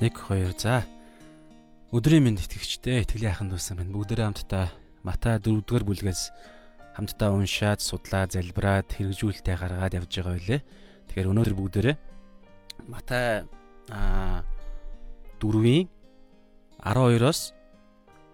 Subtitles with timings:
[0.00, 0.80] 1 2 за.
[1.92, 4.72] Өдрийн минь итгэгчтэй итгэлийн ахын дүүсэн минь бүгдээрээ хамтдаа
[5.04, 6.32] Матай 4-р бүлгээс
[6.96, 10.60] хамтдаа уншаад, судлаа, залбираад, хэрэгжүүлэлтээ гаргаад явж байгаа байлээ.
[11.04, 11.96] Тэгэхээр өнөөдөр бүгдээрээ
[12.88, 13.44] Матай
[13.92, 14.40] а
[15.36, 15.84] 4-ийн
[16.80, 17.52] 12-оос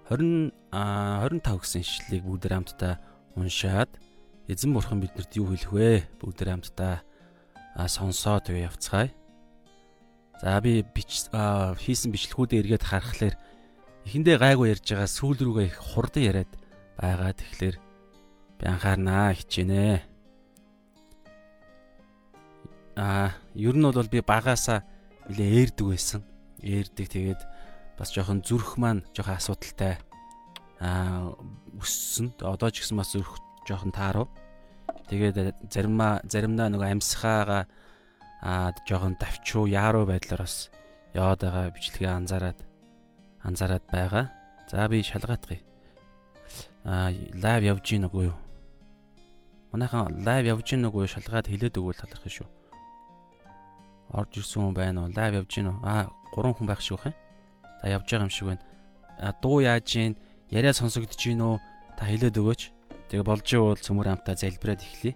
[0.07, 2.95] 20 25 гэсэн ишлэлийг бүгдээрээ хамтдаа
[3.35, 3.91] уншаад
[4.47, 6.07] эзэн бурхан биднэрт юу хэлэх вэ?
[6.23, 7.03] Бүгдээрээ хамтдаа
[7.91, 9.11] сонсоод явцгаая.
[10.43, 13.35] За би бич хийсэн бичлэгүүдээ эргээд харахаар
[14.05, 16.53] эхэндээ гайгүй ярьж байгаа сүүл рүүгээ их хурдан яриад
[17.01, 17.33] байгаа.
[17.33, 17.77] Тэгэхээр
[18.61, 20.05] би анхаарнаа хичээнэ.
[23.01, 24.85] Аа, ер нь бол би багаасаа
[25.33, 26.21] нэлээ ээрдэг байсан.
[26.61, 27.41] Ээрдэг тэгээд
[27.97, 29.97] бас жоохон зүрх маань жоохон асуудалтай
[30.85, 31.33] аа
[31.81, 32.37] өссөн.
[32.45, 34.29] Одоо ч гэсэн бас зүрх жоохон таарав.
[35.09, 37.65] Тэгээд заримаа заримдаа нөгөө амьсгаагаа
[38.43, 40.71] аа жоохон давчуу яаруу байдлаар бас
[41.15, 42.59] яваад байгаа бичлэгээ анзаараад
[43.43, 44.27] анзаараад байгаа.
[44.69, 45.61] За би шалгаатгая.
[46.85, 48.39] Аа лайв явж гин үгүй юу?
[49.73, 52.49] Манайхан лайв явж гин үгүй шалгаад хэлээд өгвөл талархах шүү.
[54.13, 55.13] Орж ирсэн хүн байна уу?
[55.15, 55.79] Лайв явж гин үү?
[55.83, 57.11] Аа 3 хүн байх шүү хэ.
[57.83, 58.65] За явж байгаа юм шиг байна.
[59.19, 60.17] А дуу яаж гин?
[60.51, 61.59] Яриа сонсогдож гин үү?
[61.99, 62.63] Та хэлээд өгөөч.
[63.11, 65.15] Тэгээ болж ивэл цөмөр амтаа залбираад эхлэе.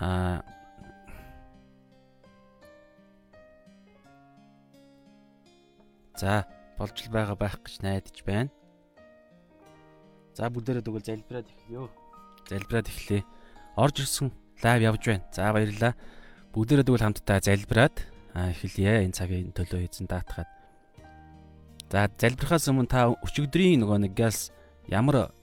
[0.00, 0.44] Аа
[6.22, 6.46] За
[6.78, 8.54] болж л байгаа байх гэж найдаж байна.
[10.38, 11.90] За бүгдээрээ тэгвэл залбираад эхлэё.
[12.46, 13.26] Залбираад эхлэе.
[13.74, 14.30] Орж ирсэн
[14.62, 15.26] лайв явж байна.
[15.34, 15.98] За баярлалаа.
[16.54, 17.96] Бүгдээрээ тэгвэл хамтдаа залбираад
[18.38, 19.02] эхэлье.
[19.02, 20.46] Энэ цагийн төлөө эзэн даатгаад.
[21.90, 24.54] За залбирхаас өмнө та өчигдрийн нөгөө нэг газ
[24.86, 25.34] ямар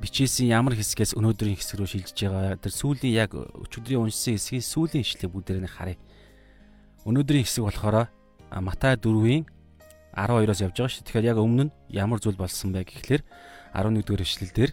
[0.00, 2.56] бичээсийн ямар хэсгээс өнөөдрийн хэсэг рүү шилжиж байгаа.
[2.56, 6.00] Тэр сүүлийн яг өчигдрийн уншсан хэсгийн сүүлийн ишлэг бүгдээрээ харъя.
[7.04, 8.08] Өнөөдрийн хэсэг болохоор
[8.60, 9.48] Матай 4-ийн
[10.12, 11.04] 12-оос явж байгаа шүү.
[11.08, 13.22] Тэгэхээр яг өмнө нь ямар зүйл болсон бэ гэхлээр
[13.72, 14.70] 11-р эшлэлдэр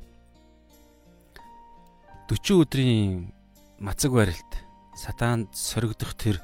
[2.27, 3.31] 40 өдрийн
[3.79, 4.51] мацаг барилт
[4.99, 6.43] сатаанд соригдох тэр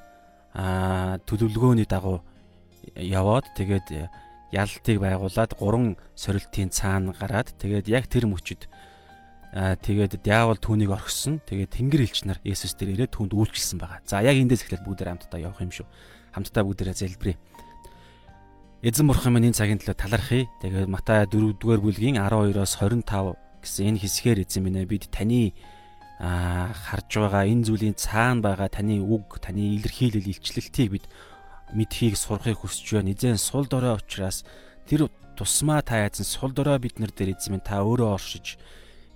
[0.56, 2.24] төлөвлөгөөний дагуу
[2.96, 3.92] яваад тэгээд
[4.56, 8.72] ялтыг байгуулад гурван сорилтын цаана гараад тэгээд яг тэр мөчөд
[9.56, 11.44] тэгээд диавол түүнийг орхисон.
[11.44, 14.04] Тэгээд тэнгэр элч нар Есүс дээр ирээд түүнд үйлчилсэн байгаа.
[14.04, 15.88] За яг эндээс эхлээд бүгдээр хамтдаа явах юм шүү
[16.36, 17.40] хамтдаа бүгдээрээ залбирая.
[18.86, 20.46] Эзэн бурхан минь энэ цагийн төлөө талархъя.
[20.62, 25.58] Тэгээд Матай 4-р бүлгийн 12-оос 25 гэсэн энэ хэсгээр эзэн минь ээ бид таны
[26.22, 31.06] аа харж байгаа энэ зүйлийн цаана байгаа таны үг, таны илэрхийлэл, илчлэлтийг бид
[31.74, 33.18] мэдхийг сурахыг хүсэж байна.
[33.18, 34.46] Эзэн сул дорой учраас
[34.86, 38.62] тэр тусмаа та язан сул дорой бид нар дээр эзэн минь та өөрөө оршиж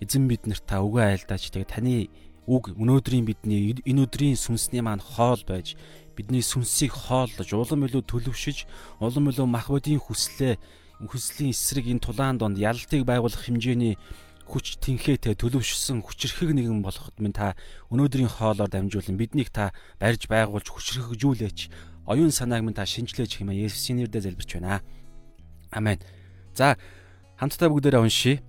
[0.01, 1.51] эзэн бид нарт та үгээ айлдаач.
[1.51, 2.09] Тэгээд таны
[2.49, 5.77] үг өнөөдрийн бидний энэ өдрийн сүнсний маань хоол байж
[6.17, 8.57] бидний сүнсийг хооллож улам илүү төлөвшөж
[8.97, 10.57] улам илүү мах бодийн хүслээ
[10.99, 13.95] хүслийн эсрэг энэ тулаан донд ялтыг байгуулах хэмжээний
[14.49, 17.53] хүч тэнхээтэй төлөвшсөн хүчрхэг нэгэн болоход минь та
[17.93, 19.71] өнөөдрийн хоолоор дамжуулан биднийг та
[20.01, 21.69] барьж байгуулж хүчрхэгжүүлээч
[22.09, 24.81] оюун санааг минь та шинжилээч хэмээн Есүсийн нэрээр залбирч байна.
[25.69, 26.01] Амен.
[26.57, 26.75] За
[27.37, 28.41] хамтдаа бүгдээрээ уншийе.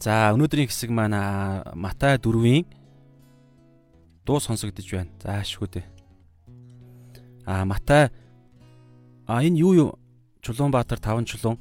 [0.00, 1.12] За өнөөдрийн хэсэг маань
[1.76, 2.64] Матай 4-ийн
[4.24, 5.12] дуу сонсогдож байна.
[5.20, 5.84] За шгүүдээ.
[7.44, 8.08] А Матай
[9.28, 9.90] а энэ юу юу
[10.40, 11.60] Чулуунбаатар 5 чулуун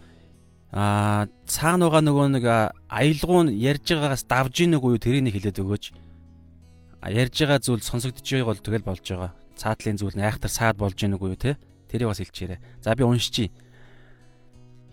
[0.72, 2.46] а цаана байгаа нөгөө нэг
[2.88, 5.86] аялгуун ярьж байгаагаас давж ийнэг уу тэрийг хэлээд өгөөч.
[7.12, 9.32] Ярьж байгаа зүйл сонсогдож байгааг бол тэгэл болж байгаа.
[9.60, 11.60] Цаатлын зүйл нь айхтар саад болж ийнэг уу те.
[11.92, 12.64] Тэрийг бас хэлчихээрэй.
[12.80, 13.52] За би уншчихъя.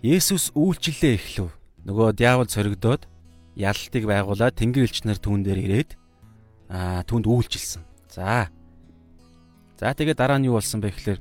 [0.03, 1.53] Есүс үйлчлэлээ эхлэв.
[1.85, 3.07] Нөгөө диавол цоригдоод
[3.57, 5.91] ялалтыг байгуулад тэнгэр элчнэр түүн дээр ирээд
[6.69, 7.81] аа түнд үйлчилсэн.
[8.13, 8.53] За.
[9.81, 11.19] За тэгээ дараа нь юу болсон бэ гэхээр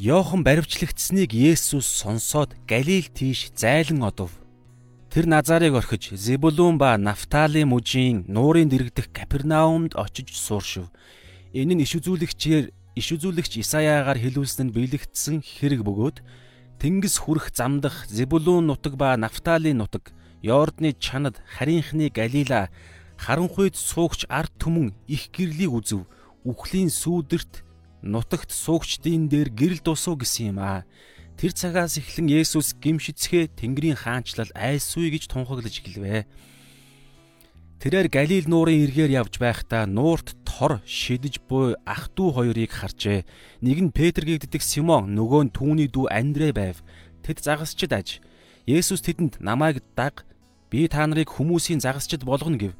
[0.00, 4.32] Йохан баривчлагдсныг Есүс сонсоод Галил тийш зайлан одов.
[5.10, 10.88] Тэр Назарыг орхиж Зебулун ба Нафтали мужийн нуурын дэрэгдэх Капернаумд очиж сууршив.
[11.52, 16.16] Энэ нь иш үзүүлэгчээр иш үзүүлэгч Исаяагаар хэлүүлсэнд биелэгдсэн хэрэг бөгөөд
[16.80, 22.72] Тэнгис хүрэх замдах Зебулун нутаг ба Нафталийн нутаг, Йордны чанад харийнхны Галила,
[23.20, 26.08] харанхуйд суугч ард түмэн их гэрлийг үзв.
[26.40, 27.68] Үхлийн сүүдэрт
[28.00, 30.88] нутагт суугчдын дээр гэрэл дусуу гэсэн юм аа.
[31.36, 36.24] Тэр цагаас эхлэн Есүс гимшицгээ Тэнгэрийн хаанчлал айсгүй гэж тунхаглаж эхэлвэ.
[37.80, 43.24] Тэрээр Галил нуурын эргээр явж байхдаа нуурт тор шидэж буй ах トゥ хоёрыг харжээ.
[43.64, 46.84] Нэг нь Петр гэгддэг Симон, нөгөө нь түүний дүү Андрэ байв.
[47.24, 48.20] Тэд загасчд аж.
[48.68, 50.28] Есүс тэдэнд намайг даг.
[50.68, 52.76] Би та нарыг хүмүүсийн загасчд болгоно гэв.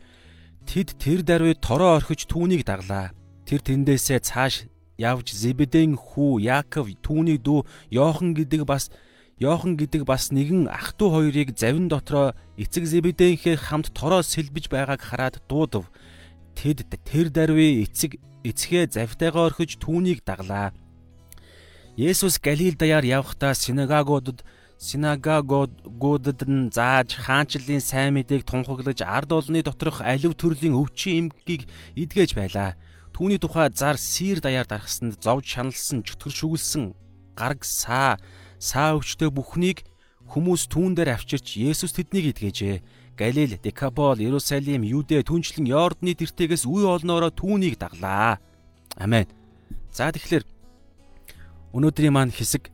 [0.69, 3.17] Тэд тэр даруй тороо орхиж түүнийг даглаа.
[3.49, 4.69] Тэр тэндээсээ цааш
[5.01, 8.93] явж Зебедийн хүү Яаков түүний дүү Йохан гэдэг бас
[9.41, 15.01] Йохан гэдэг бас нэгэн ах トゥ хоёрыг завин дотроо эцэг Зебедийнхээ хамт тороо сэлбэж байгааг
[15.01, 15.89] хараад дуудав.
[16.53, 20.77] Тэд тэр даруй эцэг эцгээ завтайгаа орхиж түүнийг даглаа.
[21.97, 24.45] Есүс Галил даяар явхдаа синагогуудад
[24.77, 31.65] синагогуудад нь зааж хаанчлалын сайн мэдээг тунхаглаж ард олны доторх алив төрлийн өвчин эмгийг
[31.97, 32.77] идгэж байлаа.
[33.17, 36.93] Түүний тухай зар сир даяар дарахсанд зовж шаналсан чөтгөр шүглсэн
[37.37, 38.21] гараг саа
[38.61, 39.89] саа өвчтөй бүхнийг
[40.29, 42.85] хүмүүс түүн дээр авчирч Есүс тэднийг идгэжээ.
[43.17, 48.39] Галил, Декапол, Иерусалим, Юдэ, түнчлэн Йордны тэртээс үе олноороо түүнийг даглаа.
[48.97, 49.27] Амен.
[49.91, 50.45] За тэгэхээр
[51.75, 52.71] өнөөдрийн маань хэсэг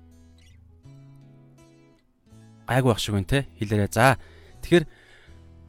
[2.67, 3.91] гайгүй байх шиг байна те хэлээрээ.
[3.95, 4.19] За
[4.63, 4.85] тэгэхээр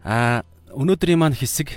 [0.03, 0.43] а
[0.73, 1.71] өнөөдрийн маань хэсэг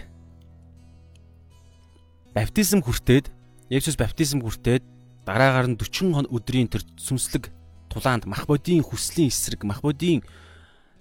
[2.34, 3.30] баптизм хүртээд
[3.70, 4.82] Есүс баптизм хүртээд
[5.22, 7.59] дараагаар нь 40 өдрийн тэр сүнслэг
[7.90, 10.22] тулаанд мах бодийн хүслийн эсрэг мах бодийн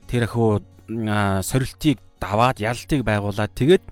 [0.10, 3.84] тэр ахуу сорилтыг даваад ялтыг байгуулад тэгээд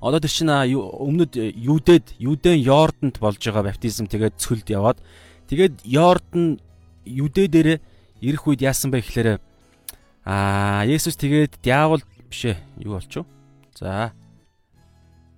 [0.00, 4.98] одоо тэр чинь өмнөд юудэд юудэн Йордонд болж байгаа баптизм тэгээд цөлд яваад
[5.48, 6.60] тэгээд Йордан
[7.06, 7.78] юудэ дээрээ
[8.20, 9.40] ирэх үед яасан бэ гэхээр
[10.26, 13.30] аа Есүс тэгээд диавол бишээ юу болчих вэ?
[13.78, 14.12] За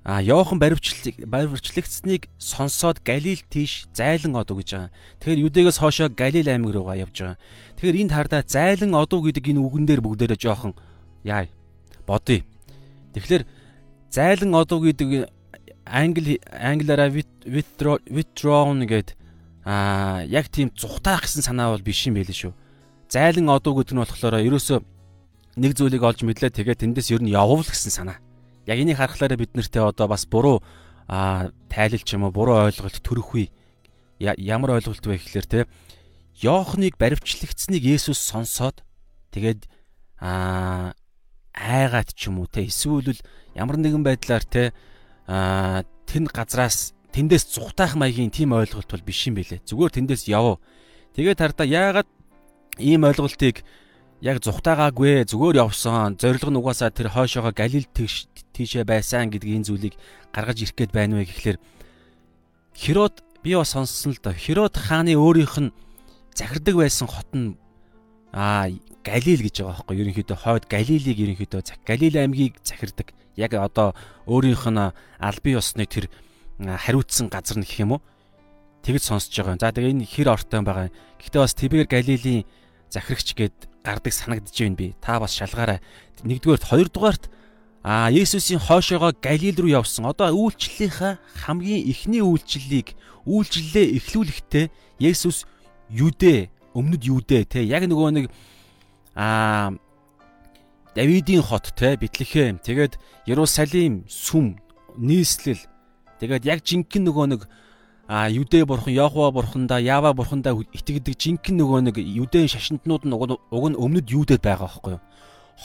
[0.04, 4.90] а Йохан баривчлыг баривчлагдсныг сонсоод Галил тийш зайлан одов гэж байгаа.
[5.20, 7.38] Тэгэхээр Юдэгээс хоошоо Галил аймаг руугаа явж байгаа.
[7.76, 10.72] Тэгэхээр энд хардаа зайлан одов гэдэг энэ үгэн дээр бүгдээрээ жоохон
[11.24, 11.46] яа
[12.06, 12.46] бодъё.
[13.12, 13.44] Тэгэхээр
[14.08, 15.28] зайлан одов гэдэг
[15.84, 19.16] англи англиараа withdrawn гэдэг
[19.64, 22.52] а яг тийм зүхтаах гэсэн санаа бол биш юм байл шүү
[23.08, 24.78] зайлан одуу гэдэг нь болохоор ерөөсөө
[25.56, 28.20] нэг зүйлийг олж мэдлээ тэгээд тэндээс ер нь явуул гэсэн санаа.
[28.68, 30.60] Яг энийг харахаараа бид нартэй одоо бас буруу
[31.08, 33.48] тайлал ч юм уу буруу ойлголт төрөхгүй
[34.20, 35.60] ямар ойлголт вэ гэхээр те
[36.44, 38.84] Йоохныг баривчлагдсныг Есүс сонсоод
[39.32, 39.64] тэгээд
[40.20, 40.92] а
[41.56, 43.16] айгаад ч юм уу те эсвэл
[43.56, 44.76] ямар нэгэн байдлаар те
[45.24, 49.64] а тэн газраас тэндээс зүхтаах маягийн тийм ойлголт бол биш юм бэлээ.
[49.64, 50.60] Зүгээр тэндээс яв.
[51.16, 52.08] Тэгээд хардаа яагаад
[52.78, 53.64] ийм ойлголтыг
[54.20, 56.18] яг зүхтаагаагүй зүгээр явсан.
[56.18, 59.94] Зорилго нь угаасаа тэр хойшоогоо Галил тийшээ байсан гэдгийн зүйлийг
[60.34, 61.58] гаргаж ирэх гээд байна вэ гэхлээр
[62.74, 64.34] Херод би бас сонссон л доо.
[64.34, 65.74] Херод хааны өөрийнх нь
[66.34, 67.54] захирдаг байсан хот нь
[68.34, 68.66] аа
[69.06, 73.14] Галил гэж байгаа байхгүй ерөнхийдөө хойд Галилийг ерөнхийдөө Галил аймгийг захирдаг.
[73.38, 73.94] Яг одоо
[74.26, 74.82] өөрийнх нь
[75.22, 76.10] албан ёсны тэр
[76.58, 78.02] хариуцсан газар нь гэх юм уу?
[78.82, 79.62] Тэгж сонсож байгаа.
[79.62, 80.90] За тэгээ энэ хэр ортой байгаа.
[81.22, 82.44] Гэхдээ бас Тибер Галилийн
[82.90, 83.56] захирагч гээд
[83.88, 84.94] гардаг санагдж байна би.
[85.00, 85.80] Та бас шалгаарай.
[86.22, 87.24] Нэгдүгээрт, хоёрдугаарт
[87.82, 90.04] а Есүсийн хойшоогоо Галил руу явсан.
[90.04, 92.92] Одоо үйлчлэлийнхаа хамгийн эхний үйлчлэлийг
[93.24, 94.66] үйлчлэлээ эхлүүлэхдээ
[95.00, 95.46] Есүс
[95.88, 98.26] Юдэ, өмнөд Юдэ те яг нөгөө нэг
[99.14, 99.72] а
[100.94, 104.58] Давидын хот те Бэтлехэм тэгээд Ерусалим сүм
[104.98, 105.62] нийслэл
[106.20, 107.40] тэгээд яг жинхэнэ нөгөө нэг
[108.08, 113.64] а Юдэ бурхан, Йохова бурхандаа, Ява бурхандаа итгэдэг жинхэнэ нөгөө нэг Юдэн шашинтнууд нь уг
[113.68, 115.04] нь өмнөд Юдэд байгаа байхгүй юу.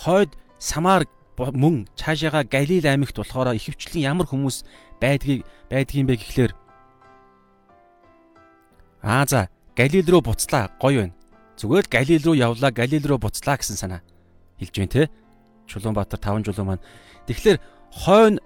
[0.04, 1.08] Хойд Самар
[1.40, 4.68] мөн цаашаага Галил аймагт болохоор ихэвчлэн ямар хүмүүс
[5.00, 6.52] байдгийг байдгийм бэ гэхлээр
[9.04, 11.16] Аа за Галил руу буцлаа гоё байна.
[11.56, 14.02] Зүгээр л Галил руу явлаа, Галил руу буцлаа гэсэн санаа
[14.60, 15.10] хэлж байна те.
[15.68, 16.86] Чулуунбаатар 5 жулуун маань.
[17.28, 17.60] Тэгэхээр
[17.92, 18.40] хойно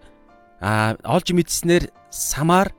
[0.62, 2.74] а олж мэдснээр Самар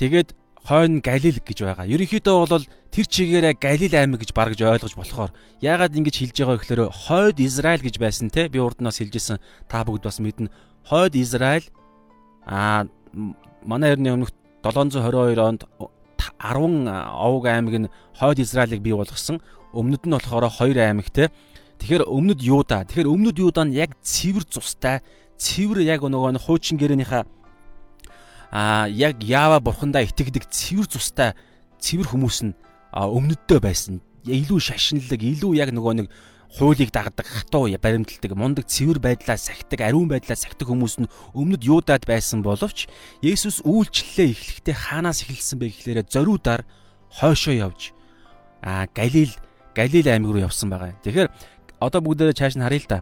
[0.00, 0.32] Тэгээд
[0.64, 1.84] хойно Галил гэж байгаа.
[1.84, 5.30] Ерөнхийдөө бол тэр чигээрээ Галил аймаг гэж баргаж ойлгож болохоор
[5.60, 9.44] яагаад ингэж хэлж байгаа гэхээр хойд Израиль гэж байсан те би урд нь бас хэлжсэн
[9.68, 10.48] та бүгд бас мэднэ.
[10.88, 11.68] Хойд Израиль
[12.48, 12.88] аа
[13.60, 14.32] манай эртний өмнөх
[14.64, 19.44] 722 онд 10 овг аймаг нь хойд Израилийг бий болгосон.
[19.76, 21.28] Өмнөд нь болохоор 2 аймаг те.
[21.76, 22.88] Тэгэхээр өмнөд Юуда.
[22.88, 25.04] Тэгэхээр өмнөд Юуда нь яг цэвэр цустай,
[25.36, 27.39] цэвэр яг нөгөө хуучин гэрээнийхээ
[28.50, 31.34] а яг Ява бурхандаа итгэдэг цэвэр цустай
[31.78, 32.54] цэвэр хүмүүс нь
[32.92, 34.02] өмнөддөө байсан.
[34.26, 36.08] Илүү шашинлаг, илүү яг нөгөө нэг
[36.58, 42.04] хуулийг дагдаг, хатуу баримталдаг, мундаг цэвэр байдлаа сахидаг, ариун байдлаа сахидаг хүмүүс нь өмнөд Юудад
[42.10, 42.90] байсан боловч
[43.22, 46.66] Есүс үйлчлэлээ эхлэхдээ хаанаас эхэлсэн бэ гэхлээрэ зориудаар
[47.22, 47.94] хойшоо явж
[48.62, 49.30] а Галил
[49.74, 50.98] Галил аймаг руу явсан байгаа.
[51.06, 51.30] Тэгэхээр
[51.78, 52.98] одоо бүгдээрээ цааш нь харъя л да.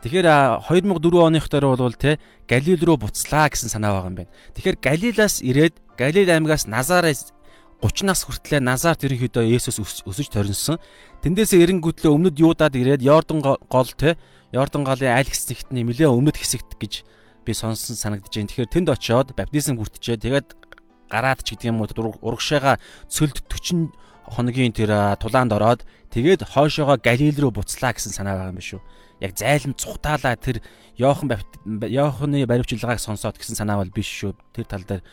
[0.00, 2.16] Тэгэхээр 2004 оных дээр бол те
[2.48, 4.32] Галил руу буцлаа гэсэн санаа байгаа юм байна.
[4.56, 7.36] Тэгэхээр Галилаас ирээд Галил аймагаас Назарес
[7.84, 10.80] 30 нас хүртлээр Назарт ерөнхийдөө Есүс өсөж торинсон.
[11.24, 14.16] Тэндээсээ эренгүүтлээ өмнөд Юудад ирээд Йордан гол те
[14.52, 17.04] Йордан голын аль хэсэгт нэмлээ өмнөд хэсэгт гэж
[17.44, 18.48] би сонсон санагдаж байна.
[18.48, 20.16] Тэгэхээр тэнд очиод баптизм хүртчээ.
[20.16, 20.48] Тэгээд
[21.08, 23.92] гараад ч гэдэг юм уу урагшаага цөлд 40
[24.28, 25.80] хоногийн тэр тулаанд ороод
[26.12, 28.82] тэгээд хойшоогоо Галил руу буцлаа гэсэн санаа байгаа юм биш үү?
[29.20, 30.64] Яг зайлм цухтаалаа тэр
[30.96, 31.28] Йохан
[31.64, 34.36] Йоханы баримтчилгааг сонсоод гэсэн санаа бол биш шүү.
[34.56, 35.04] Тэр тал дээр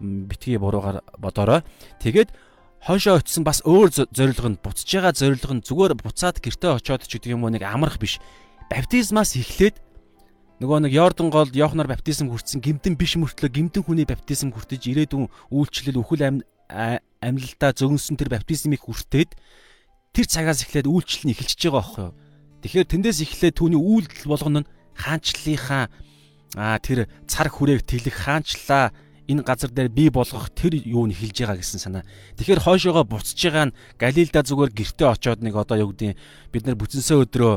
[0.00, 1.62] битгий буруугаар бодорой.
[2.00, 2.32] Тэгээд
[2.80, 7.20] хойшоо очисон бас өөр зорилго нь буцаж байгаа зорилго нь зүгээр буцаад гэртээ очиод ч
[7.20, 8.16] гэдэг юм уу нэг амрах биш.
[8.72, 9.76] Баптизмаас эхлээд
[10.60, 15.28] нөгөө нэг Йордан гол Йоханор баптизм хүртсэн гимтэн биш мөртлөө гимтэн хүний баптизм хүртэж ирээдүйн
[15.52, 19.36] үйлчлэл үхэл амьлалтаа зөгнсөн тэр баптизмыг хүртээд
[20.16, 22.14] тэр цагаас эхлээд үйлчлэл нь эхэлчихэж байгаа байхгүй юу.
[22.60, 25.88] Тэгэхээр тэндээс эхлээд түүний үйлдэл болгоно нь хаанчлалынхаа
[26.56, 28.92] а тэр цар хүрээг тэлэх хаанчлаа
[29.30, 32.04] энэ газар дээр бий болгох тэр юу нь эхэлж байгаа гэсэн санаа.
[32.34, 36.18] Тэгэхээр хойшоогоо буцаж байгаа нь Галилда зүгээр гэртээ очоод нэг одоо юу гэдэг
[36.50, 37.54] бид нар бүтэнсээ өдрөө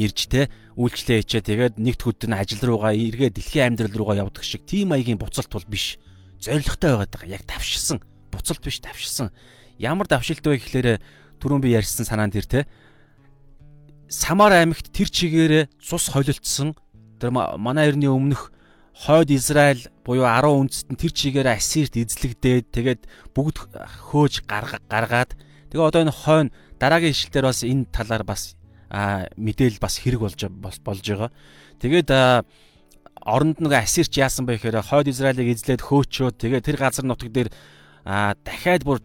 [0.00, 0.48] ирж те
[0.80, 5.20] үйлчлээ хийчээ тэгээд нэгд хөдөн ажил руугаа эргээ дэлхийн амьдрал руугаа явдаг шиг тийм маягийн
[5.20, 6.00] буцалт бол биш.
[6.40, 7.36] Зоригтой байгаад байгаа.
[7.36, 8.00] Яг тавшилсан.
[8.32, 9.28] Буцалт биш тавшилсан.
[9.76, 11.02] Ямар давшилт вэ гэхлээр
[11.42, 12.60] түрүүн би ярьсан санаанд тэр те
[14.08, 16.72] Самар аймагт тэр чигээрээ цус холилдсон
[17.20, 18.56] тэр манай эртний өмнөх
[18.96, 23.02] хойд Израиль буюу 10 үндэст нь тэр чигээрээ Ассирт эзлэгдээд тэгээд
[23.36, 23.68] бүгд
[24.08, 25.36] хөөж гаргаад
[25.68, 26.50] тэгээ одоо энэ хойно
[26.80, 28.56] дараагийн ишлэлээр бас энэ талаар бас
[28.88, 31.30] а мэдээл бас хэрэг болж болж байгаа.
[31.76, 32.08] Тэгээд
[33.28, 37.52] оронд нэг Ассирч яасан бэ гэхээр хойд Израилийг эзлээд хөөчөө тэгээд тэр газар нутаг дээр
[38.08, 39.04] дахиад бүр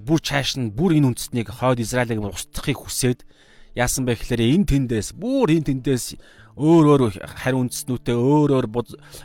[0.00, 3.20] бүр чааш нь бүр энэ үндэстнийг хойд Израилийг устгахыг хүсээд
[3.74, 6.18] яасан бэ гэхээр энэ тэндээс бүр энэ тэндээс
[6.58, 8.66] өөр өөр харь үндэстнүүтэй өөр өөр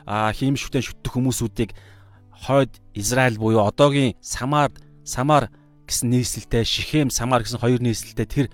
[0.06, 1.72] хиймшвтэн шүтдэг хүмүүсүүдийг
[2.46, 4.72] хойд Израиль буюу одоогийн Самар
[5.04, 5.50] Самар
[5.88, 8.48] гэсэн нийслэлтэй Шихем Самар гэсэн хоёр нийслэлтэй тэр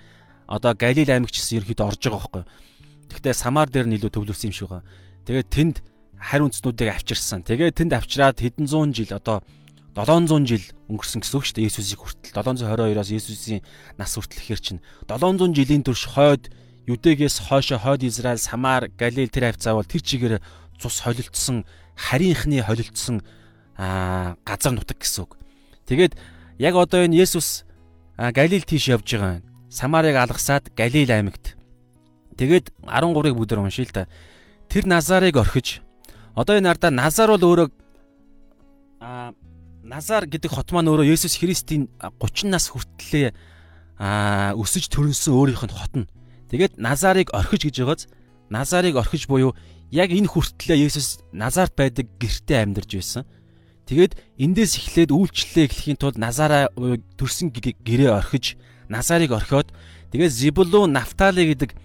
[0.47, 2.43] одоо Галил аймагч гэсэн ерөөд орж байгаа байхгүй.
[3.11, 4.87] Гэхдээ Самар дээр нь илүү төвлөрсөн юм шиг байгаа.
[5.27, 5.77] Тэгээд тэнд
[6.19, 7.43] харь үндснүүдийг авчирсан.
[7.47, 9.43] Тэгээд тэнд авчираад хэдэн зуун жил одоо
[9.95, 13.61] 700 жил өнгөрсөн гэсэн үг шүү дээ Есүсийг хүртэл 722-оос Есүсийн
[13.99, 14.81] нас хүртэл ихэр чинь
[15.11, 16.47] 700 жилийн турш хойд
[16.87, 20.39] Юдэгээс хойшо хойд Израиль, Самар, Галил тэр хавцаа бол тэр чигээр
[20.79, 23.21] цус холилдсон харийнхны холилдсон
[23.77, 25.37] газар нутаг гэсэн үг.
[25.85, 26.15] Тэгээд
[26.57, 27.67] яг одоо энэ Есүс
[28.17, 29.45] Галил тийш явж байгаа юм.
[29.69, 31.59] Самарыг алгасаад Галил аймагт.
[32.39, 34.09] Тэгээд 13-ыг бүгдээр уншия л да.
[34.71, 35.83] Тэр Назарыг орхиж
[36.33, 37.69] одоо энэ ардаа Назар бол өөрөө
[39.91, 43.35] Назар гэдэг хот маань өөрөө Есүс Христийн 30 нас хүртлээ
[43.99, 46.07] а өсөж төрөнсөн өөрийнх нь хот нь.
[46.47, 48.07] Тэгээд Назарыг орхиж гэж байгааз
[48.47, 49.51] Назарыг орхиж буюу
[49.91, 53.27] яг энэ хүртлээ Есүс Назарт байдаг гэртээ амьдарч байсан.
[53.83, 56.71] Тэгээд эндээс эхлээд үйлчлэлээ эхлэхийн тулд Назараа
[57.19, 58.55] төрсэн гэрээ орхиж
[58.87, 59.75] Назарыг орхиод
[60.15, 61.75] тэгээд Зибулун Нафтали гэдэг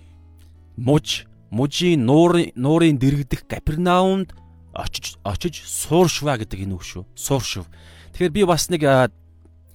[0.79, 4.31] муж мужийн нуурын нуурын дэрэгдэх Капернаумд
[4.71, 7.03] очиж очиж сууршва гэдэг энэ үг шүү.
[7.19, 7.67] Сууршв.
[8.17, 8.81] Тэгэхээр би бас нэг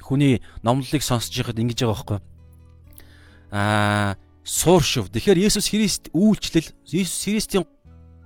[0.02, 2.20] хүний номлолыг сонсож байхад ингэж байгаа байхгүй.
[3.54, 5.14] Аа сууршв.
[5.14, 7.70] Тэгэхээр Есүс Христ үйлчлэл Есүс Христийн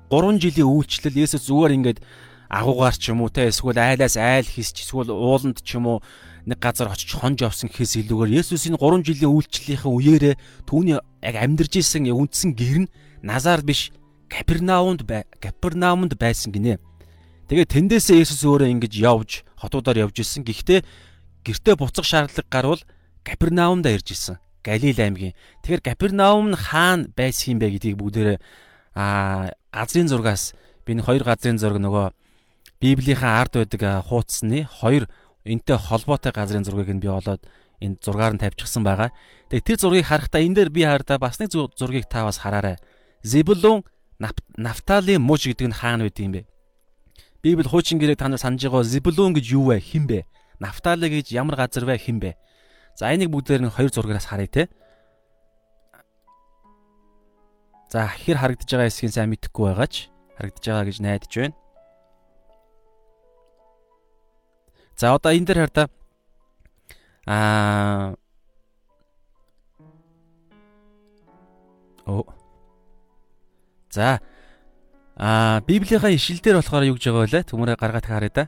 [0.07, 1.99] 3 жилийн үйлчлэл Есүс зүгээр ингээд
[2.47, 5.99] агуугаар ч юм уу те эсвэл айлаас айл хийсч эсвэл ууланд ч юм уу
[6.47, 11.83] нэг газар очиж хонж явсан гэхээс илүүгээр Есүсийн 3 жилийн үйлчлэлийнхээ үеэрээ түүний яг амьдарч
[11.83, 13.91] исэн үндсэн гэр нь Назар биш
[14.31, 16.79] Капернаумд бай Капернаумд байсан гинэ.
[17.45, 20.41] Тэгээ тэндээсээ Есүс өөрөө ингэж явж хотуудаар явж исэн.
[20.41, 20.81] Гэхдээ
[21.45, 22.81] гэртээ буцах шаардлага гарвал
[23.21, 24.41] Капернаумда ирж исэн.
[24.65, 25.37] Галил аймгийн.
[25.61, 28.37] Тэгэхээр Капернаум хаана байсан юм бэ гэдгийг бүгдээрээ
[28.97, 30.57] аа газрын зургаас
[30.89, 32.07] би нэг хоёр газрын зураг нөгөө
[32.81, 35.05] Библийнхаа ард байдаг хуудасны хоёр
[35.45, 37.45] энтэй холбоотой газрын зургийг нь би олоод
[37.77, 39.13] энэ зургаар нь тавьчихсан байгаа.
[39.53, 42.81] Тэгээ тэр зургийг харахтаа энэ дээр би хараа бас нэг зургийг та бас хараарай.
[43.21, 43.85] Зебулун
[44.55, 46.41] Нафтали муж гэдэг нь хаана байд юм бэ?
[47.45, 49.77] Библи хуучин гэрээ та нар санаж байгаа Зебулун гэж юу вэ?
[49.77, 50.25] Хин бэ?
[50.57, 52.01] Нафтали гэж ямар газар вэ?
[52.01, 52.33] Хин бэ?
[52.97, 54.63] За энийг бүгдээр нь хоёр зургаас харъя те.
[57.93, 60.09] За хэр харагдаж байгаа эсхийн сайн мэдэхгүй байгаач
[60.41, 61.55] харагдаж байгаа гэж найдаж байна.
[64.97, 65.85] За одоо энэ дээр хараа
[67.29, 68.17] аа
[72.09, 72.25] Оо.
[73.93, 74.17] За.
[75.15, 77.47] Аа Библийн ишил дээр болохоор юу гэж байгаа вэ?
[77.47, 78.43] Төмөрөө гаргаад харъя да.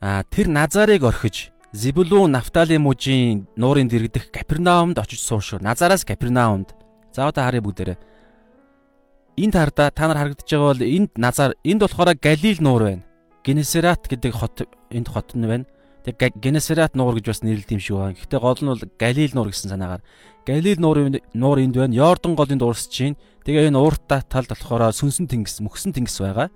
[0.00, 5.60] Аа тэр Назарыг орхиж Зибулун Нафтали мужийн нуурын дэрэгдэх Капернаумд очиж суушгүй.
[5.60, 6.72] Назараас Капернаумд.
[7.12, 7.98] За одоо харъя бүгдээрээ.
[9.36, 13.04] Энд хардаа та нар харагдаж байгаа бол энд Назар энд болохоор Галил нуур байна.
[13.44, 15.68] Генесарат гэдэг хот энд хот нь байна.
[16.00, 18.16] Тэг Генесарет нуур гэж бас нэрлэдэг юм шиг байна.
[18.16, 20.02] Гэхдээ гол нь бол Галил нуур гэсэн санаагаар.
[20.48, 21.92] Галил нуурын нуур энд байна.
[21.92, 23.20] Йордан голын дуурсж чинь.
[23.44, 26.48] Тэгээ энэ ууртаа талд болохоор сүнсэн тэнгис, мөхсөн тэнгис байгаа.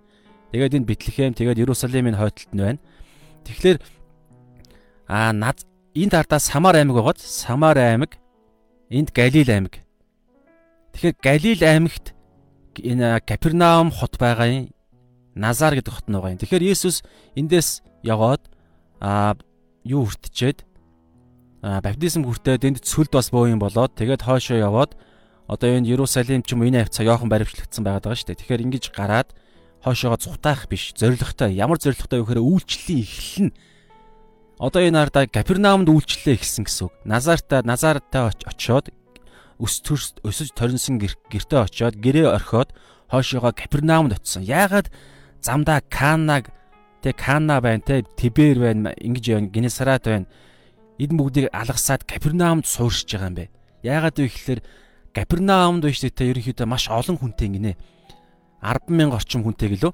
[0.52, 2.80] Тэгээд энэ Бэтлехэм, тэгээд Иерусалимын хойдолд нь байна.
[3.44, 3.78] Тэгэхээр
[5.12, 5.60] аа над
[5.92, 8.16] энд ардаа Самар аймаг байгаад Самар аймаг
[8.88, 9.84] энд Галил аймаг.
[10.96, 12.16] Тэгэхээр Галил аймагт
[12.80, 14.72] энэ Капернаум хот байгаа юм.
[15.34, 16.40] Назар гэдэг хот нь байгаа юм.
[16.40, 17.04] Тэгэхээр Есүс
[17.36, 18.40] эндээс яваад
[19.00, 19.34] аа
[19.82, 20.62] юу хүртчихэд
[21.64, 24.94] аа баптизм хүртээд энд цөлд бас боо юм болоод тэгээд хойшоо яваад
[25.48, 28.40] одоо энэ Иерусалим ч юм энэ хавцаа яохон баримтлагдсан байгаа шүү дээ.
[28.40, 29.36] Тэгэхээр ингэж гараад
[29.84, 33.56] хойшоогоо зүхтаах биш зоригтой ямар зоригтой вэ гэхээр үйлчлэлийн эхлэл нь
[34.56, 36.94] одоо энэ ардаа Капернаумд үйлчлэлээ эхэлсэн гэсэн үг.
[37.04, 38.88] Назарта Назартай очиод
[39.60, 42.72] өс төрс өсөж торинсон гэртээ очиод гэрээ орхиод
[43.12, 44.48] хойшоогоо Капернаумд очисон.
[44.48, 44.88] Яагаад
[45.44, 46.48] замдаа Канаг
[47.04, 50.24] Тэ Кана байна, тэ Тибер байна, ингэж байна, Генесарат байна.
[50.96, 53.44] Эдэн бүгдийг алгасаад Капернаумд сууршиж байгаа юм бэ.
[53.84, 54.60] Яагаад вэ гэхээр
[55.12, 57.76] Капернаумд биш тэ ерөнхийдөө маш олон хүнтэй гинэ.
[58.64, 59.92] 100000 орчим хүнтэй гэлөө.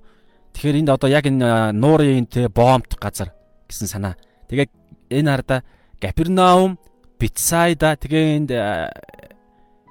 [0.54, 3.34] Тэгэхээр энд одоо яг энэ нуурын тэ боомт газар
[3.66, 4.14] гэсэн санаа.
[4.46, 4.70] Тэгээ
[5.10, 5.66] энэ харда
[5.98, 6.78] Капернаум,
[7.18, 8.50] Битсайда тэгээ энд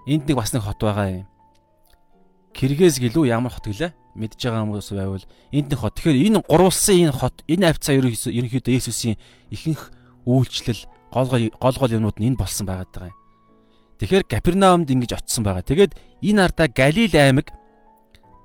[0.08, 1.28] энд нэг бас нэг хот байгаа юм.
[2.56, 3.92] Киргэз гэлүү ямар хот гэлээ?
[4.20, 5.96] Мэдж байгаа хүмүүс байвал энд нэг хот.
[5.96, 9.16] Тэгэхээр энэ гурвалсан энэ хот энэ авцаа ерөнхийдөө Есүсийн
[9.50, 9.90] ихэнх
[10.28, 13.16] үйлчлэл гол гол гол юмнууд нь энэ болсон байгаа юм.
[14.00, 15.64] Тэгэхээр Капернаумд ингэж очисон байгаа.
[15.64, 17.48] Тэгээд энэ ардаа Галил аймаг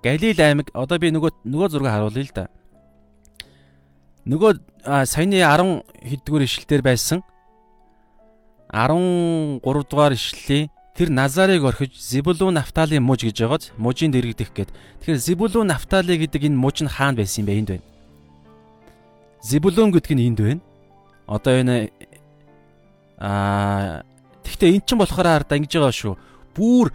[0.03, 2.45] Галил аймаг одоо би нөгөө нөгөө зураг харуулъя л да.
[4.27, 4.53] Нөгөө
[5.07, 7.21] саяны 10 хэдгээр ишлэлээр байсан
[8.73, 14.71] 13 дугаар ишлэлийн Тэр Назарыг орхиж Зебулун Нафталийн муж гэж байгааз мужийн дэрэгдэх гээд.
[15.03, 17.87] Тэгэхээр Зебулун Нафтали гэдэг энэ муж нь хаана байсан юм бэ энд байна.
[19.43, 20.63] Зебулун гэдэг нь энд байна.
[21.27, 21.91] Одоо энэ
[23.19, 24.07] аа
[24.47, 26.15] тэгтээ эн чинь болохоор хараад ингэж байгаа шүү.
[26.55, 26.95] Бүүр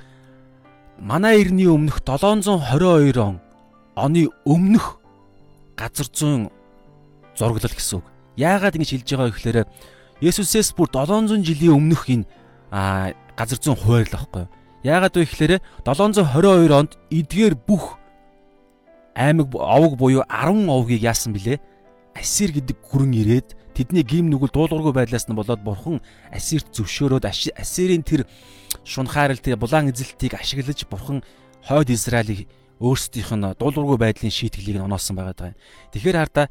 [1.04, 3.44] манай эртний өмнөх 722 он
[4.00, 4.96] оны өмнөх
[5.76, 6.48] газар зүүн
[7.36, 8.08] зураглал гэсэн үг.
[8.40, 9.60] Яагаад ингэж хэлж байгаа вэ гэхээр
[10.24, 12.28] Есүсээс бүр 700 жилийн өмнөх энэ
[12.72, 14.52] а газар зүүн хуваарлаа байхгүй юу.
[14.84, 15.54] Яагаад вэ гэхээр
[15.88, 17.96] 722 онд эдгээр бүх
[19.16, 21.60] аймаг овог буюу 10 овгийг яасан бilé?
[22.16, 26.04] Асир гэдэг гүрэн ирээд тэдний гим нүгэл дуулуургүй байдлаас нь болоод бурхан
[26.36, 27.24] асирт зөвшөөрөөд
[27.56, 28.28] асирийн тэр
[28.84, 31.24] шунхаарал тэр булаан эзэлтийг ашиглаж бурхан
[31.64, 32.52] хойд Израилийг
[32.84, 35.60] өөрсдийнх нь дуулуургүй байдлын шийтгэлийг оноосон байгаа юм.
[35.96, 36.48] Тэгэхээр хардаа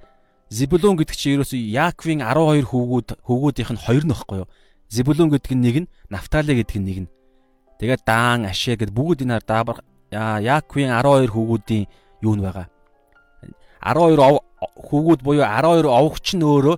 [0.48, 4.48] Зебулун гэдэг чинь ерөөсөө Яаковын 12 хүүгүүд хүүгүүдийнх нь хоёр нөхгүй юу?
[4.88, 7.08] Зебулун гэдэг нь нэг нь, Нафтали гэдэг нь нэг нь.
[7.78, 11.84] Тэгээд Даан, Ашэ гэдэг бүгд энэ даабар Яаковын 12 хүүгүүдийн
[12.24, 12.66] юу нь байгаа.
[13.84, 16.76] 12 хүүгүүд буюу 12 овогч нь өөрөө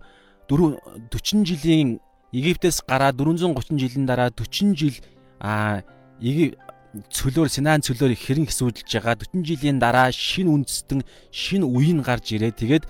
[0.50, 2.00] 40 жилийн
[2.32, 4.94] Египтээс гараад 430 жилийн дараа 40 жил
[5.40, 5.82] а
[6.20, 12.50] цөлөөр Синаан цөлөөр хэрэн хэсүүдэлж байгаа 40 жилийн дараа шин үндэстэн шин үеийн гарч ирээ.
[12.50, 12.84] Тэгээд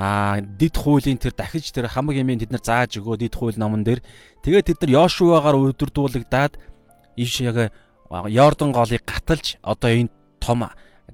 [0.00, 3.84] а дид хуулийн тэр дахиж тэр хамаг юмын тэд нар зааж өгөө дид хууль номон
[3.84, 4.00] дээр.
[4.40, 6.56] Тэгээд тэд нар Йошуагаар өдөрдүүлэгдээд
[7.20, 7.68] иш яг
[8.08, 10.08] Йордан голыг гаталж одоо энэ
[10.40, 10.64] том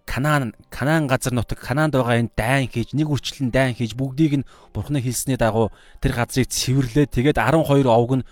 [0.06, 4.48] Канаан Канаан газар нутаг Канаанд байгаа энэ дайн хийж нэг үрчлэн дайн хийж бүгдийг нь
[4.70, 7.10] бурхны хэлсний дагуу тэр газрыг цэвэрлээ.
[7.10, 8.24] Тэгээд 12 овг нь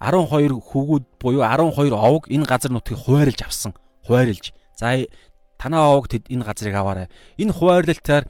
[0.00, 3.76] 12 хүүгүүд буюу 12 овг энэ газар нутгийг хуваарлж авсан.
[4.08, 5.04] Хуваарлж за
[5.60, 7.12] танаа овг тэд энэ газрыг аваарай.
[7.36, 8.24] Энэ хуваарлалтаар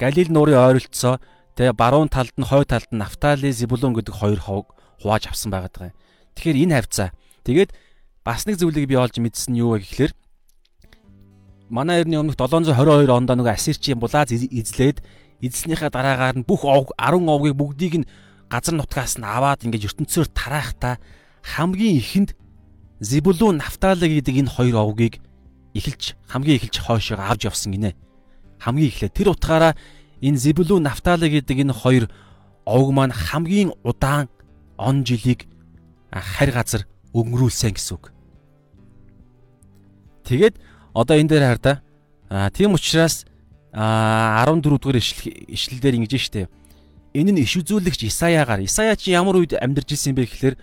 [0.00, 1.20] Галил нуурын ойролцоо
[1.60, 4.72] тэгээ баруун талд нь хой талд нь Нафтали, Зебулун гэдэг хоёр ховг
[5.04, 5.96] хувааж авсан байгаа юм.
[6.32, 7.08] Тэгэхээр энэ хавцаа.
[7.44, 7.76] Тэгээд
[8.24, 10.12] бас нэг зүйлийг би олж мэдсэн нь юу вэ гэхээр
[11.68, 15.04] манай эртний өмнөх 722 онд нөгөө Ассирчийн булааз эзлээд
[15.44, 18.08] эзлснийхаа дараагаар нь бүх 10 овгийг бүгдийг нь
[18.48, 20.96] газар нутгаас нь аваад ингэж ертөнцөөр тараахта
[21.44, 22.30] хамгийн ихэнд
[23.00, 25.20] Зебулун, Нафтали гэдэг энэ хоёр овгийг
[25.76, 27.96] эхэлж хамгийн эхэлж хойшоо авч явсан гинэ
[28.60, 29.74] хамгийн эхлээд тэр утгаараа
[30.20, 32.04] энэ Зебулун Нафтали гэдэг энэ хоёр
[32.64, 34.28] овг маань хамгийн удаан
[34.76, 35.48] он жилийг
[36.12, 36.82] харь газар
[37.16, 38.12] өнгөрүүлсэн гэсэн үг.
[40.28, 40.54] Тэгээд
[40.94, 41.72] одоо энэ дээр хар та
[42.52, 43.24] тийм учраас
[43.72, 46.48] 14 дугаар ишлэлдэр ингэж штэ.
[47.14, 50.56] Энэ нь иш үзүүлэгч Исаяагаар Исая чи ямар үед амьдарч ирсэн бэ гэхээр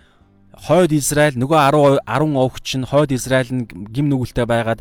[0.55, 4.79] хойд Израиль нөгөө 10 10 овч нь хойд Израиль нь гим нүгэлтэй байгаад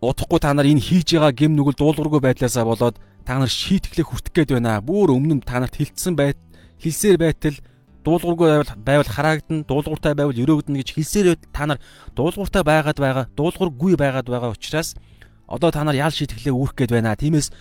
[0.00, 4.32] удахгүй та нар энэ хийж байгаа гим нүгэл дуулуургүй байдлаасаа болоод та нар шийтгэлээ хүртэх
[4.32, 4.80] гээд байна.
[4.80, 6.40] Бүр өмнө нь та нарт хилцсэн байт
[6.80, 7.56] хэлсээр байтал
[8.04, 11.78] дуулуургүй байвал байвал хараагдан дуулууртай байвал өрөөгдөн гэж хэлсээр та нар
[12.16, 14.96] дуулууртай байгаад байгаа дуулуургүй байгаад байгаа учраас
[15.44, 17.12] одоо та нар ял шийтгэлээ үүрх гээд байна.
[17.12, 17.52] Тиймээс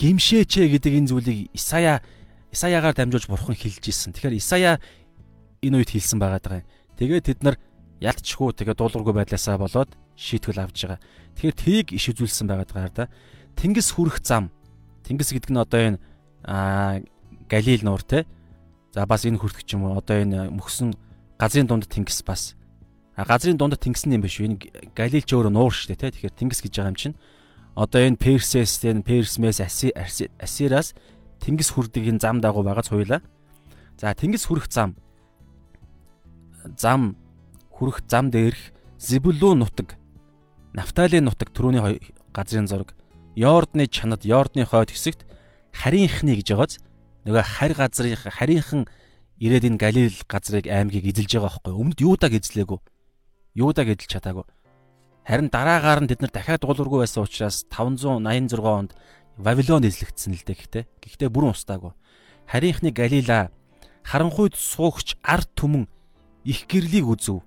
[0.00, 2.00] гимшээч гэдэг энэ зүйлийг Исая
[2.48, 4.16] Исаяагаар дамжуулж бурхан хэлж исэн.
[4.16, 4.80] Тэгэхээр Исая
[5.60, 6.64] энэ үед хэлсэн байгаа даа.
[6.96, 7.56] Тэгээд тэд нар
[8.00, 11.00] ялтчихгүй тэгээд дуулуургүй байдлаасаа болоод шийтгэл авж байгаа.
[11.34, 13.04] Тэгэхээр тийг иш үзүүлсэн байгаа даа да.
[13.58, 14.54] Тэнгис хүрэх зам.
[15.02, 15.98] Тэнгис гэдэг нь одоо энэ
[17.50, 18.24] Галил нуур те.
[18.94, 19.98] За бас энэ хүртэх юм уу?
[19.98, 20.94] Одоо энэ мөхсөн
[21.38, 22.54] газрын дунд тэнгис бас.
[23.16, 24.46] А газрын дунд тэнгис юм биш үү?
[24.46, 24.58] Энэ
[24.94, 26.14] Галил ч өөрөө нуур шүү дээ те.
[26.14, 27.16] Тэгэхээр тэнгис гэж байгаа юм чинь.
[27.74, 30.94] Одоо энэ Персес, энэ Персмес, Асираас
[31.42, 33.20] тэнгис хүрдэг энэ зам дагуу байгаа цуйлаа.
[33.98, 34.94] За тэнгис хүрэх зам.
[36.78, 37.16] Зам
[37.72, 39.98] хүрэх зам дээрх Зибулун нутаг,
[40.72, 42.00] Нафтали нутаг түрүүний
[42.32, 42.94] газрын зураг,
[43.36, 45.28] Йордны чанад, Йордны хойд хэсэгт
[45.72, 46.80] харийнхны гэж байгааз
[47.28, 48.88] нөгөө харь газрын харийнхан
[49.36, 51.72] ирээд энэ Галил газрыг аймгийг эзэлж байгаа байхгүй.
[51.76, 52.80] Өмнөд Юудаг эзлээгүү.
[53.56, 54.44] Юудаг эзэлж чадаагүй.
[55.28, 58.96] Харин дараагаар нь тэд нар дахиад дуулуургүй байсан учраас 586 онд
[59.36, 60.84] Вавилон эзлэгдсэн л дээ гэхдээ.
[61.04, 61.92] Гэхдээ бүрэн устаагүй.
[62.48, 63.52] Харийнхны Галила
[64.04, 65.88] харанхуйд суугч ард түмэн
[66.44, 67.40] их гэрлийг үзв.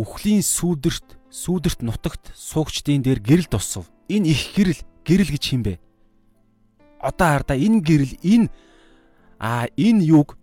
[0.00, 3.88] Үхлийн сүудэрт сүудэрт нутагт суугчдын дээр гэрэл тусв.
[4.12, 5.80] Энэ их гэрэл гэрэл гэж хин бэ?
[7.00, 8.52] Одоо хардаа энэ гэрэл энэ
[9.40, 10.36] а энэ юг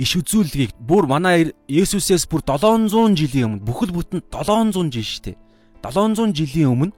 [0.00, 5.36] иш үзүүлгийг бүр манай Есүсээс бүр 700 жилийн өмнө бүхэл бүтэн 700 жил шүү дээ.
[5.84, 6.96] 700 жилийн өмнө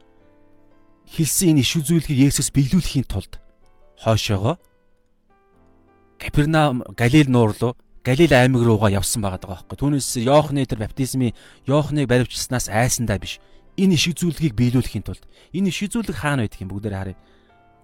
[1.10, 3.42] хэлсэн энэ иш үзүүлгийг Есүс биелүүлэхийн тулд
[3.98, 4.56] хойшоогоо
[6.20, 9.76] Капернаум Галил нуур руу Галил аймаг руугаа явсан байгаа даа байхгүй.
[9.76, 11.36] Түүнээс Йоохны тэр баптизмын
[11.68, 13.44] Йоохныг баривчснаас айсандаа биш.
[13.76, 15.20] Энэ иш үзүүлгийг биелүүлэхийн тулд
[15.52, 17.20] энэ иш үзүүлэг хаана байдаг юм бүгдээр харъя.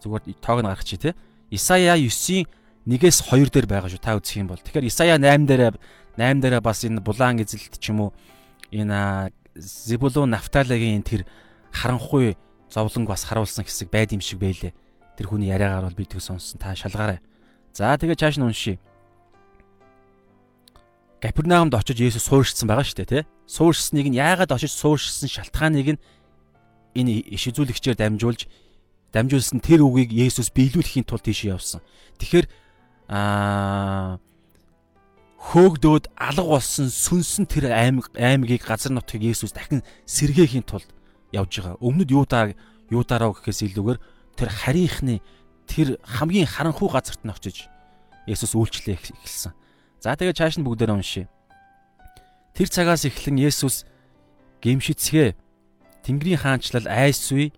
[0.00, 1.14] Зүгээр тоог нь гаргачих тий.
[1.52, 2.48] Исая 9-ийн
[2.88, 4.62] 1-ээс 2 дээр байгаа шүү та үзэх юм бол.
[4.62, 5.76] Тэгэхээр Исая 8 дээр
[6.16, 8.10] 8 дээр бас энэ булаан эзэлт ч юм уу
[8.72, 11.28] энэ Зебулун Нафталагийн тэр
[11.72, 12.36] харанхуй
[12.72, 14.72] зовлонг бас харуулсан хэсэг байд юм шиг байлээ.
[15.16, 16.60] Тэр хүний яриагаар бол би тэг сонссон.
[16.60, 17.20] Та шалгаарай.
[17.72, 18.80] За тэгээ чааш нь уншия.
[21.20, 23.28] Капернаумд очиж Есүс суурьшсан байгаа шүү дээ, тэ?
[23.48, 26.02] Суурьшсныг нь яагаад очиж суурьшсан шалтгааныг нь
[26.92, 28.44] энэ иш үзүүлэгчээр дамжуулж
[29.16, 31.80] дамжуулсан тэр үгийг Есүс биелүүлэхийн тулд тийш явсан.
[32.20, 32.46] Тэгэхээр
[33.08, 34.20] аа
[35.40, 40.90] хөөгдөөд алга болсон сүнсэн тэр аймаг аймгийг газар нутгийг Есүс дахин сэргээхийн тулд
[41.32, 41.80] явж байгаа.
[41.80, 42.52] Өмнөд юудаа
[42.92, 43.98] юудаараа гэхээс илүүгээр
[44.36, 45.24] тэр харийнхны
[45.64, 47.70] тэр хамгийн харанхуй газарт нь очиж
[48.26, 49.54] Есүс үйлчлээ эхэлсэн.
[50.00, 51.26] За тэгээ чааш нь бүгдээр уншия.
[52.56, 53.84] Тэр цагаас эхлэн Есүс
[54.64, 55.36] гимшицгээ
[56.04, 57.52] Тэнгэрийн хаанчлал айсвэ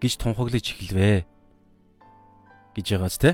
[0.00, 1.24] гэж тунхаглаж эхэлвэ
[2.76, 3.30] гэж байгааз те.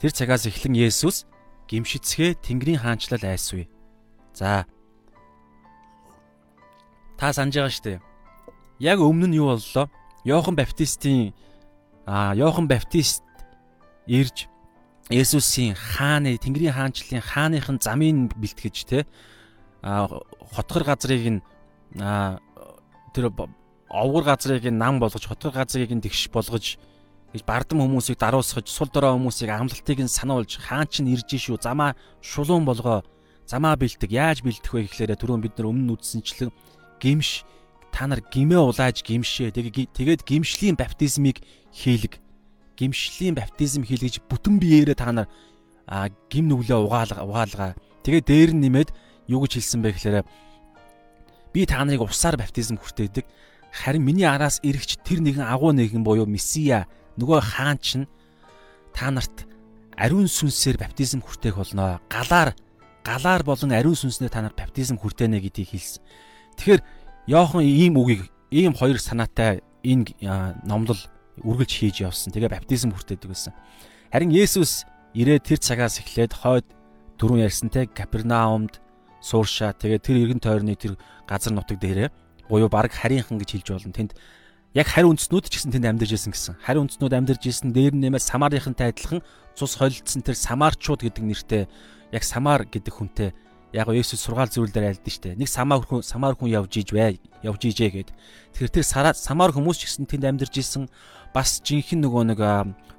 [0.00, 1.28] Тэр цагаас эхлэн Есүс
[1.68, 3.68] гимшицгээ Тэнгэрийн хаанчлал айсвэ.
[4.32, 4.64] За
[7.18, 8.00] Та санаж байгаа шүү дээ.
[8.82, 9.86] Яг өмнө нь юу боллоо?
[10.24, 11.32] Йохан Баптистийн
[12.06, 13.22] аа Йохан Баптист
[14.06, 14.48] ирж
[15.12, 19.04] Есүсийн хааны Тэнгэрийн хаанчлалын хааныхын замын бэлтгэж те
[19.84, 20.08] а
[20.56, 21.40] хотгор газрыг нь
[23.12, 23.28] тэр
[23.92, 26.80] овгор газрыг нь нам болгож хотгор газрыг нь тэгш болгож
[27.36, 31.92] гэж бардам хүмүүсийг даруусгаж сул дорой хүмүүсийг амлалтыг нь сануулж хаан ч нэрж шүү замаа
[32.24, 33.04] шулуун болгоо
[33.44, 36.48] замаа бэлтэг яаж бэлтэх вэ гэхлээрэ түрүүн бид нар өмнө үздсэнчлэн
[36.96, 37.44] гимш
[37.92, 39.54] та нар гимээ улааж гимшээ.
[39.54, 41.38] Тэгээд гимшлийн баптизмыг
[41.70, 42.23] хийлэг.
[42.76, 45.28] Гимшлийн баптизм хийлгэж бүтэн биеэрээ та нар
[46.30, 47.72] гим нүглээ угаалга угаалгаа.
[48.02, 48.90] Тэгээд дээр нь нэмээд
[49.30, 50.26] юу гэж хэлсэн бэ гэхээр
[51.52, 53.24] би та нарыг усаар баптизм хүртээдэг.
[53.70, 56.86] Харин миний араас ирэгч тэр нэгэн агуу нэгэн буюу месиа
[57.18, 58.06] нөгөө хаан чинь
[58.94, 59.46] та нарт
[59.96, 62.00] ариун сүнсээр баптизм хүртээх болно.
[62.10, 62.54] Галаар
[63.04, 66.02] галаар болон ариун сүнснээр та нар баптизм хүртэнэ гэдгийг хэлсэн.
[66.58, 66.82] Тэгэхээр
[67.26, 70.14] Йохан ийм үгийг ийм хоёр санаатай энэ
[70.64, 70.98] номлол
[71.42, 72.30] үргэлж хийж явсан.
[72.30, 73.52] Тэгээ баптизм хүртээдэг байсан.
[74.12, 76.66] Харин Есүс ирээд тэр цагаас эхлээд хойд
[77.18, 78.78] дөрөв ярьсантай Капернаумд
[79.18, 79.74] сууршаа.
[79.74, 80.94] Тэгээ тэр эргэн тойрны тэр
[81.26, 82.10] газар нутаг дээрээ
[82.48, 83.94] буюу баг харийнхан гэж хэлж болно.
[83.94, 84.12] Тэнд
[84.74, 86.54] яг хари үндснүүд ч гэсэн тэнд амьдарч ирсэн гэсэн.
[86.62, 89.22] Хари үндснүүд амьдарч ирсэн дээр нэмээд Самарийнхантай адилхан
[89.56, 91.62] цус холилдсон тэр Самарчууд гэдэг нэртэй
[92.12, 93.30] яг Самар гэдэг хүнтэй
[93.74, 95.34] яг Есүс сургаал зөвлөлдөр айлдсан штэ.
[95.34, 98.10] Нэг самар хүн самар хүн явж иж бай, явж ижээ гэд.
[98.54, 98.86] Тэгэхээр тэр
[99.18, 100.86] самар хүмүүс ч гэсэн тэнд амьдарч исэн
[101.34, 102.40] бас жинхэнэ нөгөө нэг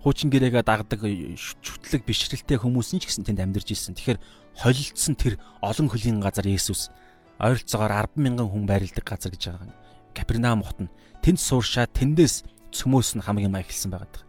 [0.04, 3.96] хуучин гэрээгээ дагдаг шүтлэг бишрэлтэй хүмүүс нь ч гэсэн тэнд амьдарч исэн.
[3.96, 4.20] Тэгэхээр
[4.60, 6.92] холилдсон тэр олон хөлийн газар Есүс
[7.40, 9.74] ойролцоогоор 10 мянган хүн байрладаг газар гэж байгаа.
[10.14, 10.94] Капернаум хот нь
[11.24, 12.44] тэнд сууршаа тэндээс
[12.76, 14.22] цөмөөс нь хамгийн маяг эхэлсэн байгаа.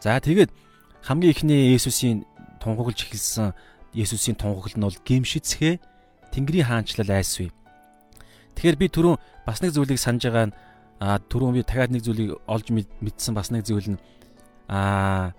[0.00, 0.50] За тэгээд
[1.02, 2.24] хамгийн ихний Есүсийн
[2.62, 3.52] тунхаглаж эхэлсэн
[3.92, 5.82] Есүсийн тунхаглал нь бол гимшицхээ
[6.32, 7.54] Тэнгэрийн хаанчлал айсвэ.
[8.58, 10.56] Тэгэхээр би түрүүн бас нэг зүйлийг санаж байгаа нь
[11.00, 14.00] а түрүүн би дахиад нэг зүйлийг олж мэдсэн бас нэг зүйл нь
[14.68, 15.32] а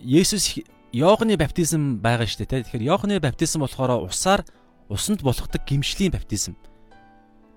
[0.00, 0.60] Есүс
[0.96, 2.64] Иохны баптизм байгаа шүү дээ.
[2.64, 4.46] Тэгэхээр Иохны баптизм болохоор усаар
[4.88, 6.56] усанд болгодог гимшлийн баптизм.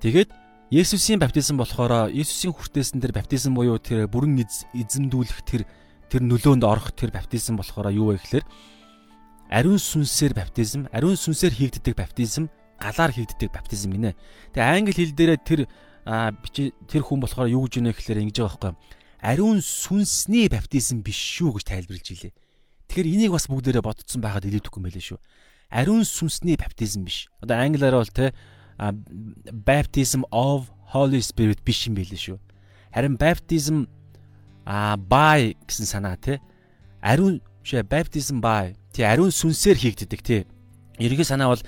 [0.02, 0.34] Тэгээд
[0.72, 4.44] Есүсийн баптизм болохоор Есүсийн хүртээсэн тэр баптизм буюу тэр бүрэн
[4.76, 5.64] эзэмдүүлэх тэр
[6.10, 8.46] тэр нөлөөнд орох тэр баптизм болохоор юу вэ гэхээр
[9.50, 14.14] ариун сүнсээр баптизм, ариун сүнсээр хийгддэг баптизм, галаар хийгддэг баптизм гинэ.
[14.54, 15.60] Тэгээ англи хэл дээрээ тэр
[16.10, 18.98] тэр хүн болохоор юу гэж ийнэ гэхээр ингэж байгаа байхгүй.
[19.22, 22.34] Ариун сүнсний баптизм биш шүү гэж тайлбарлаж илээ.
[22.88, 25.20] Тэгэхээр энийг бас бүгдээрээ бодцсон байгаад илүүдэхгүй мэлээ шүү.
[25.70, 27.30] Ариун сүнсний баптизм биш.
[27.44, 28.34] Одоо англиараа бол те
[28.80, 32.38] baptism of Holy Spirit биш юм байлээ шүү.
[32.96, 33.86] Харин baptism
[34.66, 36.40] а by гэсэн санаа тий.
[37.04, 40.48] Ариун шээ baptism by тий ариун сүнсээр хийгддэг тий.
[40.98, 41.64] Ерөнхий санаа бол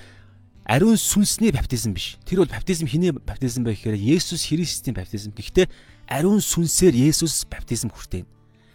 [0.64, 2.16] ариун сүнсний баптизм биш.
[2.24, 5.34] Тэр бол баптизм хиний баптизм байх гэхээр Есүс Христийн баптизм.
[5.34, 5.66] Гэхдээ
[6.06, 8.26] ариун сүнсээр Есүс баптизм хүртэн.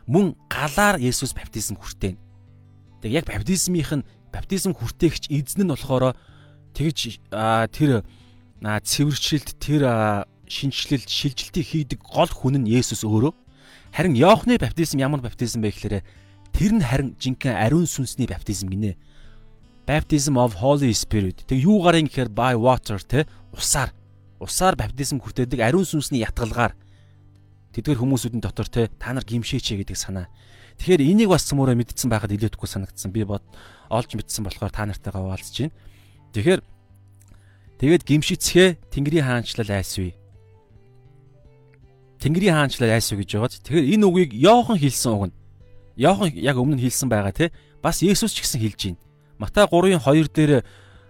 [0.08, 2.18] Мөн галаар Есүс баптизм хүртэн.
[3.02, 6.16] Тэг яг баптизмынх нь баптизм хүртээгч эзэн нь болохоор
[6.76, 8.04] тэгж тэр
[8.62, 9.82] цэвэрчлэлт тэр
[10.48, 13.34] шинжлэлт шилжилтийг хийдэг гол хүн нь Есүс өөрөө.
[13.96, 16.04] Харин Иохны баптизм ямар баптизм бэ гэхээр
[16.52, 18.96] тэр нь харин жинхэнэ ариун сүнсний баптизм гинэ.
[19.88, 21.48] Baptism of Holy Spirit.
[21.48, 23.24] Тэг юугаар юм гэхээр by water те
[23.56, 23.96] усаар
[24.38, 26.76] усаар баптизм хүртээдэг ариун сүнсний ятгалгаар
[27.72, 30.28] тэдгэр хүмүүсүүдийн дотор те та нар гимшээч гэдэг санаа.
[30.78, 33.16] Тэгэхээр энийг бас цөмөрөө мэдсэн байхад илүүдэхгүй санагдсан.
[33.16, 33.42] Би бод
[33.88, 35.74] олж мэдсэн болохоор та нартайгаа хуваалцж байна.
[36.36, 36.62] Тэгэхээр
[37.78, 40.18] Тэгээд гимшицхээ Тэнгэрийн хаанчлал айсвэ.
[42.18, 43.62] Тэнгэрийн хаанчлал айсвэ гэж байгааз.
[43.62, 45.36] Тэгэхээр энэ үгийг Йохан хэлсэн үг нь.
[46.02, 47.54] Йохан яг өмнө нь хэлсэн байгаа те.
[47.86, 49.02] Бас Есүс ч гэсэн хэлж байна.
[49.38, 50.66] Матай 3-ын 2 дээр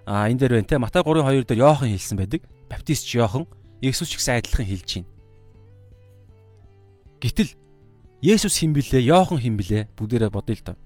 [0.05, 0.77] а энэ дээр байна те.
[0.77, 2.41] Матай 3-ын 2 дээр Йохан хэлсэн байдаг.
[2.69, 3.47] Баптист Йохан
[3.81, 5.09] Есүс ч гэсэн адилхан хэлж байна.
[7.23, 7.51] Гэтэл
[8.21, 8.99] Есүс хэн блэ?
[9.05, 9.87] Йохан хэн блэ?
[9.95, 10.77] Бүгдээрээ бодъё л доо.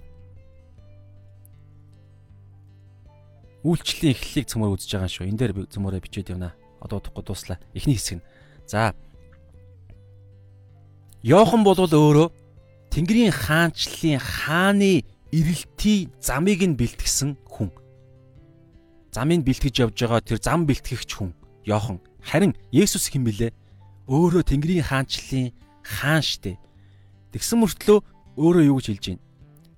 [3.62, 5.26] үйлчлэлийн эхлэлийг цөмөр үзэж байгаа шүү.
[5.30, 6.54] Энд дээр цөмөрөө бичээд явна.
[6.82, 7.62] Одоо удахгүй дуслаа.
[7.74, 8.26] Эхний хэсэг нь.
[8.66, 8.94] За.
[11.22, 12.28] Йохан бол өөрөө
[12.90, 17.72] Тэнгэрийн хаанчлалын хааны эрэлтий замыг нь бэлтгэсэн хүн.
[19.12, 21.32] Замыг бэлтгэж явж байгаа тэр зам бэлтгэгч хүн
[21.64, 22.00] Йохан.
[22.20, 23.50] Харин Есүс хэн бэлээ?
[24.12, 26.60] Өөрөө Тэнгэрийн хаанчлалын хаан штэ.
[27.32, 27.98] Тэгсэн мөртлөө
[28.36, 29.24] өөрөө юу гэж хэлж байна?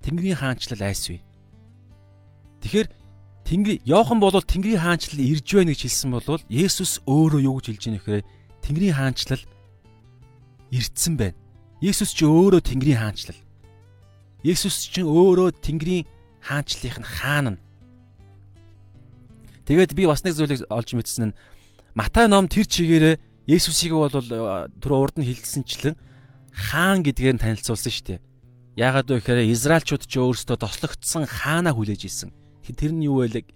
[0.03, 1.23] Тэнгэрийн хаанчлал айсвэ.
[2.61, 2.87] Тэгэхээр
[3.45, 7.83] Тэнгэр Йохан бол Тэнгэрийн хаанчлал ирж байна гэж хэлсэн бол Есүс өөрөө юу гэж хэлж
[7.85, 8.23] байна гэхээр
[8.65, 9.43] Тэнгэрийн хаанчлал
[10.73, 11.37] ирдсэн байна.
[11.79, 13.44] Есүс ч өөрөө Тэнгэрийн хаанчлал.
[14.45, 16.05] Есүс ч өөрөө Тэнгэрийн
[16.45, 17.61] хаанчлалынх нь хаан нь.
[19.65, 21.37] Тэгээд би бас нэг зүйлийг олж мэдсэн нь
[21.97, 23.17] Матай ном тэр чигээрээ
[23.49, 25.97] Есүсийг бол түр урд нь хилдсэнчлэн
[26.53, 28.19] хаан гэдгээр нь танилцуулсан шүү дээ.
[28.75, 32.29] Яагаад вэ гэхээр Израильчууд ч өөрсдөө тослогдсон хаанаа хүлээж ирсэн.
[32.61, 33.47] Тэр нь юу вэ?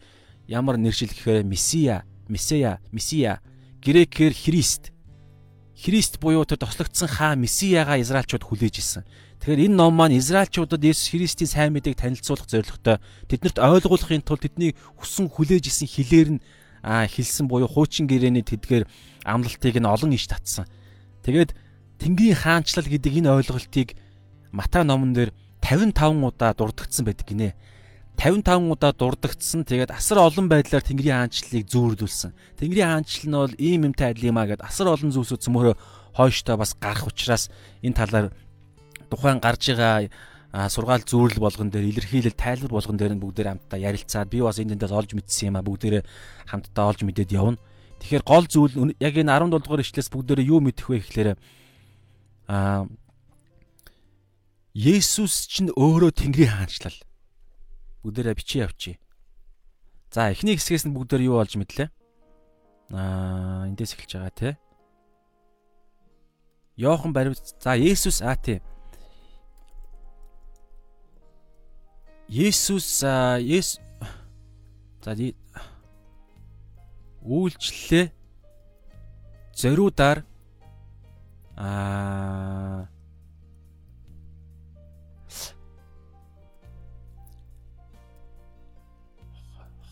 [0.48, 3.44] Ямар нэршил гэхээр Месиа, Месея, Месиа,
[3.84, 4.96] грекээр Христ.
[5.80, 9.08] Христ буюу тэр тослогдсон хаа Месияга Израильчууд хүлээж исэн.
[9.40, 13.00] Тэгэхээр энэ ном маань Израильчуудад Есүс Христийн сайн мэдээг танилцуулах зорилготой
[13.32, 16.44] тэднэрт ойлгуулахын тулд тэдний хүссэн хүлээж исэн хилээр нь
[16.84, 18.84] хэлсэн буюу хуучин гэрээний тэдгээр
[19.24, 20.68] амлалтыг нь олон иш татсан.
[21.24, 21.56] Тэгээд
[22.04, 23.96] Тэнгэрийн хаанчлал гэдэг энэ ойлголтыг
[24.52, 25.32] Матай номон дээр
[25.64, 25.96] 55
[26.28, 27.56] удаа дурдгдсан байдаг гинэ.
[28.20, 29.64] 55 удаа дурдгдсан.
[29.64, 32.36] Тэгээд асар олон байдлаар Тэнгэрийн хаанчлалыг зүүрлүүлсэн.
[32.60, 35.76] Тэнгэрийн хаанчлал нь бол ийм юмтай адил юм а гэд асар олон зүйлсүүд цөмөрөө
[36.20, 37.48] хойштоо бас гарах учраас
[37.80, 38.28] энэ талаар
[39.08, 40.12] тухайн гарч байгаа
[40.68, 44.76] сургаал зүүрэл болгон дээр илэрхийлэл тайлбар болгон дээр нь бүгдээр хамтдаа ярилцаад би бас энэ
[44.76, 46.04] дэндээс олж мэдсэн юм а бүгдээр
[46.52, 47.56] хамтдаа олж мэдээд явна.
[48.04, 51.30] Тэгэхээр гол зүйл яг энэ 17 дугаар ишлээс бүгдээр юу мэдэх вэ гэхээр
[52.52, 52.84] а
[54.76, 57.00] Есүс чинь өөрөө Тэнгэрийн хаанчлал
[58.10, 58.98] бүгдээрээ бичиж явчих.
[60.10, 61.90] За эхний хэсгээс нь бүгдээр юу болж мэдлээ?
[62.98, 64.50] Аа эндээс эхэлж байгаа те.
[66.74, 68.58] Йохан барив за Есүс аа тий.
[72.26, 73.06] Есүс
[73.46, 73.78] Ес
[75.06, 75.14] за
[77.22, 78.08] үйлчлэлээ
[79.54, 80.26] зориудаар
[81.58, 82.88] аа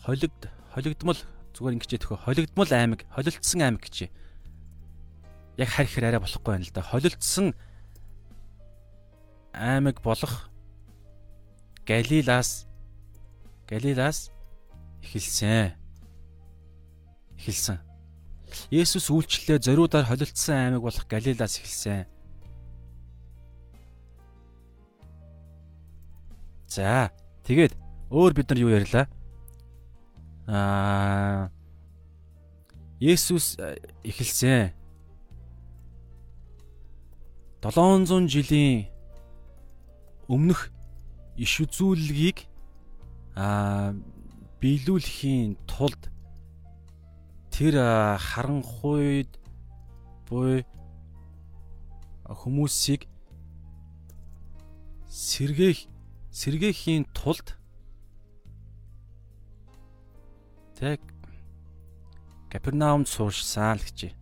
[0.08, 1.20] холигд холигдмол
[1.52, 4.08] зүгээр ингэж төхөө холигдмол аймаг холилдсан аймаг гэж
[5.60, 6.80] яг харихаар арай болохгүй байна л да.
[6.80, 7.52] Холилдсан
[9.52, 10.48] аймаг болох
[11.84, 12.64] Галилаас
[13.68, 14.32] Галилаас
[15.04, 15.76] эхэлсэн.
[17.36, 17.76] Эхэлсэн.
[18.72, 22.08] Есүс үйлчлэлээ зориудаар холилдсан аймаг болох Галилаас эхэлсэн.
[26.64, 27.12] За
[27.44, 27.76] тэгээд
[28.08, 29.04] өөр бид нар юу ярьлаа?
[30.48, 31.52] Аа
[32.98, 33.60] Есүс
[34.02, 34.72] эхэлсэн.
[37.60, 38.88] 700 жилийн
[40.26, 40.72] өмнөх
[41.36, 42.48] иш үзүүлгийг
[43.36, 43.92] аа
[44.58, 46.08] биелүүлэхийн тулд
[47.52, 47.76] тэр
[48.16, 49.30] харанхуйд
[50.26, 50.64] буй
[52.24, 53.06] хүмүүсийг
[55.06, 55.86] сэргээх
[56.32, 57.58] сэргээхийн тулд
[60.78, 61.02] тэг
[62.48, 64.14] Капернаумд сууршсан л гэж.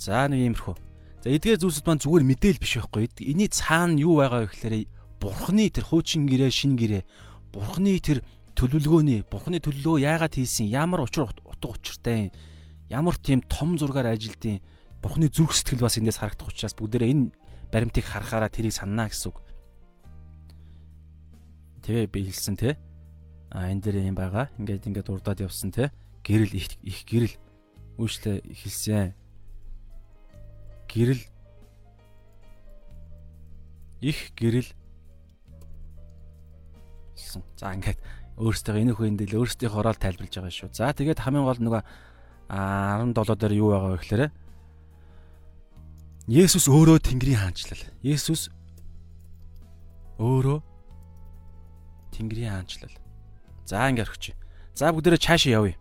[0.00, 0.74] За нэг иймэрхүү.
[1.22, 3.06] За эдгээр зүйлсүүд маань зүгээр мэдээл биш байхгүй.
[3.22, 4.74] Эний цаана юу байгаа вэ гэхээр
[5.22, 7.06] бурхны тэр хуучин гэрээ, шин гэрээ,
[7.54, 8.26] бурхны тэр
[8.58, 12.34] төлөвлөгөөний, бурхны төлөвлөгөө яагаад хийсэн, ямар учир утга учиртай,
[12.90, 14.58] ямар тийм том зургаар ажилдیں۔
[14.98, 17.30] Бурхны зүрх сэтгэл бас эндээс харагдах учраас бүгдээрээ энэ
[17.70, 19.51] баримтыг харахаараа тэрийг санана гэсэн үг.
[21.82, 22.78] Тэгээ би хэлсэн те.
[23.50, 24.48] А энэ дээр юм байгаа.
[24.58, 25.90] Ингээд ингээд урдаад явсан те.
[26.22, 27.34] Гэрэл их их гэрэл
[27.98, 29.12] үйлчлээ хэлсэн
[30.88, 31.22] гэрэл
[34.00, 34.70] их гэрэл
[37.16, 37.42] гэсэн.
[37.56, 37.98] За ингээд
[38.36, 40.70] өөрсдөө энэ үхэнд л өөрсдийн хороол тайлбарлаж байгаа шүү.
[40.76, 41.82] За тэгээд хамгийн гол нөгөө
[42.52, 44.24] 17 дээр юу байгаа вэ гэхээр
[46.28, 47.82] Есүс өөрөө Тэнгэрийн хаанчлал.
[48.04, 48.52] Есүс
[50.22, 50.71] өөрөө
[52.12, 52.94] Тэнгэрийн хаанчлал.
[53.64, 54.36] За ингээд орчих.
[54.76, 55.76] За бүгдээрээ цаашаа явъя.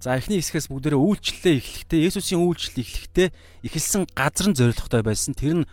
[0.00, 3.28] За эхний хэсгээс бүгдээрээ үйлчлэлээ эхлэхдээ Есүсийн үйлчлэл эхлэхдээ
[3.66, 5.34] эхэлсэн газар нь зоригтой байсан.
[5.34, 5.68] Тэр нь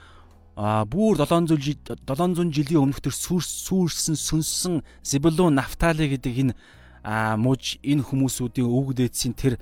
[0.56, 6.54] бүр 700 700 жилийн өмнөх тэр сүрс сүрсэн сүнсэн Зебулун Нафтали гэдэг энэ
[7.06, 9.62] а мууж энэ хүмүүсүүдийн өвөг дээдсийн тэр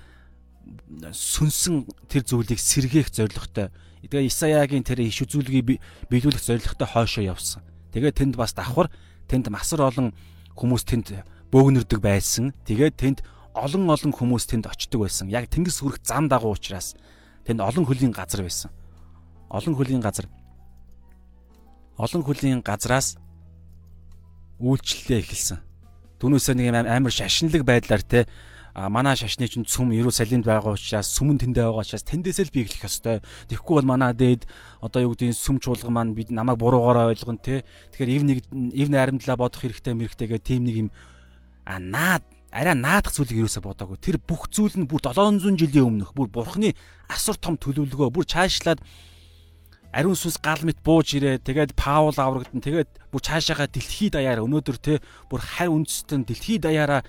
[1.11, 3.67] сүнсэн тэр зүйлийг сэргээх зоригтой.
[4.05, 7.65] Тэгээ Исаяагийн тэр иш үзүүлгийг биелүүлэх зоригтой хойшоо явсан.
[7.91, 8.87] Тэгээ тэнд бас давхар
[9.33, 10.13] тэнд масар олон
[10.53, 12.53] хүмүүс тэнд бөөгнөрдөг байсан.
[12.69, 13.19] Тэгээд тэнд
[13.57, 15.33] олон олон хүмүүс тэнд очдог байсан.
[15.33, 16.93] Яг тэнгис хүрэх зам дагуу учраас
[17.49, 18.69] тэнд олон хөлийн газар байсан.
[19.49, 20.29] Олон хөлийн газар.
[21.97, 23.17] Олон хөлийн газраас
[24.61, 25.59] үйлчлэлээ эхэлсэн.
[26.21, 28.29] Түүнээсээ нэг амар шашинлаг байдлаар те
[28.73, 32.65] а манай шашны чинь цүм Иерусалимд байгаа учраас сүмэн тэндээ байгаа учраас тэндээсээ л би
[32.65, 33.21] эхлэх ёстой.
[33.45, 34.49] Тэгэхгүй бол манай дээд
[34.81, 37.61] одоо юу гэдэг сүм чуулга маань бид намайг буруугаар ойлгон те.
[37.93, 38.37] Тэгэхээр ив нэг
[38.73, 40.89] ив найрамдлаа бодох хэрэгтэй мэрэгтэйгээ тийм нэг юм
[41.69, 44.01] а наад арай наадах зүйлийг юусаа бодоагүй.
[44.01, 46.73] Тэр бүх зүйл нь бүр 700 жилийн өмнөх бүр бурхны
[47.13, 48.81] асар том төлөвлөгөө бүр цаашлаад
[49.93, 51.41] ариун сүнс гал мэт бууж ирээ.
[51.45, 54.93] Тэгээд Паул аврагдан тэгээд бүр цаашаага дэлхий даяар өнөөдөр те
[55.29, 57.05] бүр харь үндэстэн дэлхий даяараа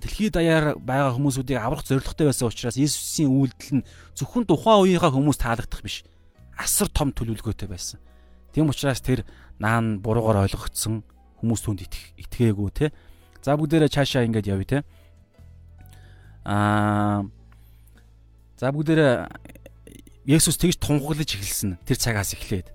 [0.00, 5.36] дэлхий даяар байгаа хүмүүсүүдийг аврах зорилготой байсан учраас Иесусийн үйлдэл нь зөвхөн тухайн үеийнхаа хүмүүс
[5.36, 6.08] таалагдах биш.
[6.56, 8.00] Асар том төлөвлөгөөтэй байсан.
[8.56, 9.28] Тийм учраас тэр
[9.60, 11.04] наан буруугаар ойлгогдсон
[11.42, 11.84] хүмүүс түнд
[12.16, 12.86] итгээгүй те.
[13.44, 14.78] За бүгдээрээ цаашаа ингэж явъя те.
[16.48, 17.28] Аа
[18.56, 19.28] За бүгдээрээ
[20.24, 22.72] Есүс тэгж тунхаглаж эхэлсэн тэр цагаас эхлээд.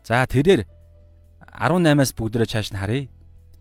[0.00, 0.64] За тэрээр
[1.52, 3.12] 18-аас бүгдээрээ цааш нь харъя.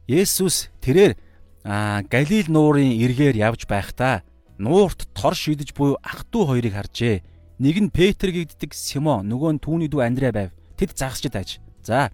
[0.08, 1.20] Есүс тэрээр
[1.64, 4.24] аа Галил нуурын эргээр явж байхдаа
[4.60, 7.24] нуурт тор шидэж буй ах トゥ хоёрыг харжээ.
[7.60, 10.52] Нэг нь Петр гэгддэг Симон, нөгөө нь түүний дүү Андрей байв.
[10.76, 11.64] Тэд загасчд аж.
[11.84, 12.12] За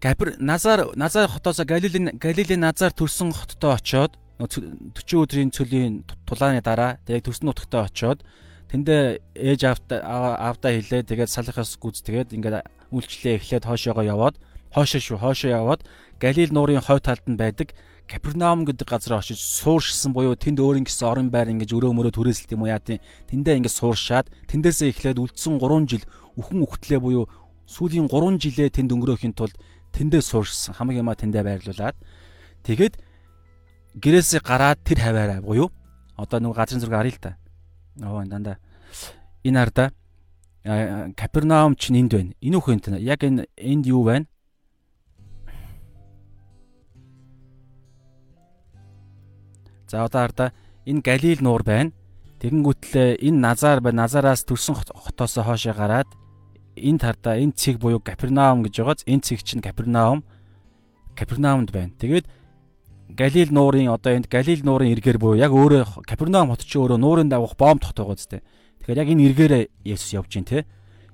[0.00, 7.00] Габр Назар Назар хотоос Галилийн Галилийн Назар төрсэн хоттоо очоод 40 өдрийн цөлийн тулааны дараа
[7.08, 8.20] тэгээд төрсөн нутагтаа очоод
[8.68, 14.36] тэндээ ээж аавта аавда хэлээ тэгээд салахаас гүз тэгээд ингээд үйлчлээ эхлээд хоошоогоо яваад
[14.76, 15.80] хоошоо шүү хоошоо яваад
[16.20, 17.72] Галил нуурын хой талд нь байдаг
[18.06, 22.54] Капернаум гэдэг газар очиж сууршсан буюу тэнд өөр ингэсэн орон байр ингэж өрөө мөрөө түрээсэлт
[22.54, 26.04] юм уу яа тийм тэндээ ингэ сууршаад тэндээсээ эхлээд үлдсэн 3 жил
[26.38, 27.26] үхэн үхтлээ буюу
[27.66, 29.58] сүүлийн 3 жилээ тэнд өнгөрөөхийн тулд
[29.90, 31.98] тэндээ сууршсан хамаг юмаа тэндээ байрлуулад
[32.62, 32.94] тэгээд
[33.98, 35.72] гэрээсээ гараад тэр хаваараа буюу
[36.16, 37.36] одоо нэг газрын зураг арил та.
[38.02, 38.58] Оо дандаа
[39.44, 39.92] энэ арда
[41.16, 42.32] Капернаум ч энд байна.
[42.40, 44.26] Энэ үхэн яг энэ энд юу байна?
[49.86, 50.52] За одоо арда
[50.86, 51.92] энэ Галил нуур байна.
[52.42, 56.10] Тэгэнгүүтлээ энэ Назар ба Назараас төрсөн хотоос хоошоо гараад
[56.76, 60.24] энэ тардаа энэ цэг буюу Капернаум гэж байгааз энэ цэг чинь Капернаум
[61.16, 61.94] Капернаумд байна.
[61.96, 62.26] Тэгээд
[63.08, 67.30] Галил нуурын одоо энд Галил нуурын эргээр буюу яг өөрөө Капернаум хот чинь өөрөө нуурын
[67.30, 68.42] дагуух бомб хот байгаа зү.
[68.82, 70.66] Тэгэхээр яг энэ эргээрээ Есүс явж гин те.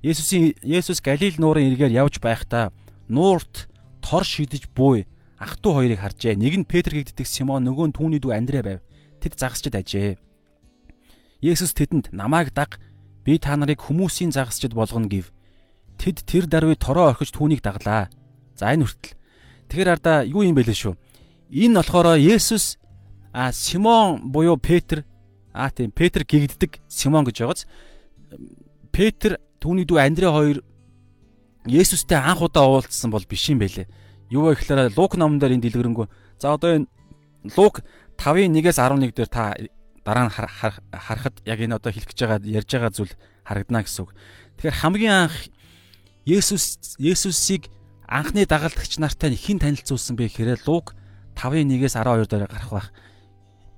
[0.02, 2.72] Есүсийн Есүс Галил нуурын эргээр явж байхдаа
[3.06, 3.70] нуурт
[4.02, 5.06] тор шидэж буй
[5.43, 6.38] ах トゥ хоёрыг харжээ.
[6.38, 8.80] Нэг нь Петр гэгддэг Симон, нөгөө нь түүний дүү Андрей байв.
[9.18, 10.14] Тэд загасчд ажээ.
[11.43, 12.78] Есүс тэдэнд намайг даг
[13.24, 15.30] Би та нарыг хүмүүсийн загасчд болгоно гэв.
[15.99, 18.11] Тэд тэр даруй тороо орхиж түүнийг даглаа.
[18.59, 19.14] За энэ хүртэл.
[19.70, 20.95] Тэгэхээр ардаа юу юм бэ лээ шүү.
[21.55, 22.82] Энэ болохоор Есүс
[23.30, 25.07] а Симон буюу Петр
[25.55, 27.66] а тийм Петр гэгддэг Симон гэж байгааз.
[28.90, 30.59] Петр түүний дүү Андре хоёр
[31.70, 33.86] Есүстэй анх удаа уулзсан бол биш юм байлээ.
[34.33, 36.09] Юу вэ гэхээр Лук номон дээр энэ дэлгэрэнгүй.
[36.41, 36.89] За одоо энэ
[37.53, 37.85] Лук
[38.16, 39.53] 5-ын 1-ээс 11 дээр та
[40.09, 43.14] дараа нь харахад яг энэ одоо хэлэх гэж байгаа ярьж байгаа зүйл
[43.45, 44.11] харагдана гэсэн үг.
[44.57, 45.37] Тэгэхээр хамгийн анх
[46.24, 47.68] Есүс Есүсийг
[48.09, 50.97] анхны дагалдагч нартай хэн танилцуулсан бэ гэхээр Лук
[51.37, 52.89] 5-ын 1-ээс 12 дээр гарах байх.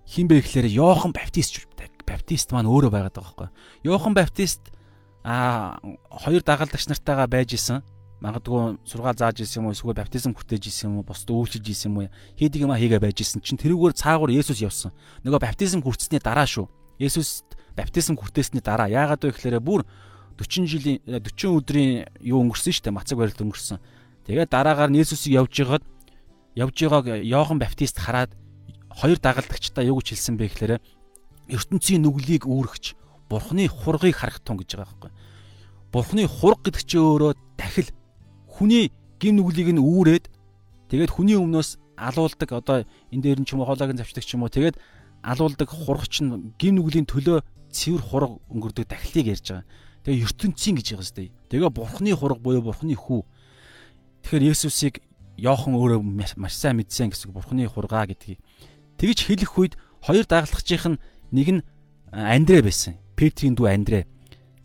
[0.06, 1.66] Хин бэ гэхээр Йохан Баптист
[2.04, 3.48] Баптист маань өөрөө байгаад байгаа байхгүй.
[3.88, 4.62] Йохан Баптист
[5.24, 5.80] а
[6.12, 7.80] хоёр дагалдагч нартайгаа байж исэн
[8.24, 11.92] магадгүй сургаал зааж исэн юм уу эсвэл баптизм хүртэж исэн юм уу бусд үйлчилж исэн
[11.92, 12.08] юм уу
[12.40, 14.96] хийдэг юм а хийгээ байж исэн чинь тэрүүгээр цаагуур Есүс явсан.
[15.28, 16.64] Нөгөө баптизм хүртсэний дараа шүү.
[16.96, 17.44] Есүс
[17.76, 18.88] баптизм хүртээсний дараа.
[18.88, 19.84] Яагаад вэ гэхээр бүр
[20.40, 23.78] 40 жилийн 40 өдрийн юу өнгөрсөн шүү дээ мацаг барилт өнгөрсөн.
[24.24, 25.84] Тэгээд дараагаар нь Есүсийг явж байгаад
[26.56, 28.32] явж байгааг Йохан баптист хараад
[28.88, 30.72] хоёр дагалдагчтай юу гэж хэлсэн бэ гэхээр
[31.50, 32.96] ертөнцийн нүглийг үүрэгч
[33.28, 35.12] бурхны хургийг харах тун гэж байгаа байхгүй.
[35.92, 37.90] Бурхны хург гэдэг чинь өөрөө дахил
[38.54, 40.30] хүний гим нүглийг нь үүрээд
[40.90, 42.76] тэгээд хүний өмнөөс алуулдаг одоо
[43.10, 44.78] энэ дээр нь ч юм уу хоолойг завчдаг ч юм уу тэгээд
[45.22, 47.42] алуулдаг хургач нь гим нүглийн төлөө
[47.74, 49.66] цэвэр хург өнгөрдөг дахлыг ярьж байгаа.
[50.06, 51.32] Тэгээ ертөнцийн гэж байгаа сте.
[51.50, 53.26] Тэгээ бурхны хург буюу бурхны хүү.
[54.22, 55.02] Тэгэхээр Есүсийг
[55.34, 56.00] Йохан өөрөө
[56.38, 58.38] маш сайн мэдсэн гэсэн бурхны хургаа гэдгийг.
[59.00, 59.74] Тэгж хэлэх үед
[60.04, 61.02] хоёр дагалдагчийн
[61.34, 61.62] нэг нь
[62.14, 62.94] Андре байсан.
[63.18, 64.06] Петрийн дүү Андре.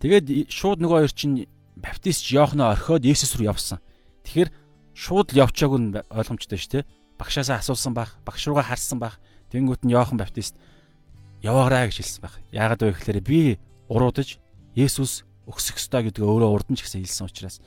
[0.04, 3.80] Тэгээд шууд нөгөө хоёр чинь баптист Йоханоо орхиод Есүс рүү явсан.
[4.28, 4.50] Тэгэхээр
[4.94, 6.90] шууд л явчааг нь ойлгомжтой шүү дээ.
[7.16, 9.20] Багшаасаа асуусан байх, багш руугаа харсан байх.
[9.52, 10.60] Тэнгүүт нь Йохан баптист
[11.42, 12.36] яваарай гэж хэлсэн байх.
[12.52, 13.40] Яагаад вэ гэхээр би
[13.88, 14.40] уруудаж
[14.76, 17.58] Есүс өксөх ёстой гэдгээ өөрөө урдан ч гэсэн хэлсэн учраас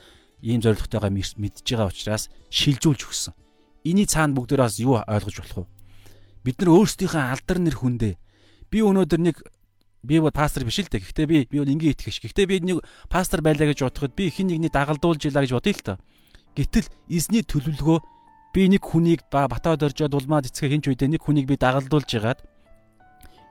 [0.44, 3.34] ийм зоригтойгоо мэдж байгаа учраас шилжүүлж өгсөн.
[3.82, 5.70] Иний цаана бүгдээрээс юу ойлгож болох вэ?
[6.46, 8.14] Бид нар өөрсдийнхөө алдар нэр хүндээ
[8.70, 9.36] би өнөөдөр нэг
[10.02, 11.00] би бол пастор биш л дээ.
[11.00, 12.22] Гэхдээ би би бол ингийн итгэж.
[12.26, 15.82] Гэхдээ би нэг пастор байлаа гэж бодоход би хин нэгний дагалдуулж илаа гэж бодъё л
[15.82, 15.94] та.
[16.58, 17.98] Гэтэл эзний төлөвлөгөө
[18.52, 22.44] би нэг хүнийг ба батаад оржоод улмаад эцгээ хинч үедээ нэг хүнийг би дагалдуулж ягаад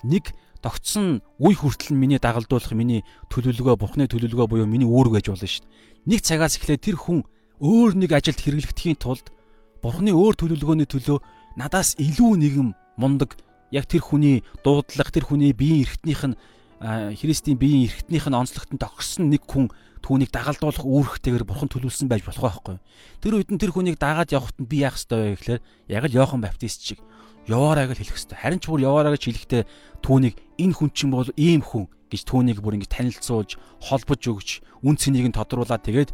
[0.05, 3.01] нэг тогтсон үе хүртэл миний дагалдуулах миний
[3.33, 5.73] төлөвлөгөө бурхны төлөвлөгөө буюу миний үүрэг байж болно шүү дээ.
[6.05, 7.25] Нэг цагаас эхлээд тэр хүн
[7.57, 9.33] өөр нэг ажилд хэрэглэгдэхийн тулд
[9.81, 11.17] бурхны өөр төлөвлөгөөний төлөө
[11.57, 12.69] надаас илүү нэгэн
[13.01, 13.41] мундаг
[13.71, 16.35] яг тэр хүний дуудлага тэр хүний биеийн эрхтнийх нь
[16.81, 22.25] Христийн биеийн эрхтнийх нь онцлогт нь тогссон нэг хүн түүнийг дагалдуулах үүрэгтэйгээр бурхан төлөвлөсөн байж
[22.25, 22.77] болох байхгүй.
[23.21, 25.61] Тэр үед нь тэр хүнийг дагаад явахт нь би яах ёстой вэ гэхээр
[25.93, 26.99] яг л Йохан Баптист шиг
[27.45, 28.37] яваарай гэж хэлэх ёстой.
[28.41, 29.63] Харин ч бүр яваарай гэж хэлэхдээ
[30.01, 34.49] түүнийг энэ хүн чинь бол ийм хүн гэж түүнийг бүр ингэ танилцуулж, холбож өгч,
[34.81, 36.11] үн цэнийг нь тодруулаад тэгээд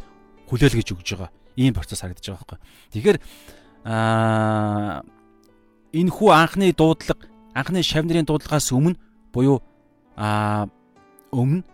[0.52, 1.32] хүлээлгэж өгж байгаа.
[1.56, 2.58] Ийм процесс харагдаж байгаа байхгүй.
[2.92, 3.18] Тэгэхээр
[3.88, 5.02] аа
[5.96, 8.98] энэ хүү анхны дуудлага анхны шавнырын дуудлагаас өмнө
[9.32, 9.62] буюу
[10.16, 10.66] а
[11.32, 11.64] өмнө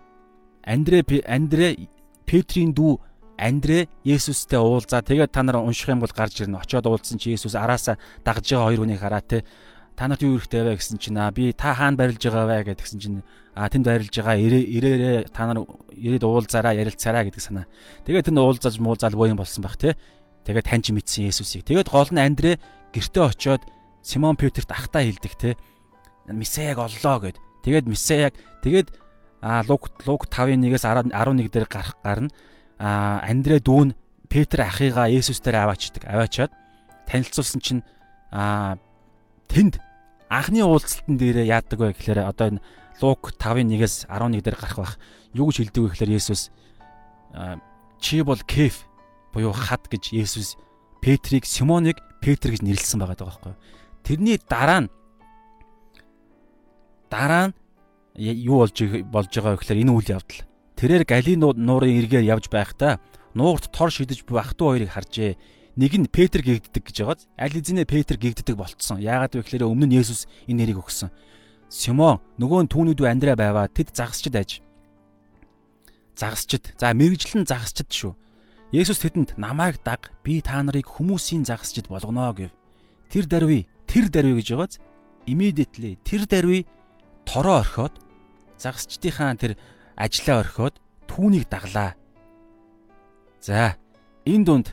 [0.65, 1.89] Андре Андре
[2.25, 2.99] Петрийн дүү
[3.39, 5.03] Андре Есүстэй уулзаа.
[5.03, 6.63] Тэгээд та нар унших юм бол гарч ирнэ.
[6.63, 9.45] Очоод уулзсан чи Есүс араасаа дагж байгаа хоёр хүнийг хараа те.
[9.97, 12.99] Та нарт юу хэрэгтэй вэ гэсэн чинь аа би та хаана барилж байгаа вэ гэдгсэн
[12.99, 13.23] чинь
[13.55, 17.67] аа тэнд барилж байгаа ирээрээ та нар ирээд уулзаараа ярилцаараа гэдэг санаа.
[18.07, 19.99] Тэгээд тэнд уулзаж муулзаал боо юм болсон баг те.
[20.47, 21.67] Тэгээд таньж мэдсэн Есүсийг.
[21.67, 22.59] Тэгээд гол нь Андре
[22.95, 23.63] гэртээ очоод
[24.05, 25.57] Симон Петрт ахтаа хэлдэг те
[26.29, 27.41] Месаяг оллоо гэд.
[27.65, 28.93] Тэгээд Месаяг тэгээд
[29.41, 32.29] а Лук Лук 5:1-ээс 11 дээр гарах гарна.
[32.79, 33.97] А Андре дүүн
[34.29, 36.05] Петр ахыгаа Есүс дээр аваачдаг.
[36.05, 36.53] Аваачаад
[37.09, 37.83] танилцуулсан чинь
[38.29, 38.77] а
[39.49, 39.81] тэнд
[40.29, 42.65] анхны уулзалтан дээрээ яадаг вэ гэхээр одоо энэ
[43.01, 44.95] Лук 5:1-ээс 11 дээр гарах бах.
[45.33, 46.53] Юу гэж хэлдэг вэ гэхээр Есүс
[48.01, 48.85] чи бол Кеф
[49.33, 50.57] буюу хад гэж Есүс
[51.01, 53.55] Петрийг Симоныг Петр гэж нэрлсэн байгаа даа байхгүй.
[54.05, 54.89] Тэрний дараа нь
[57.09, 57.55] дараа нь
[58.21, 58.77] юу болж
[59.09, 60.41] болж байгаа вэ гэхээр энэ үйл явдал.
[60.77, 63.01] Тэрээр Галил нуурын эргээр явж байхдаа
[63.33, 65.35] нуурт тор шидэж буй ゥ хоёрыг харжээ.
[65.81, 69.03] Нэг нь Петр гэгддэг гэж байгааз аль эзэнэ Петр гэгддэг болцсон.
[69.03, 71.11] Яагаад вэ гэхээр өмнө нь Есүс энэ нэрийг өгсөн.
[71.67, 74.63] Симон нөгөө нь түүний дүү Андре байваа тэд загасчд аж.
[76.15, 76.79] Загасчд.
[76.79, 78.15] За мэрэгжлэн загасчд шүү.
[78.71, 82.55] Есүс тэдэнд намайг даг би та нарыг хүмүүсийн загасчд болгоно гэв.
[83.11, 84.75] Тэр даруй тэр даруй гэж байгааз
[85.27, 86.67] immediately тэр даруй
[87.25, 87.95] тороо орхиод
[88.59, 89.57] загасчдынхаа тэр
[89.97, 90.75] ажлаа орхиод
[91.09, 91.95] түүнийг даглаа.
[93.41, 93.77] За
[94.25, 94.67] энэ дунд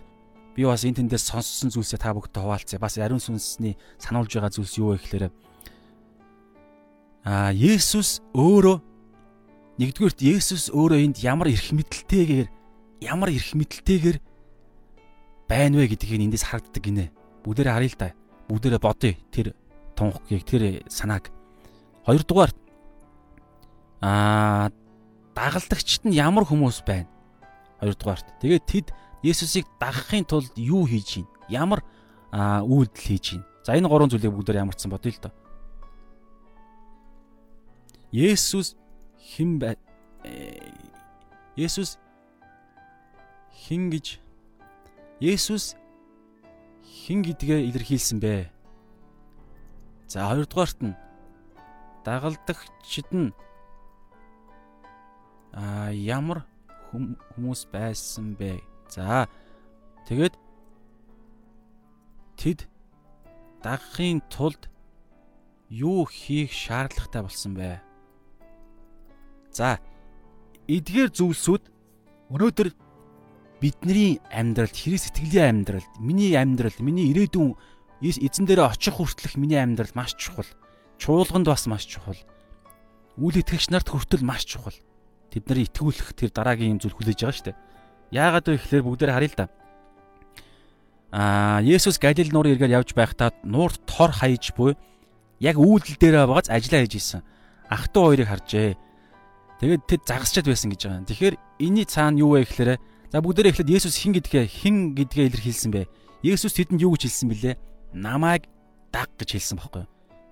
[0.55, 2.79] би бас энэ тэндээс сонссон зүйлсээ та бүгдтэй хуваалцъя.
[2.79, 5.25] Бас ариун сүнсний сануулж байгаа зүйлс юу вэ гэхээр
[7.23, 8.77] аа Есүс өөрөө
[9.79, 12.47] нэгдүгürt Есүс өөрөө энд ямар эрх мэдэлтэйгээр
[13.05, 14.17] ямар эрх мэдэлтэйгээр
[15.47, 17.11] байна вэ гэдгийг эндээс харагддаг гинэ.
[17.43, 18.09] Бүгдээрээ харъя л да.
[18.51, 19.15] Бүгдээрээ бодъё.
[19.31, 19.55] Тэр
[19.95, 21.31] тунхгийг тэр санааг.
[22.03, 22.51] Хоёрдугаар
[24.03, 24.71] аа
[25.31, 27.07] дагалдагчд нь ямар хүмүүс байна?
[27.79, 28.27] Хоёрдугаарт.
[28.43, 28.87] Тэгээд тэд
[29.23, 31.27] Есүсийг дагахын тулд юу хийж гин?
[31.47, 31.85] Ямар
[32.33, 33.43] үйлдэл хийж гин?
[33.63, 35.33] За энэ гурван зүйлийг бүгдээр ямарчсан бодъё л доо.
[38.11, 38.75] Есүс
[39.15, 39.77] хэн бай
[41.55, 42.01] Есүс
[43.69, 44.19] хэн гэж
[45.21, 45.77] Есүс
[47.01, 48.53] хэн гэдгээ илэрхийлсэн бэ?
[50.05, 50.93] За хоёрдугаарт нь
[52.05, 53.33] дагалдагчид нь
[55.57, 56.45] а ямар
[56.93, 58.61] хүмүүс байсан бэ?
[58.93, 59.25] За
[60.05, 60.37] тэгээд
[62.37, 62.69] тэд
[63.65, 64.69] дагахын тулд
[65.73, 67.81] юу хийх шаардлагатай болсон бэ?
[69.49, 69.81] За
[70.69, 71.63] эдгээр зүйлсүүд
[72.29, 72.69] өнөөдөр
[73.61, 77.53] бидний амьдралд хэрэг сэтгэлийн амьдралд миний амьдрал миний ирээдүйн
[78.01, 80.49] эзэн дээрээ очих хүртэлх миний амьдрал маш чухал.
[80.97, 82.17] Чуулганд бас маш чухал.
[83.21, 84.73] Үйл итгэгч нарт хүртэл маш чухал.
[85.29, 87.61] Тэд нарыг итгүүлэх тэр дараагийн юм зүйл хүлээж байгаа шүү дээ.
[88.11, 89.45] Яагаад вэ гэхээр бүгдээр харъя л да.
[91.13, 94.73] Аа Есүс Галил нуурын эргээр явж байхдаа нуурт тор хаяж буй
[95.37, 97.21] яг үйлдэл дээрээ багаз ажиллаа хийж исэн.
[97.69, 98.75] Ах トゥ хоёрыг харжээ.
[99.61, 101.05] Тэгээд тэд загасчаад байсан гэж байгаа.
[101.05, 102.71] Тэгэхээр энэний цаана юу вэ гэхээр
[103.11, 105.91] за бүгдээрээ эхлээд Есүс хэн гэдгээ хэн гэдгээ илэрхийлсэн бэ?
[106.23, 107.55] Есүс тэдэнд юу гэж хэлсэн бэлээ?
[107.91, 108.47] Намайг
[108.95, 109.85] даг гэж хэлсэн бохоггүй.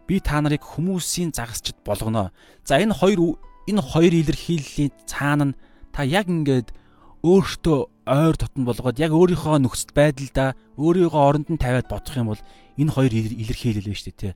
[0.08, 2.32] Би та нарыг хүмүүсийн загасчд болгоно.
[2.64, 3.36] За энэ хоёр
[3.68, 5.58] энэ хоёр илэрхийллийн цаана нь
[5.92, 6.72] та яг ингээд
[7.20, 12.42] өөртөө ойр дотн болгоод яг өөрийнхөө нөхцөл байдлаа өөрийгөө оронд нь тавиад бодох юм бол
[12.80, 14.34] энэ хоёр илэрхийлэл байна шүү дээ тий.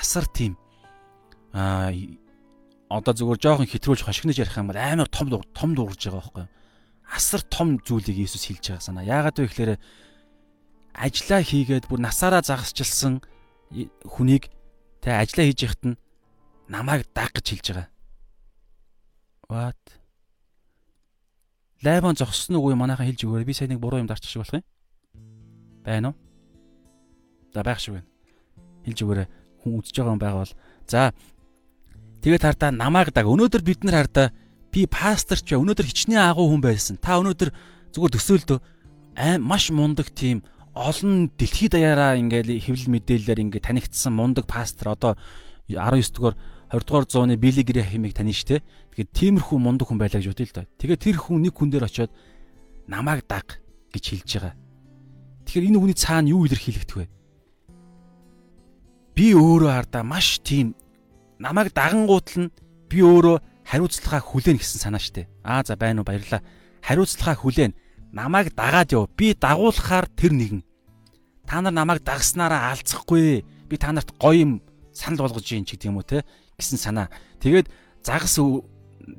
[0.00, 0.56] Асар тийм
[1.52, 1.92] аа
[2.88, 6.50] одоо зүгээр жоохон хэтрүүлж хошигнож ярих юм бол амар том том дуурж байгаа байхгүй юу?
[7.10, 9.06] Асар том зүйлийг Иесус хэлж байгаа санаа.
[9.06, 9.72] Яагаад вэ гэхээр
[10.96, 13.22] ажиллаа хийгээд бүр насаараа загасчилсан
[14.04, 14.50] хүнийг
[15.04, 16.00] тэ ажиллаа хийж яхад нь
[16.66, 17.88] намайг даг гэж хэлж байгаа.
[19.46, 19.82] What?
[21.84, 23.46] Лайван зогссон уу манайхан хэлж өгөөрэй.
[23.46, 24.66] Би сайн нэг буруу юм дарчих шиг болох юм.
[25.84, 26.16] Байна уу?
[27.54, 28.08] За байх шиг байна.
[28.82, 29.28] Хэлж өгөөрэй.
[29.62, 30.54] Хүн үзэж байгаа юм байгаа бол.
[30.90, 31.14] За
[32.24, 33.30] тэгээд хардаа намайг даг.
[33.30, 34.32] Өнөөдөр бид нар хардаа
[34.72, 36.94] би пастор ч өнөөдөр хичнээн агуу хүн байсан.
[37.00, 37.50] Та өнөөдөр
[37.94, 38.58] зүгээр төсөөлдөө
[39.16, 40.44] аим маш мундаг тийм
[40.76, 45.12] олон дэлхийд даяараа ингээл хэвлэл мэдээлэлээр ингээд танигдсан мундаг пастор одоо
[45.72, 46.36] 19 дугаар
[46.68, 48.60] 20 дугаар зууны Билли Грэхимийг тань штэ.
[48.92, 50.68] Тэгээд тиймэрхүү мундаг хүн байлаа гэж бодъё л да.
[50.76, 52.12] Тэгээд тэр хүн нэг хүн дээр очиод
[52.90, 53.62] намайг даг
[53.94, 54.54] гэж хэлж байгаа.
[55.46, 57.06] Тэгэхээр энэ хүний цаана юу илэрхийлэгдэх вэ?
[59.16, 60.74] Би өөрөө хардаа маш тийм
[61.38, 62.52] намайг дагангуутал нь
[62.90, 63.36] би өөрөө
[63.66, 65.26] хариуцлагаа хүлээн гэсэн санаа штэ.
[65.42, 66.40] Аа за байна уу баярлаа.
[66.86, 67.74] Хариуцлагаа хүлээн.
[68.14, 69.10] Намайг дагаад яв.
[69.18, 70.62] Би дагуулахаар тэр нэгэн.
[71.46, 73.42] Та нар намайг дагснараа алцахгүй.
[73.42, 74.52] Би та нарт гоё юм
[74.94, 76.22] санал болгож юм ч гэдэг юм уу те
[76.54, 77.10] гэсэн санаа.
[77.42, 77.66] Тэгээд
[78.06, 78.38] загас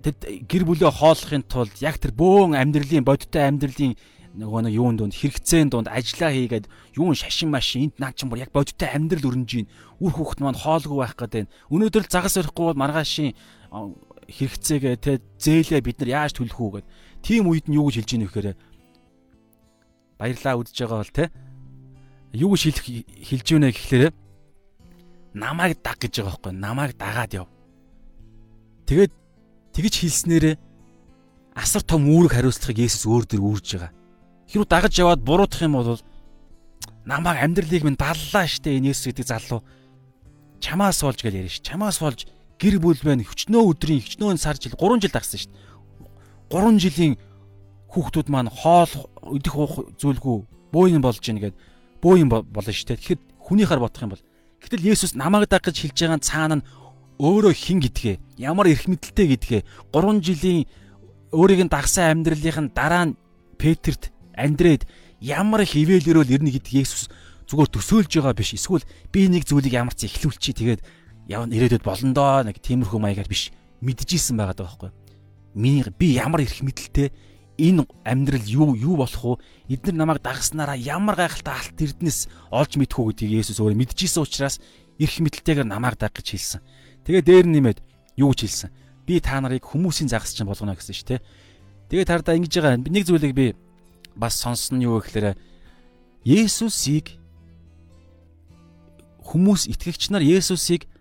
[0.03, 3.95] тэд гэр бүлээ хооллохын тулд яг тэр бөөн амьдралын бодиттой амьдралын
[4.37, 6.69] нөгөө нэг юун донд хэрэгцээний донд ажиллаа хийгээд
[6.99, 9.71] юун шашин машин энд наа чинь бүр яг бодиттой амьдрал өрнөж гин
[10.03, 11.47] үр хүүхэд маань хоолгүй байх гэдэг.
[11.71, 13.33] Өнөөдөр л загас өрөхгүй бол маргаашийн
[14.27, 16.87] хэрэгцээгээ те зээлээ бид нар яаж төлөх үү гэд.
[17.23, 18.47] Тим үед нь юу гэж хэлж ийн вэхээр
[20.19, 21.25] баярлаа үдж байгаа бол те
[22.35, 24.09] юу гэж хэлэх хэлж байна гэхлээрэ
[25.33, 27.47] намайг даг гэж байгаа байхгүй намайг дагаад яв.
[28.87, 29.13] Тэгээд
[29.71, 30.55] тэгж хэлснээрээ
[31.55, 33.91] асар том үүрэг хариуцлагыг Есүс өөр дөр үүрж байгаа.
[34.51, 36.01] Хэрвээ дагаж яваад буруутах юм бол
[37.05, 39.61] намайг амьдралыг минь баллаа штэ энэ Есүс гэдэг залуу
[40.59, 41.61] чамаас болж гэл ш.
[41.61, 45.53] Чамаас болж гэр бүл байна хөчнөө өдрийн хөчнөө сар жил 3 жил дагсан штт.
[46.49, 47.15] 3 жилийн
[47.93, 48.91] хүүхдүүд маань хоол
[49.21, 50.37] өдөх уух зүйлгүй
[50.73, 51.55] бөөйн болж гин гэд
[52.01, 52.97] бөөйн болно штэ.
[52.97, 54.23] Тэгэхэд хүнийхээр бодох юм бол
[54.61, 56.67] гэтэл Есүс намайг даг гэж хэлж байгаа цаана нь
[57.17, 59.61] өөрөө хин гэдгээ ямар эрх мэдэлтэй гэдгээ
[59.93, 60.65] 3 жилийн
[61.33, 63.17] өөрийг нь дагсан амьдралын дараа нь
[63.57, 64.85] Петерт Андред
[65.19, 67.09] ямар их ивэлэрөөл ирнэ гэдгийг Есүс
[67.49, 70.81] зүгээр төсөөлж байгаа биш эсвэл би нэг зүйлийг ямар ч ихлүүлчихий тэгээд
[71.27, 73.51] яв ирээдүйд болно доо нэг тиймэрхүү маягаар биш
[73.83, 74.91] мэдчихсэн байгаа даа байхгүй
[75.53, 77.11] миний би ямар эрх мэдэлтэй
[77.57, 82.97] энэ амьдрал юу юу болох вэ эдгээр намайг дагснараа ямар гайхалтай алт эрдэнэс олж мэдэх
[83.01, 84.61] үү гэдгийг Есүс өөрөө мэдчихсэн учраас
[85.01, 86.61] эрх мэдэлтэйгээр намайг даг гэж хэлсэн
[87.07, 87.79] Тэгээ дээр нэмээд
[88.19, 88.69] юу гэж хэлсэн?
[89.07, 91.23] Би та нарыг хүмүүсийн загас чинь болгоно гэсэн шүү дээ.
[91.87, 93.55] Тэгээд тардаа ингэж байгаа нэг зүйлийг би
[94.11, 95.39] бас сонсон юу гэхээр
[96.27, 97.15] Есүсийг
[99.23, 100.91] хүмүүс итгэгч нар Есүсийг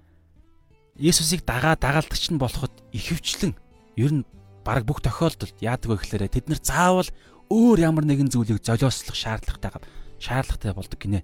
[0.96, 3.52] Есүсийг дагаа дагалдагч нь болоход ихэвчлэн
[4.00, 4.24] ер нь
[4.64, 7.08] баг бүх тохиолдолд яадаг вэ гэхээр тэд нар заавал
[7.52, 9.84] өөр ямар нэгэн зүйлийг золиослох шаардлагатай
[10.18, 11.20] шаардлагатай болдог гинэ.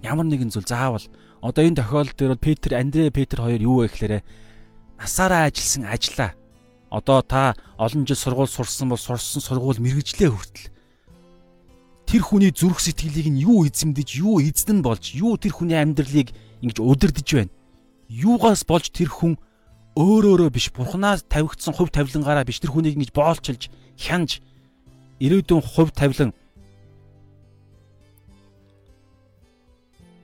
[0.00, 1.04] Ямар нэгэн зүйл заавал
[1.44, 4.24] одоо энэ тохиолдолд дээр Петр, Андрей, Петр хоёр юу вэ гэхээр
[4.96, 6.32] насаараа ажилласан ажлаа.
[6.88, 10.72] Одоо та олон жил сургууль сурсан бол сурсан сургууль мэрэгжлээ хүртэл
[12.08, 16.32] тэр хүний зүрх сэтгэлийг нь юу эзэмдэж, юу эзэн болж, юу тэр хүний амьдралыг
[16.64, 17.52] ингэж удирдах байна.
[18.08, 19.36] Юугаас болж тэр хүн
[19.98, 23.68] өөр өөрөө биш бурхнаас тавигдсан хувь тавилангаараа биш тэр хүнийг ингэж боолчилж,
[24.00, 24.40] хянж
[25.20, 26.32] ирээдүйн хувь тавилан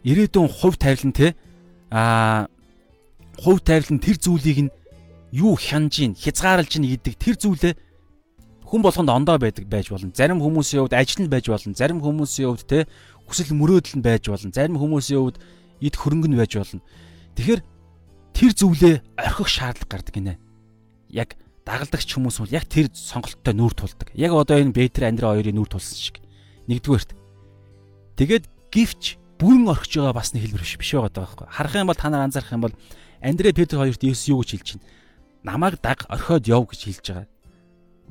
[0.04, 1.34] ирээдүйн хувь тавилан те
[1.90, 2.46] а
[3.36, 4.74] хувь тавилан тэр зүйлийг нь
[5.34, 7.74] юу хянж ийн хязгаарлаж ийн гэдэг тэр зүйлээ
[8.64, 10.14] хүн болгонд ондоо байдаг байж болно.
[10.14, 11.74] Зарим хүмүүсийн хувьд ажил нь байж болно.
[11.74, 12.78] Зарим хүмүүсийн хувьд те
[13.26, 14.54] хүсэл мөрөөдөл нь байж болно.
[14.54, 15.38] Зарим хүмүүсийн хувьд
[15.82, 16.82] эд хөрөнгө нь байж болно.
[17.34, 17.60] Тэгэхээр
[18.34, 20.34] тэр зүйлээ орхих шаардлага гардаг гинэ.
[21.08, 24.10] Яг дагалдагч хүмүүс бол яг тэр сонголттой нүүр тулдаг.
[24.12, 26.20] Яг одоо энэ Бетер Андре хоёрын нүүр тулсан шиг.
[26.68, 27.14] Нэгдүгээрт.
[28.20, 31.46] Тэгээд гівч бүрэн орхиж байгаа бас нэг хэлбэр биш байгаа байхгүй.
[31.48, 32.74] Харах юм бол та нар анзаарах юм бол
[33.22, 34.88] Андре Петр хоёрт Есүс юу гэж хэлж байна?
[35.44, 37.26] Намайг даг орхиод яв гэж хэлж байгаа.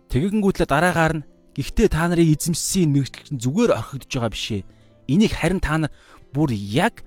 [0.10, 4.64] Тэгэнгүүтлээ дараагаар нь гэхдээ та нарын эзэмссэн мэрэгчлэн зүгээр орхигдож байгаа биш ээ.
[5.08, 5.92] Энийг харин та нар
[6.34, 7.06] бүр яг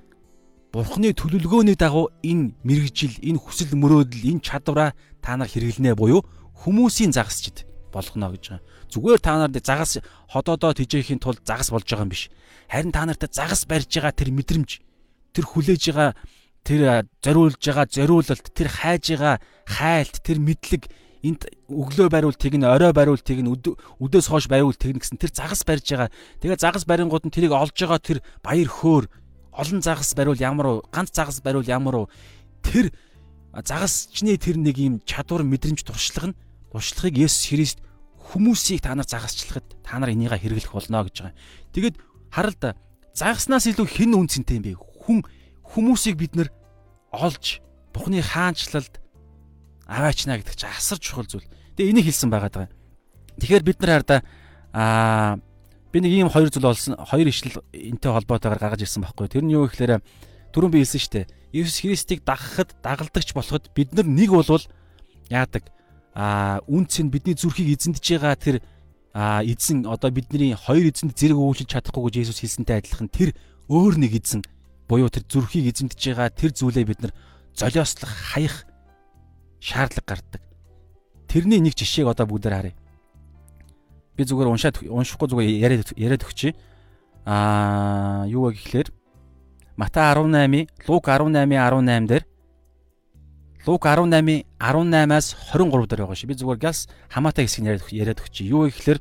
[0.72, 4.92] Бурхны төлөвлөгөөний дагуу энэ мэрэгжил, энэ хүсэл мөрөөдөл, энэ чадвараа
[5.22, 6.26] та нар хэрэглэнэ буюу
[6.64, 8.64] хүмүүсийн загасчд болгоно гэж байгаа.
[8.92, 9.98] Зүгээр та нарт загас
[10.28, 12.28] ходоодоо тижээхийн тулд загас болж байгаа юм биш.
[12.68, 14.70] Харин та нарт загас барьж байгаа тэр мэдрэмж,
[15.32, 16.12] тэр хүлээж байгаа
[16.66, 20.82] тэр зориулж байгаа зориулалт, тэр хайж байгаа хайлт, тэр мэдлэг
[21.22, 25.86] энд өглөө бариултыг нь орой бариултыг нь өдөөс хойш бариултыг нь гэсэн тэр загас барьж
[25.94, 26.10] байгаа.
[26.42, 29.04] Тэгээ загас барингууд нь тэрийг олж байгаа тэр баяр хөөр
[29.56, 32.10] олон загас бариул ямар уу ганц загас бариул ямар уу
[32.62, 32.92] тэр
[33.52, 36.38] загасчны тэр нэг юм чадвар мэдрэмж туршлага нь
[36.70, 37.78] туршлагыг Есүс Христ
[38.20, 41.36] хүмүүсийг та нар загасчлахад та нар энийгээ хэрэглэх болно гэж байгаа.
[41.72, 41.96] Тэгэд
[42.28, 42.76] харал да
[43.16, 44.72] загаснаас илүү хэн үнцэнтэй юм бэ?
[44.76, 45.24] Хүн
[45.64, 46.52] хүмүүсийг бид нар
[47.12, 47.64] олж
[47.96, 49.00] Бухны хаанчлалд
[49.88, 51.48] аваачна гэдэг чинь асар чухал зүйл.
[51.80, 52.68] Тэгээ энийг хэлсэн байгаа даа.
[53.40, 54.20] Тэгэхээр бид нар хараа
[54.76, 55.40] аа
[55.92, 59.28] би нэг ийм хоёр зүйл олсон хоёр ишлэл энтэй холбоотойгоор гаргаж ирсэн байхгүй.
[59.28, 60.02] Тэр нь юу гэхээр
[60.54, 61.26] түрүүн би хэлсэн шүү дээ.
[61.52, 64.64] Иесус Христийг дагахад дагалдагч болоход бид нар нэг болвол
[65.30, 65.70] яадаг
[66.16, 68.56] а үнц нь бидний зүрхийг эзэндж байгаа тэр
[69.12, 73.36] а эзэн одоо бидний хоёр эзэнд зэрэг үйлчилж чадахгүй гэж Иесус хэлсэнтэй адилхан тэр
[73.68, 74.44] өөр нэг эзэн
[74.88, 77.12] буюу тэр зүрхийг эзэмдэж байгаа тэр зүйлээ бид нар
[77.54, 78.64] золиослох хаях
[79.60, 80.42] шаардлага гардаг.
[81.26, 82.74] Тэрний нэг жишээг одоо бүгдээр харъя.
[84.16, 86.56] Би зүгээр уншаад уншихгүй зүгээр яриад яриад өгчий.
[87.28, 88.88] Аа юу вэ гэхлээр
[89.76, 92.24] Матай 18-ийн Лук 18-ийн 18 дээр
[93.68, 96.30] Лук 18-ийн 18-аас 23 дээр байгаа шүү.
[96.32, 98.48] Би зүгээр газ хамаатай хэсгийг яриад яриад өгчий.
[98.48, 99.00] Юу вэ гэхлээр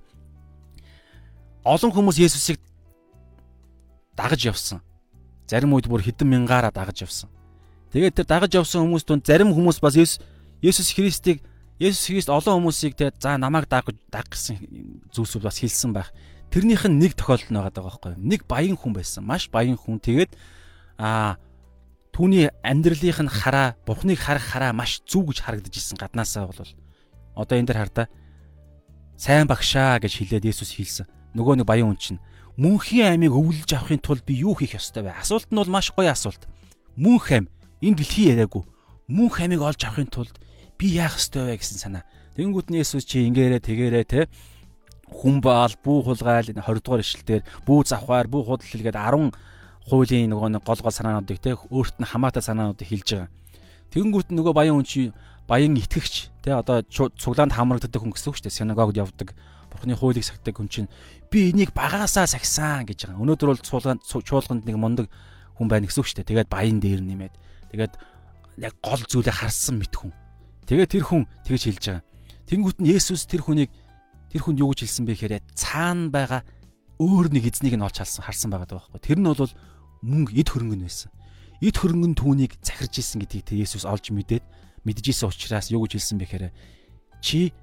[1.64, 2.60] олон хүмүүс Есүсийг
[4.20, 4.84] дагаж явсан.
[5.48, 7.30] Зарим үед бүр хэдэн мянгаараа дагаж явсан.
[7.96, 11.40] Тэгээд тэр дагаж явсан хүмүүс донд зарим хүмүүс бас Есүс Христийг
[11.76, 16.16] Есүс Христ олон хүмүүсийг те за намайг даг даг гэсэн зүйлсүүд бас хэлсэн байх.
[16.48, 18.24] Тэрнийх нь нэг тохиолдол нь байгаа байхгүй юу?
[18.24, 19.28] Нэг баян хүн байсан.
[19.28, 20.00] Маш баян хүн.
[20.00, 20.32] Тэгээд
[20.96, 21.36] аа
[22.16, 26.64] түүний амьдралынх нь хараа, Бурхныг харах хараа маш зүг гэж харагдаж исэн гаднаасаа бол
[27.36, 28.08] одоо энэ дэр хардаа
[29.20, 31.12] сайн багшаа гэж хэлээд Есүс хэлсэн.
[31.36, 32.24] Нөгөө нэг баян хүн чинь
[32.56, 35.20] мөнхийн аймыг өвлөж авахын тулд би юу хийх ёстой вэ?
[35.20, 36.48] Асуулт нь бол маш гоё асуулт.
[36.96, 37.52] Мөнх ам
[37.84, 38.64] энэ дэлхий яриаггүй.
[39.12, 40.40] Мөнх амийг олж авахын тулд
[40.78, 42.04] би яах ёстой вэ гэсэн санаа.
[42.36, 44.22] Тэнгүүт нь Есүс чи ингээрэ тэгээрэ те
[45.08, 49.32] хүн баал бүү хулгайл 20 дугаар ишлэлээр бүү завхаар бүү худал хэлгээд 10
[49.86, 53.30] хуулийн нөгөө нэг гол гол санаануудыг те өөрт нь хамаатай санаануудыг хэлж байгаа.
[53.94, 55.02] Тэнгүүт нөгөө баян хүн чи
[55.48, 58.60] баян итгэгч те одоо цуглаанд хамрагддаг хүн гэсэн үг шүү дээ.
[58.66, 59.38] Синагогд явдаг.
[59.70, 60.90] Бурхны хуулийг сахдаг хүн чинь
[61.30, 63.22] би энийг багаасаа сахисан гэж байгаа.
[63.22, 65.08] Өнөөдөр бол цуулганд чуулганд нэг мундаг
[65.54, 66.30] хүн байна гэсэн үг шүү дээ.
[66.34, 67.34] Тэгээд баян дээр нэмээд
[67.72, 67.94] тэгээд
[68.58, 70.12] яг гол зүйлээ харсан мэт хүн.
[70.66, 72.04] Тэгээ тэр хүн тэгж хэлж байгаа.
[72.50, 73.70] Тэнгүүт нь Есүс тэр хүнийг
[74.34, 76.42] тэр хүнд юу гэж хэлсэн бэ гэхээр цаана байгаа
[77.02, 79.02] өөр нэг эзнийг нь олж харсан харсан байгаа байхгүй.
[79.02, 79.54] Тэр нь бол
[80.06, 81.12] мөнгө эд хөрөнгө нь байсан.
[81.62, 84.44] Эд хөрөнгө нь түүнийг захирж исэн гэдгийг тэр Есүс олж мэдээд
[84.86, 86.46] мэдчихсэн учраас юу гэж хэлсэн бэ гэхээр
[87.22, 87.54] чи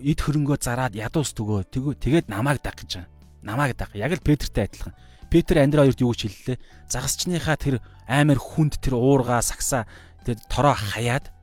[0.00, 3.12] эд хөрөнгөө зараад ядуус төгөө тэгээд намайг даг гэж байгаа.
[3.44, 3.92] Намайг даг.
[3.92, 4.96] Яг л Петртэй адилхан.
[5.30, 6.58] Петр Андре хоёрт юу гэж хэллээ?
[6.88, 9.84] Загасчныхаа тэр амар хүнд тэр уурга сагсаа
[10.24, 11.34] тэр тороо хаяад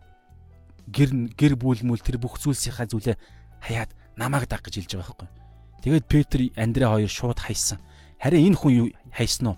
[0.92, 3.16] гэр гэр бүл мүл тэр бүх зүйлсийнхаа зүйлээ
[3.64, 5.30] хаяад намайг даг гэж хэлж байгаа байхгүй.
[5.82, 7.80] Тэгээд Петр Андре хоёр шууд хайсан.
[8.22, 9.58] Харин энэ хүн юу хайсан уу?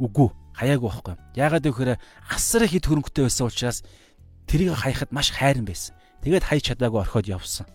[0.00, 1.14] Үгүй, хаяагүй байхгүй.
[1.38, 3.78] Яагаад гэвэл асар их хэд хөрөнгөтэй байсан учраас
[4.50, 5.94] тэрийг хаяхад маш хайран байсан.
[6.26, 7.70] Тэгээд хай чадаагүй орхиод явсан.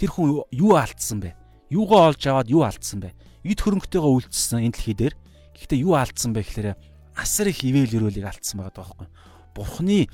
[0.00, 1.36] Тэр хүн юу алдсан бэ?
[1.68, 3.12] Юугаа олж аваад юу алдсан бэ?
[3.44, 5.14] Эд хөрөнгөтэйгээ үлдсэн энэ дэлхий дээр.
[5.52, 6.68] Гэхдээ юу алдсан бэ гэхээр
[7.18, 9.08] асар их ивэл ирүүлийг алдсан байгаа байхгүй.
[9.52, 10.08] Бурхны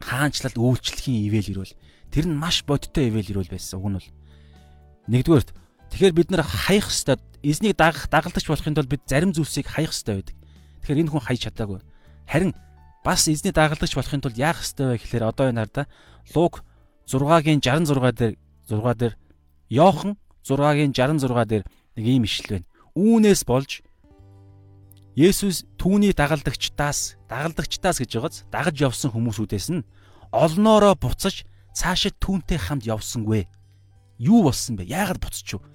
[0.00, 1.74] хаанчлал үйлчлэхийн ивэл ирүүл.
[2.10, 3.78] Тэр нь маш бодиттой ивэл ирүүл байсан.
[3.78, 4.08] Уг нь бол
[5.12, 5.50] нэгдүгээрт
[5.92, 10.16] тэгэхээр бид нар хаях хэвээр эзнийг дагах дагалдагч болохын тулд бид зарим зүйлсийг хаях хэвээр
[10.22, 10.36] байдаг.
[10.82, 11.80] Тэгэхээр энэ хүн хайж чадаагүй.
[12.28, 12.52] Харин
[13.04, 15.86] бас эзний дагалдагч болохын тулд яах хэвээр вэ гэхээр одоо энэ хараа
[16.34, 16.64] Луг
[17.08, 18.34] 6-гийн 66 дээр
[18.68, 19.14] 6 дээр
[19.72, 20.12] Йохан
[20.44, 21.64] 6-гийн 66 дээр
[21.96, 22.68] нэг ийм ишлэл байна.
[22.92, 23.80] Үүнээс болж
[25.18, 29.82] Есүс түүний дагалдагчдаас дагалдагчдаас гэж байгааз дагаж явсан хүмүүсүүдээс нь
[30.30, 31.42] олноороо буцаж
[31.74, 33.50] цаашид түүнтэй хамт явсангүй.
[34.22, 34.86] Юу болсон бэ?
[34.86, 35.66] Яагаад буцчих вэ?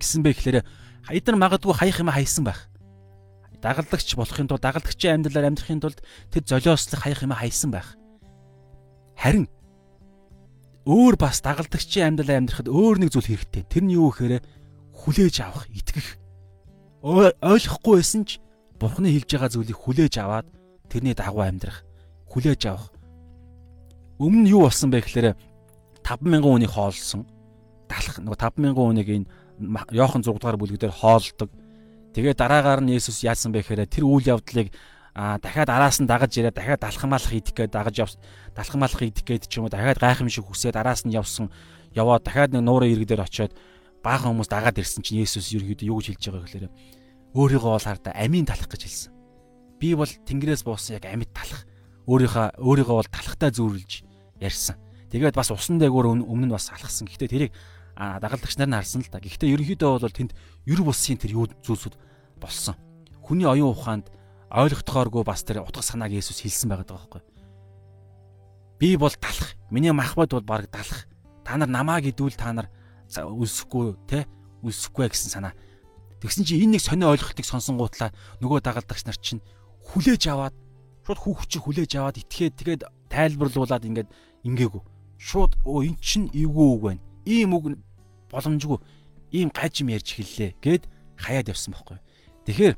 [0.00, 0.58] гэсэн бэ гэхээр
[1.04, 2.72] эдгээр магадгүй хаях юм хайсан байх.
[3.60, 6.00] Дагалдагч болохын тулд дагалдагчийн амьдралаар амьдрахын тулд
[6.32, 7.92] тэр золиослох хаях юм хайсан байх.
[9.20, 9.52] Харин
[10.88, 13.68] өөр бас дагалдагчийн амьдралаар амьдрахад өөр нэг зүйл хэрэгтэй.
[13.68, 14.40] Тэр нь юу гэхээр
[14.96, 16.16] хүлээж авах, итгэх.
[17.04, 18.40] Ойлгохгүй байсан ч
[18.78, 20.46] Бурхны хэлж байгаа зүйлийг хүлээж аваад
[20.86, 21.82] тэрний дагуу амьдрах,
[22.30, 22.94] хүлээж авах.
[24.22, 25.34] Өмнө нь юу болсон бэ гэхээр
[26.06, 27.26] 50000 хүнийг хоолсон.
[27.90, 29.26] Талах нөгөө 50000 хүнийг энэ
[29.90, 31.50] Йохан 6 дугаар бүлэгдэр хоолдог.
[32.14, 34.70] Тэгээ дараагаар нь Есүс яасан бэ гэхээр тэр үйл явдлыг
[35.18, 38.14] а дахиад араас нь дагаж ирээд дахиад далхамалах идэх гээд дагаж явс
[38.54, 41.50] далхамалах идэх гээд ч юм уу дахиад гайхамшиг хүсээд араас нь явсан
[41.90, 43.52] яваад дахиад нэг нуурын ирэг дээр очиод
[44.06, 46.66] баахан хүмүүс дагаад ирсэн чинь Есүс ерөөдөө юу гэж хэлж байгаа гэхээр
[47.38, 49.12] өөрийгөө бол хардаа амийн талах гэж хэлсэн.
[49.78, 51.62] Би бол тэнгэрээс буусан яг амьд талах.
[52.10, 54.02] Өөрийнхөө өөрийгөө бол талахтаа зүүрлж
[54.42, 54.74] ярьсан.
[55.14, 57.06] Тэгээд бас усан дээгүүр өмнө нь бас алхсан.
[57.06, 57.52] Гэхдээ тэрийг
[57.94, 59.22] дагалдагч нар нь харсан л да.
[59.22, 60.34] Гэхдээ ерөнхийдөө бол тэнд
[60.66, 61.94] ер булсын тэр юу зүйлсүүд
[62.42, 62.74] болсон.
[63.22, 64.10] Хүний оюун ухаанд
[64.50, 67.22] ойлгохдохооргүй бас тэр утга санааг Есүс хэлсэн байгаа байхгүй.
[68.82, 69.54] Би бол талах.
[69.70, 71.06] Миний махбод бол баг талах.
[71.46, 72.66] Та нар намааг идвэл та нар
[73.14, 74.26] үлсэхгүй те
[74.62, 75.52] үлсэхгүй гэсэн санаа
[76.18, 78.10] Тэгсэн чи энэ нэг сонио ойлголтыг сонсонгуутлаа
[78.42, 79.42] нөгөө дагалдагч нар чинь
[79.94, 80.54] хүлээж аваад
[81.06, 84.10] шууд хүүхчиг хүлээж аваад итгээд тэгээд тайлбарлуулад ингээд
[84.44, 84.82] ингээгүй.
[85.16, 87.02] Шууд оо эн чинь эвгүй үг байна.
[87.24, 87.78] Ийм үг
[88.28, 88.78] боломжгүй.
[89.32, 90.84] Ийм гажим ярьж хэллээ гэд
[91.16, 91.98] хаяад явсан байхгүй.
[92.44, 92.76] Тэгэхээр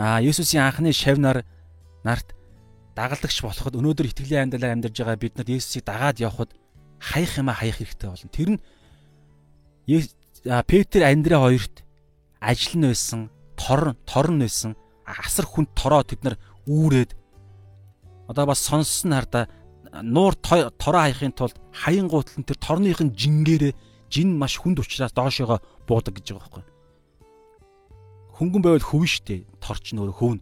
[0.00, 1.44] аа Есүсийн анхны шавнаар
[2.04, 2.32] нарт
[2.96, 6.50] дагалдагч болоход өнөөдөр итгэлийн амьдралаар амьдарж байгаа бид нар Есүсийг дагаад явхад
[6.98, 8.32] хаях юма хаях хэрэгтэй болно.
[8.32, 8.60] Тэр нь
[10.44, 11.84] Петр Андре хоёрт
[12.40, 14.76] ажил нь байсан, тор тор нь байсан.
[15.04, 17.12] Асар хүнд тороо тэд нар үүрээд
[18.28, 19.48] одоо бас сонссон хардаа
[20.02, 23.74] нуур тороо хаяхын тулд хаян гутлан тэр торныхын жингээрээ
[24.08, 26.64] жин маш хүнд учраас доошоогоо буудаг гэж байгаа байхгүй.
[28.40, 30.40] Хөнгөн байвал хөвн штэ торч нөр хөвн.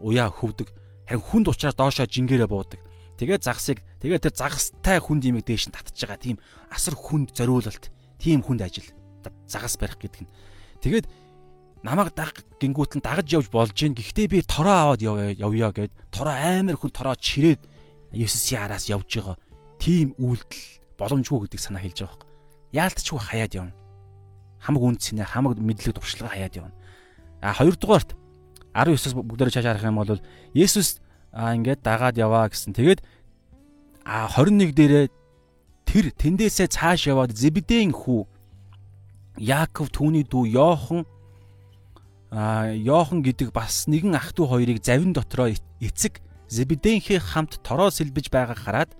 [0.00, 0.72] Уяа хөвдөг.
[1.04, 2.80] Харин хүнд учраас доошоо жингээрээ буудаг.
[3.20, 6.36] Тэгээ загсыг тэгээ тэр загастай хүнд имийг дээш нь татж байгаа тийм
[6.72, 7.92] асар хүнд зориулалт
[8.22, 8.86] тийм хүнд ажил
[9.50, 10.30] загас барих гэдэг нь.
[10.78, 11.06] Тэгээд
[11.82, 13.98] намайг даг гингүүт нь дагаж явж болж гин.
[13.98, 17.58] Гэхдээ би тороо аваад явъя гэд тороо амар хүн тороо чирээд
[18.14, 19.36] Есүсийн араас явж байгаа.
[19.82, 20.62] Тийм үйлдэл
[20.94, 22.30] боломжгүй гэдэг санаа хэлж байгаа юм.
[22.70, 23.74] Яалтчгүй хаяад явна.
[24.62, 26.76] Хамаг үнцэнэ хамаг мэдлэг туршлага хаяад явна.
[27.42, 28.14] А хоёрдугаарт
[28.76, 30.22] 19-с бүгдээрээ чааш харах юм бол
[30.54, 31.02] Есүс
[31.34, 32.76] ингээд дагаад яваа гэсэн.
[32.76, 33.00] Тэгээд
[34.04, 35.06] а 21 дээрээ
[35.88, 38.26] тэр тэндээсээ цааш яваад Зебедийн хүү
[39.38, 41.06] Яаков түүний дүү Йохан
[42.32, 46.20] а Йохан гэдэг бас нэгэн ах トゥ хоёрыг завин дотроо эцэг
[46.52, 48.90] Зебедийнхээ хамт тороо сэлбэж байгааг хараад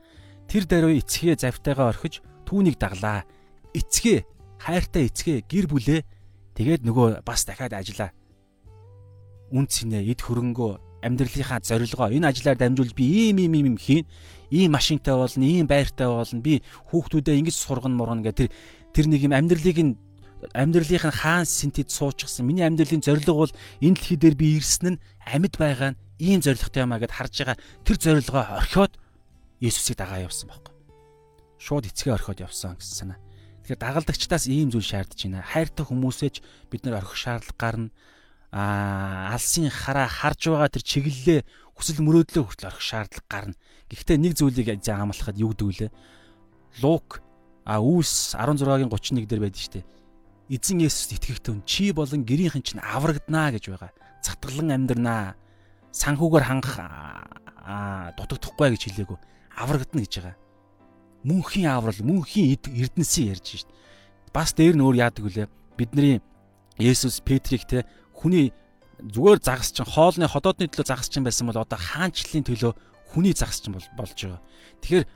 [0.49, 3.29] тэр даруй эцгээ завтайгаа орхиж түүнийг даглаа.
[3.77, 4.25] Эцгээ
[4.57, 6.01] хайртай эцгээ гэр бүлээ
[6.57, 8.13] тэгээд нөгөө бас дахиад ажиллаа.
[9.53, 14.09] Үн цэнэ эд хөрөнгөө амьдралынхаа зорилгоо энэ ажлаар дамжуулж би ийм ийм ийм хийн
[14.53, 16.45] ийм машинтай болно ийм байртай болно.
[16.45, 16.61] Би
[16.93, 18.37] хүүхдүүдээ ингэж сургана мургана гэх.
[18.37, 18.51] Тэр
[18.93, 19.97] тэр нэг юм амьдралыг нь
[20.53, 22.45] амьдралынх нь хаан синтэд суучихсан.
[22.45, 26.85] Миний амьдралын зорилго бол энэ дэлхий дээр би ирсэн нь амьд байгаа нь ийм зорилготой
[26.85, 27.57] юм а гэд харж байгаа.
[27.87, 28.93] Тэр зорилгоо орхиод
[29.63, 30.75] Есүсийг дагаа явсан байхгүй.
[31.63, 33.19] Шууд эцгээ орхиод явсан гэсэн санаа.
[33.63, 35.47] Тэгэхээр дагалдагчдаас ийм зүйл шаардж байна.
[35.47, 36.37] Хайртай хүмүүсээч
[36.67, 37.91] бид нар орхих шаардлага гарна.
[38.51, 41.41] А алсын хараа харж байгаа тэр чиглэлээ
[41.79, 43.55] хүсэл мөрөөдлөө хүртэл орох шаардлага гарна.
[43.93, 45.93] Гэхдээ нэг зүйлийг амлахад юу гэдэг вэ?
[46.81, 47.21] Лук
[47.69, 49.87] а үүс 16-гийн 31 дээр байдаг шүү дээ.
[50.49, 53.93] Эзэн Есүс итгэхтэн чи болон гэрийнхэн чинь аврагданаа гэж байгаа.
[54.25, 55.37] Цатгалан амьдрнаа.
[55.93, 56.77] Санхүүгээр хангах
[58.17, 59.19] дутагдахгүй гэж хэлээгүү.
[59.61, 60.37] Аврагдана гэж байгаа.
[61.23, 63.71] Мөнхийн аврал, мөнхийн эрдэнсийг ярьж шít.
[64.35, 65.47] Бас дээр нь өөр яадаг вүлээ.
[65.77, 66.19] Бидний
[66.81, 68.51] Есүс Петрийг те хүний
[68.99, 72.73] зүгээр загас чинь хоолны ходоодны төлөө загас чинь байсан бол одоо хаанчлалын төлөө
[73.13, 74.41] хүний загас чинь болж байгаа.
[74.81, 75.07] Тэгэхээр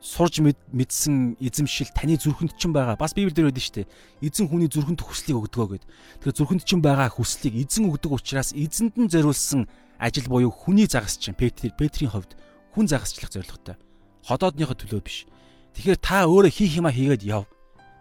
[0.00, 2.96] сурж мэдсэн эзэмшил таны зүрхэнд ч байгаа.
[2.96, 3.90] Бас Библиэлд байдаг шүү дээ.
[4.24, 5.84] Эзэн хүний зүрхэнд хүслийг өгдөгөө гэд.
[6.24, 9.68] Тэгэхээр зүрхэнд ч байгаа хүслийг эзэн өгдөг учраас эзэнд нь зориулсан
[10.00, 12.40] ажил буюу хүний загас чинь Петр Петрийн хувьд
[12.72, 13.76] хүн загасчлах зорилготой.
[14.24, 15.28] Ходоодныхоо төлөө биш.
[15.76, 17.44] Тэгэхээр та өөрөө хийх юмаа хийгээд яв.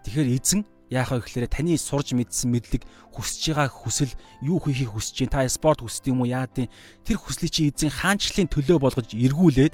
[0.07, 2.81] Тэгэхээр эзэн яах вэ гэхээр таны сурж мэдсэн мэдлэг
[3.13, 6.69] хүсэж байгаа хүсэл юу хийхийг хүсэж чинь та спорт хүсдэг юм уу яа гэдэг
[7.05, 9.73] тэр хүслийг чи эзэн хаанчлалын төлөө болгож эргүүлээд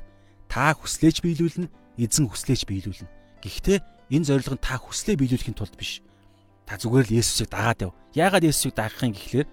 [0.52, 3.08] та хүслээж биелүүлнэ, эзэн хүслээж биелүүлнэ.
[3.40, 3.80] Гэхдээ
[4.12, 6.04] энэ зорилго нь та хүслээ биелүүлэхийн тулд биш.
[6.68, 7.92] Та зүгээр л Есүсийг дагаад яв.
[8.12, 9.48] Яагаад Есүсийг дагах юм гэхлээр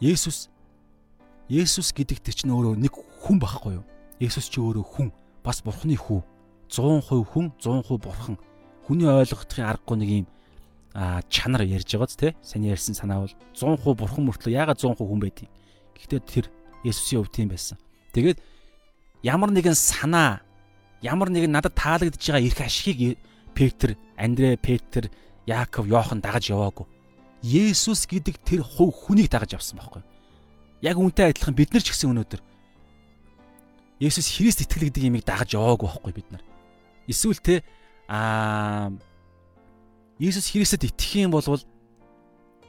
[0.00, 0.48] Есүс
[1.52, 3.84] Есүс гэдэг тэр чинь өөрөө нэг хүн байхгүй юу?
[4.22, 5.12] Есүс чи өөрөө хүн,
[5.44, 6.22] бас Бурхны хүү.
[6.70, 8.38] 100% хүн, 100% Бурхан.
[8.86, 10.26] Хүний ойлгохдохын аргагүй нэг юм
[10.94, 15.20] а чанар ярьж байгааз те саний ярьсан санаа бол 100% бурхан мөртлөө ягаад 100% хүн
[15.20, 15.50] байдгийг.
[15.96, 16.46] Гэхдээ тэр
[16.84, 17.78] Есүсийн хувьд тийм байсан.
[18.12, 18.38] Тэгээд
[19.22, 20.42] ямар нэгэн санаа
[21.00, 23.18] ямар нэгэн надад таалагдж байгаа эрх ашигыг
[23.54, 25.10] Петр, Андрэ, Петр,
[25.46, 26.86] Яаков, Йохан дагаж яваагүй.
[27.42, 30.02] Есүс гэдэг тэр хувь хүнийг дагаж явсан байхгүй.
[30.82, 32.40] Яг үнтэй адилхан бид нар ч гэсэн өнөөдөр
[34.02, 36.42] Есүс Христ итгэл гэдэг имийг дагаж яваагүй байхгүй бид нар.
[37.06, 37.62] Эсвэл те
[38.10, 38.90] аа
[40.22, 41.42] Есүс Христэд итгэх юм бол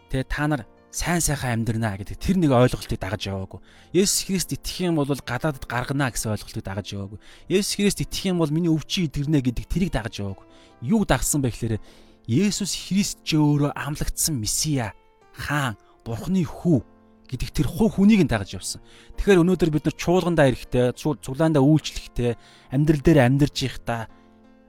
[0.10, 3.62] те та нар сайн сайхан амьдрнаа гэдэг тэр нэг ойлголтыг дагаж яваагүй.
[3.94, 7.22] Есүс Христ итгэх юм бол гадаадд гаргана гэсэн ойлголтыг дагаж яваагүй.
[7.50, 10.46] Есүс Христ итгэх юм бол миний өвчин идэгнэ гэдэг тэрийг дагаж яваагүй.
[10.82, 11.78] Юу дагсан бэ гэхээр
[12.26, 14.98] Есүс Христ ч өөрөө амлагдсан Месиа,
[15.38, 16.82] хаан, Бурхны хүү
[17.30, 18.82] гэдэг тэр хувь хүнийг нь дагаж явсан.
[19.18, 22.34] Тэгэхээр өнөөдөр бид нар чуулгандаа ирэхдээ, цуглаандаа үйлчлэхдээ,
[22.70, 24.02] амьдрал дээр амьдарч байхдаа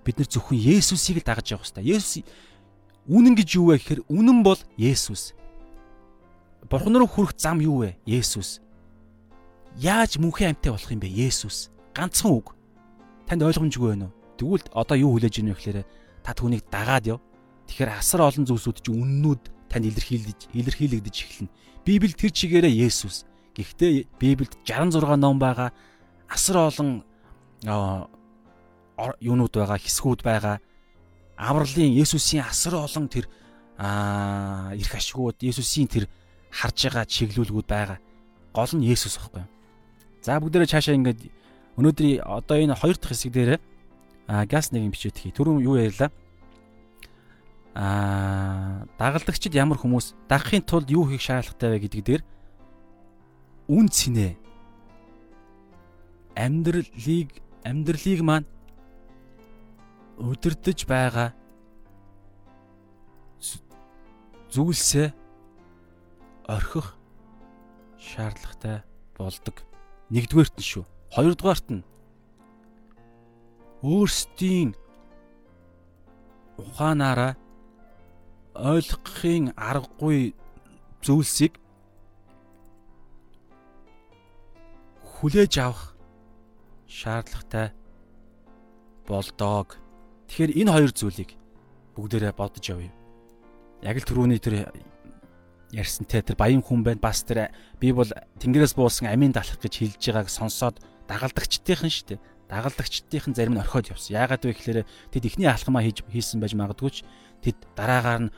[0.04, 1.84] бид нар зөвхөн Есүсийг л дагаж явах хэрэгтэй.
[1.84, 2.24] Есүс
[3.08, 5.36] үнэн гэж юу вэ гэхээр үнэн бол Есүс.
[6.68, 7.96] Бурхан руу хүрэх зам юу вэ?
[8.08, 8.64] Есүс.
[9.76, 11.12] Яаж мөнхийн амьтаа болох юм бэ?
[11.12, 11.68] Есүс.
[11.92, 12.56] Ганцхан үг.
[13.28, 14.16] Танд ойлгомжгүй байна уу?
[14.40, 15.78] Тэгвэл одоо юу хүлээж ийнэ вэ гэхээр
[16.24, 17.20] та түүнийг дагаад яв.
[17.68, 21.52] Тэгэхээр асар олон зүйлсүүд чинь үннүүд танд илэрхийлж илэрхийлэгдэж эхэлнэ.
[21.84, 23.28] Библи тэр чигээрээ Есүс.
[23.54, 25.70] Гэхдээ Библиэд 66 ном байгаа.
[26.28, 27.04] Асар олон
[29.20, 30.58] юунууд байгаа, хэсгүүд байгаа.
[31.36, 33.26] Авралын Есүсийн асар олон тэр
[33.78, 36.08] аа эрх ашигуд, Есүсийн тэр
[36.50, 37.98] харж байгаа чиглүүлгүүд байгаа.
[38.54, 39.50] Гол нь Есүс байхгүй юу?
[40.22, 41.20] За бүгдээрээ цаашаа ингээд
[41.76, 43.58] өнөөдрийн одоо энэ хоёр дахь хэсэг дээр
[44.30, 45.34] аа газ нэг юм бичээд хий.
[45.34, 46.14] Түрүүн юу ярьлаа?
[47.74, 52.22] Аа дагалдагчид ямар хүмүүс дагахын тулд юу хийх шаардлагатай вэ гэдэг дээр
[53.66, 54.38] үн цэнэ
[56.38, 57.28] амьдралыг
[57.66, 58.46] амьдралыг маань
[60.18, 61.30] өдөрдөж байгаа
[64.54, 65.08] зүйлсээ
[66.46, 66.94] орхих
[67.98, 68.84] шаардлагатай
[69.18, 69.56] болдог.
[70.14, 70.84] Нэгдүгээрт нь шүү.
[71.14, 71.82] Хоёрдугаарт нь
[73.82, 74.70] өөрсдийн
[76.62, 77.34] ухаанаараа
[78.54, 80.34] ойлгохын аргагүй
[81.02, 81.58] зүйлсийг
[85.02, 85.98] хүлээж авах
[86.86, 87.74] шаардлагатай
[89.08, 89.83] болдог.
[90.28, 91.30] Тэгэхээр энэ хоёр зүйлийг
[91.94, 92.92] бүгдээрээ бодож явъя.
[93.84, 94.72] Яг л түрүүний тэр
[95.74, 97.02] ярьсан те тэр баян хүн байна.
[97.02, 97.50] Бас тэр
[97.80, 98.08] би бол
[98.38, 100.78] тэнгэрээс буусан амийн далах гэж хэлж байгааг сонсоод
[101.10, 102.20] дагалдагчдийнхэн шүү дээ.
[102.48, 104.14] Дагалдагчдийнхэн зарим нь орхиод явсан.
[104.14, 104.80] Яагаад вэ гэхээр
[105.12, 106.96] тэд ихний алхмаа хийж хийсэн байж магадгүй ч
[107.42, 108.34] тэд дараагаар нь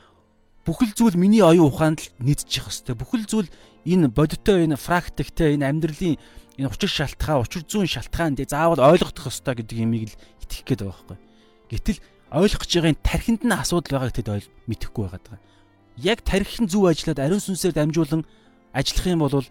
[0.65, 2.99] бүхэл зүйл миний оюун ухаанд л нийцчих хэвээр.
[2.99, 3.49] Бүхэл зүйл
[3.87, 6.19] энэ бодиттой энэ практиктэй энэ амьдралын
[6.59, 10.81] энэ учир шалтгаан, учир зүйн шалтгаан дэ заавал ойлгох хэвээр гэдэг юмыг л итгэх гээд
[10.83, 11.26] байгаа байхгүй.
[11.71, 11.99] Гэтэл
[12.31, 15.39] ойлгож байгаагийн тархинд нь асуудал байгааг тэд ойл мэдэхгүй байгаа
[15.97, 18.21] яг тархин зөв ажиллаад ариун сүнсээр дамжуулан
[18.73, 19.45] ажиллах юм бол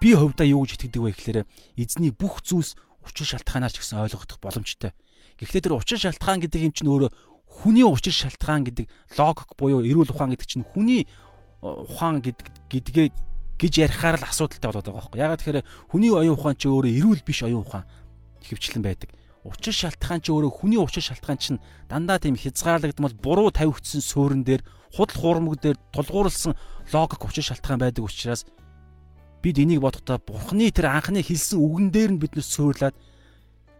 [0.00, 1.38] би хувьдаа юу гэж итгэдэг вэ гэхээр
[1.74, 4.94] эзний бүх зүйлс учир шалтгаанаар ч гэсэн ойлгогдох боломжтой.
[5.42, 7.10] Гэхдээ тэр учир шалтгаан гэдэг юм чинь өөрөө
[7.50, 8.86] хүний учир шалтгаан гэдэг
[9.18, 11.10] логик буюу эрүүл ухаан гэдэг чинь хүний
[11.62, 13.08] ухаан гэдэг гэдгээ
[13.58, 15.18] гэж ярихаар л асуудалтай болоод байгаа байхгүй.
[15.18, 17.88] Ягаад тэгэхээр хүний оюун ухаан чи өөрөө эрүүл биш оюун ухаан
[18.44, 19.10] хөвчлэн байдаг.
[19.46, 24.66] Учир шалтгаан чи өөрөө хүний учир шалтгаан чинь дандаа тийм хязгаарлагдмал буруу тавигдсан суурин дээр
[24.90, 26.58] худал хуурмаг дээр тулгуурласан
[26.90, 28.42] логик учир шалтгаан байдаг учраас
[29.42, 32.98] бид энийг бодохдоо бурхны тэр анхны хэлсэн үгэн дээр нь биднээс суурлаад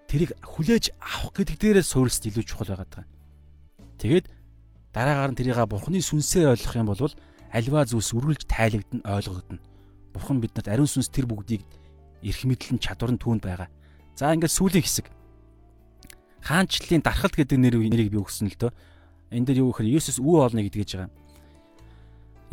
[0.07, 3.03] тэрийг хүлээж авах гэдэг дээрээ суурилсд илүү чухал байгаа.
[3.99, 4.31] Тэгээд
[4.95, 7.03] дараагаар нь тэрийг бурхны сүнсээр ойлгох юм бол
[7.51, 9.59] альва зүйлс үргэлж тайлагдана ойлгогдно.
[10.15, 11.67] Бурхан биднэрт ариун сүнс тэр бүгдийг
[12.23, 13.69] эрх мэдлэн чадвар нь түүнд байгаа.
[14.15, 15.07] За ингээд сүүлийн хэсэг.
[16.47, 18.73] Хаанчлалын дархалт гэдэг нэрийг би өгсөн л дөө
[19.35, 21.11] энэ дээр юу гэхээр Есүс үү олно гэдгийж байгаа.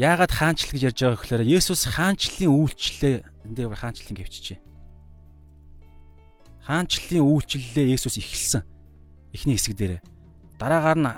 [0.02, 3.16] Яагаад хаанчлал гэж ярьж байгаа гэхээр Есүс хаанчлалын үйлчлэлээ
[3.46, 4.60] энэ дээр хаанчлалын гэвчихжээ.
[6.66, 8.66] Хаанчлалын үйлчлэлээ Есүс эхэлсэн.
[9.34, 10.02] эхний хэсэг дээр.
[10.58, 11.14] Дараагаар нь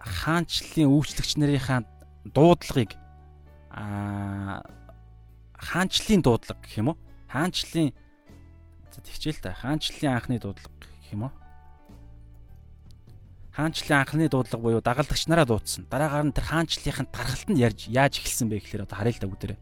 [0.00, 1.84] хаанчлалын үйлчлэгч нарынхаа
[2.32, 2.96] дуудлагыг
[3.72, 4.64] аа
[5.52, 7.00] хаанчлалын дуудлага гэх юм уу?
[7.28, 7.92] Хаанчлалын
[8.92, 10.75] за тэгчээл та хаанчлалын анхны дуудлага
[11.06, 11.34] гэх юм уу?
[13.56, 15.86] хаанчлалын анхны дуудлага буюу дагалдагч нараа дуудсан.
[15.88, 19.30] Дараагаар нь тэр хаанчлалынхын тархалт нь ярьж яаж эхэлсэн бэ гэхээр одоо харъя л да
[19.32, 19.58] бүгдээрээ.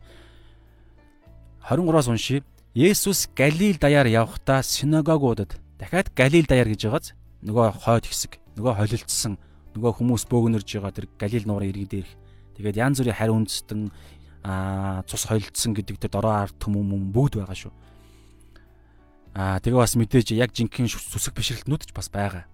[1.62, 2.42] 23-аас уншия.
[2.74, 7.14] Есүс Галил даяар явхдаа синагогуудад дахиад Галил даяар гэж байгааз
[7.46, 9.38] нөгөө хойд хэсэг, нөгөө холилдсон,
[9.78, 12.12] нөгөө хүмүүс бөөгнөрж байгаа тэр Галил нуурын иргэн дээрх.
[12.58, 13.80] Тэгээд янз бүрийн харь үндэстэн
[14.42, 17.72] аа цус холилдсон гэдэг тэр дороо ард түмэн бүгд байгаа шүү.
[19.34, 22.46] Аа тэгээ бас мэдээж яг жинхэнэ сүсэг бишрэлтнүүд ч бас байгаа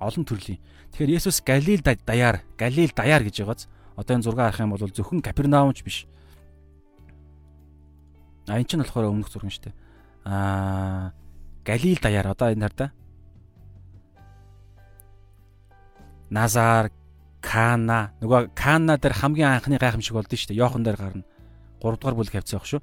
[0.00, 0.60] олон төрлийн.
[0.92, 5.24] Тэгэхээр Есүс Галил даяар, Галил даяар гэж байгааз одоо энэ зураг харах юм бол зөвхөн
[5.24, 6.06] Капернаумч биш.
[8.48, 9.76] А энэ ч нь болохоор өмнөх зураг шүү дээ.
[10.24, 11.12] Аа
[11.64, 12.86] Галил даяар одоо энэ хар да.
[16.30, 16.90] Назар,
[17.40, 20.60] Кана нөгөө Кана дээр хамгийн анхны гайхамшиг болдсон шүү дээ.
[20.60, 21.24] Йохан дээр гарна.
[21.80, 22.82] 3 дугаар бүлэг хавцсан байх шүү.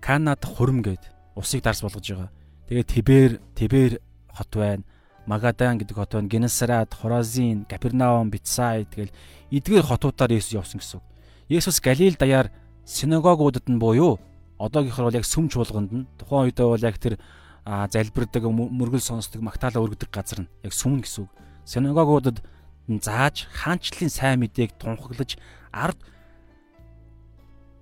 [0.00, 1.02] Канад хурим гээд
[1.34, 2.30] усыг дарс болгож байгаа.
[2.68, 4.00] Тэгээ Тибер, Тибер
[4.34, 4.82] хот байна.
[5.26, 6.28] Магадан гэдэг хот байна.
[6.28, 9.14] Генесарат, Хоразин, Капернаум, Битсай тэгэл
[9.50, 11.06] эдгээр хотуудаар Есүс явсан гэсэн үг.
[11.48, 12.50] Есүс Галил даяар
[12.84, 14.18] синагогуудад нь буюу
[14.58, 17.18] одоогийнхор бол яг сүм чуулганд нь тухайн үедээ бол яг тэр
[17.66, 21.30] залбирдаг мөргөл сонсдог магтаалаа өргөдөг газар нь яг сүм гэсэн үг.
[21.66, 22.42] Синагогуудад
[22.88, 25.38] зааж хаанчлалын сайн мэдээг тунхаглаж
[25.70, 25.98] ард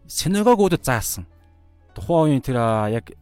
[0.09, 1.25] синагогуудад заасан.
[1.97, 2.61] Тухайн үеийн тэр
[2.93, 3.17] яг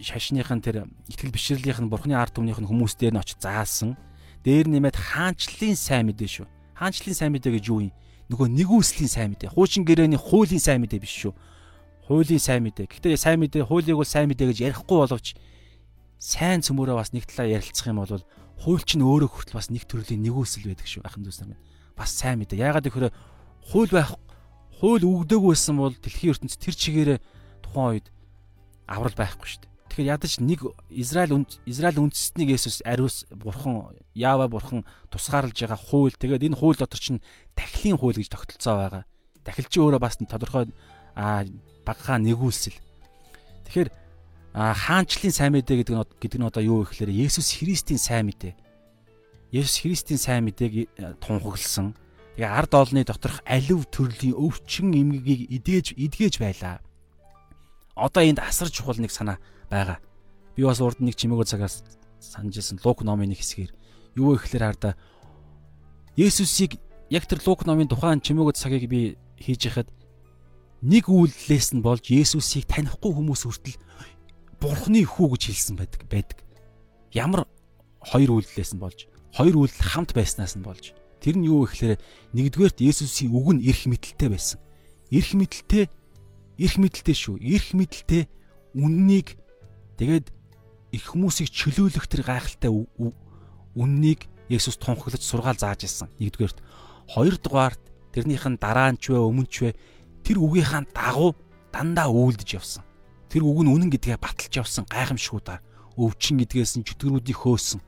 [0.00, 3.94] шашныхын тэр итгэл бишрэрлийнх нь бурхны ард түмнийх нь хүмүүс дээр нь очиж заасан.
[4.42, 6.46] Дээр нэмээд хаанчлалын сайн мэдээ шүү.
[6.74, 7.94] Хаанчлалын сайн мэдээ гэж юу юм?
[8.28, 9.52] Нөгөө нэгүслийн сайн мэдээ.
[9.54, 11.32] Хуучин гэрээний хуулийн сайн мэдээ биш шүү.
[12.08, 12.88] Хуулийн сайн мэдээ.
[12.88, 15.36] Гэхдээ сайн мэдээ, хуулийг бол сайн мэдээ гэж ярихгүй боловч
[16.20, 18.24] сайн цөмөрөө бас нэг талаа ярилцах юм бол
[18.64, 21.04] хууль чинь өөрөө хүртэл бас нэг төрлийн нэгүсэл байдаг шүү.
[21.04, 21.64] Ахын дүүс нар минь.
[21.96, 22.64] Бас сайн мэдээ.
[22.64, 23.12] Яагаад гэхээр
[23.72, 24.16] хууль байх
[24.80, 27.18] хууль өгдөөг байсан бол дэлхийн ертөнцид тэр чигээрээ
[27.60, 28.06] тухайн үед
[28.88, 29.73] аврал байхгүй шүү дээ.
[29.94, 30.58] Тэгэхээр ядаж нэг
[30.90, 36.10] Израиль Израиль үндэстнийг Есүс ариус бурхан Яава бурхан тусгаарлаж байгаа хууль.
[36.18, 37.22] Тэгээд энэ хууль дотор чинь
[37.54, 39.02] тахилын хууль гэж тогтолцоо байгаа.
[39.46, 40.74] Тахил чи өөрөө бас тодорхой
[41.14, 42.74] багхаа нэгүүлсэл.
[43.70, 43.90] Тэгэхээр
[44.50, 48.58] хаанчлалын сайн мэдээ гэдэг нь гэдэг нь одоо юу вэ гэхээр Есүс Христийн сайн мэдээ.
[49.54, 50.90] Есүс Христийн сайн мэдээг
[51.22, 51.94] тунхагласан.
[52.34, 56.82] Тэгээ ард олны доторх алив төрлийн өвчин эмгэгийг идээж идгээж байлаа.
[57.94, 59.38] Одоо энд асар чухал нэг санаа
[59.70, 59.98] байгаа.
[60.58, 61.82] Би бас урд нэг чимээгөө цагаас
[62.18, 63.72] санаж ирсэн Лук номын нэг хэсгээр
[64.18, 64.94] юу вэ гэхээр хараа
[66.18, 66.78] Есүсийг
[67.10, 69.90] яг тэр Лук номын тухайн чимээгөө цагийг би хийж яхад
[70.82, 73.78] нэг үйлдэлээс нь болж Есүсийг танихгүй хүмүүс хүртэл
[74.58, 76.38] Бурхны хүү гэж хэлсэн байдаг байдаг.
[77.12, 77.46] Ямар
[78.02, 81.98] хоёр үйлдэлээс нь болж хоёр үйлдэл хамт байснаас нь болж тэр нь юу гэхээр
[82.36, 84.58] нэгдүгээрт Есүсийн үг нь эрх мэдэлтэй байсан.
[85.10, 85.90] Эрх мэдэлтэй
[86.58, 87.36] эрх мэдэлтэй шүү.
[87.42, 88.28] Эрх мэдэлтэй
[88.74, 89.38] үннийг
[89.98, 90.26] Тэгээд
[90.90, 96.10] их хүмүүсийг чөлөөлөх тэр гайхалтай үннийг Есүс тунхаглаж сургаал зааж ирсэн.
[96.18, 96.58] Нэгдүгээрт.
[97.14, 97.80] Хоёрдугаарт
[98.12, 99.70] тэрнийх нь дараа нь ч вэ өмнө ч вэ
[100.26, 101.32] тэр үгийнхаа дагуу
[101.70, 102.84] дандаа үйлдэж явсан.
[103.30, 105.62] Тэр үг нь үнэн гэдгээ баталж явсан гайхамшгуудаар
[105.96, 107.80] өвчин гэдгээс нь чөтгөрүүдийг хөөсөн.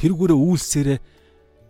[0.00, 0.98] Тэргүүрээ үйлсээрээ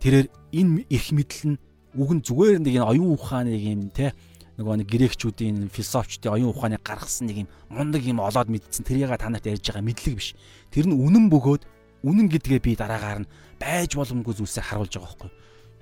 [0.01, 1.57] тэрээр энэ эрх мэдэл нь
[1.99, 4.15] үг нь зүгээр нэг энэ оюун ухааныг юм те
[4.59, 9.31] нөгөө нэг грекчүүдийн философчдын оюун ухааныг гаргасан нэг юм мундаг юм олоод мэдсэн тэрийг та
[9.31, 10.35] нарт ярьж байгаа мэдлэг биш.
[10.71, 11.63] Тэр нь үнэн бөгөөд
[12.03, 13.31] үнэн гэдгээ би дараагаар нь
[13.61, 15.31] байж боломгүй зүйлсээ харуулж байгаа байхгүй.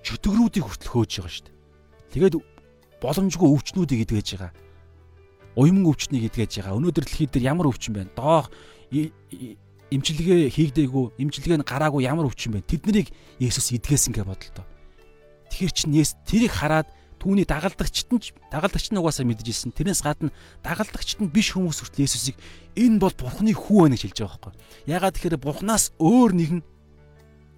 [0.05, 1.57] Чөтгөрүүдийг хүртэл хөөж байгаа шүү дээ.
[2.13, 2.35] Тэгээд
[3.01, 4.53] боломжгүй өвчнүүдийг идгэж байгаа.
[5.55, 6.77] Уйман өвчнийг идгэж байгаа.
[6.77, 8.11] Өнөөдөр дэлхийд дээр ямар өвчин байна?
[8.13, 8.51] Доох
[9.89, 12.67] имчилгээ хийгдээгүй, имчилгээ нь гараагүй ямар өвчин байна?
[12.69, 13.09] Тэднийг
[13.41, 14.65] Есүс идгээсэн гэж бодлоо.
[15.49, 15.95] Тэгэхэр чинь
[16.29, 16.87] тэрийг хараад
[17.19, 19.75] түүний дагалдагчт нь дагалдагч нь угаасаа мэдэж ирсэн.
[19.75, 20.31] Тэрнээс гадна
[20.63, 22.39] дагалдагчт нь биш хүмүүс хүртэл Есүсийг
[22.79, 24.53] энэ бол Бурхны хүү байна гэж хэлж байгаа байхгүй.
[24.87, 26.61] Ягаад тэгэхээр Бурханаас өөр нэгэн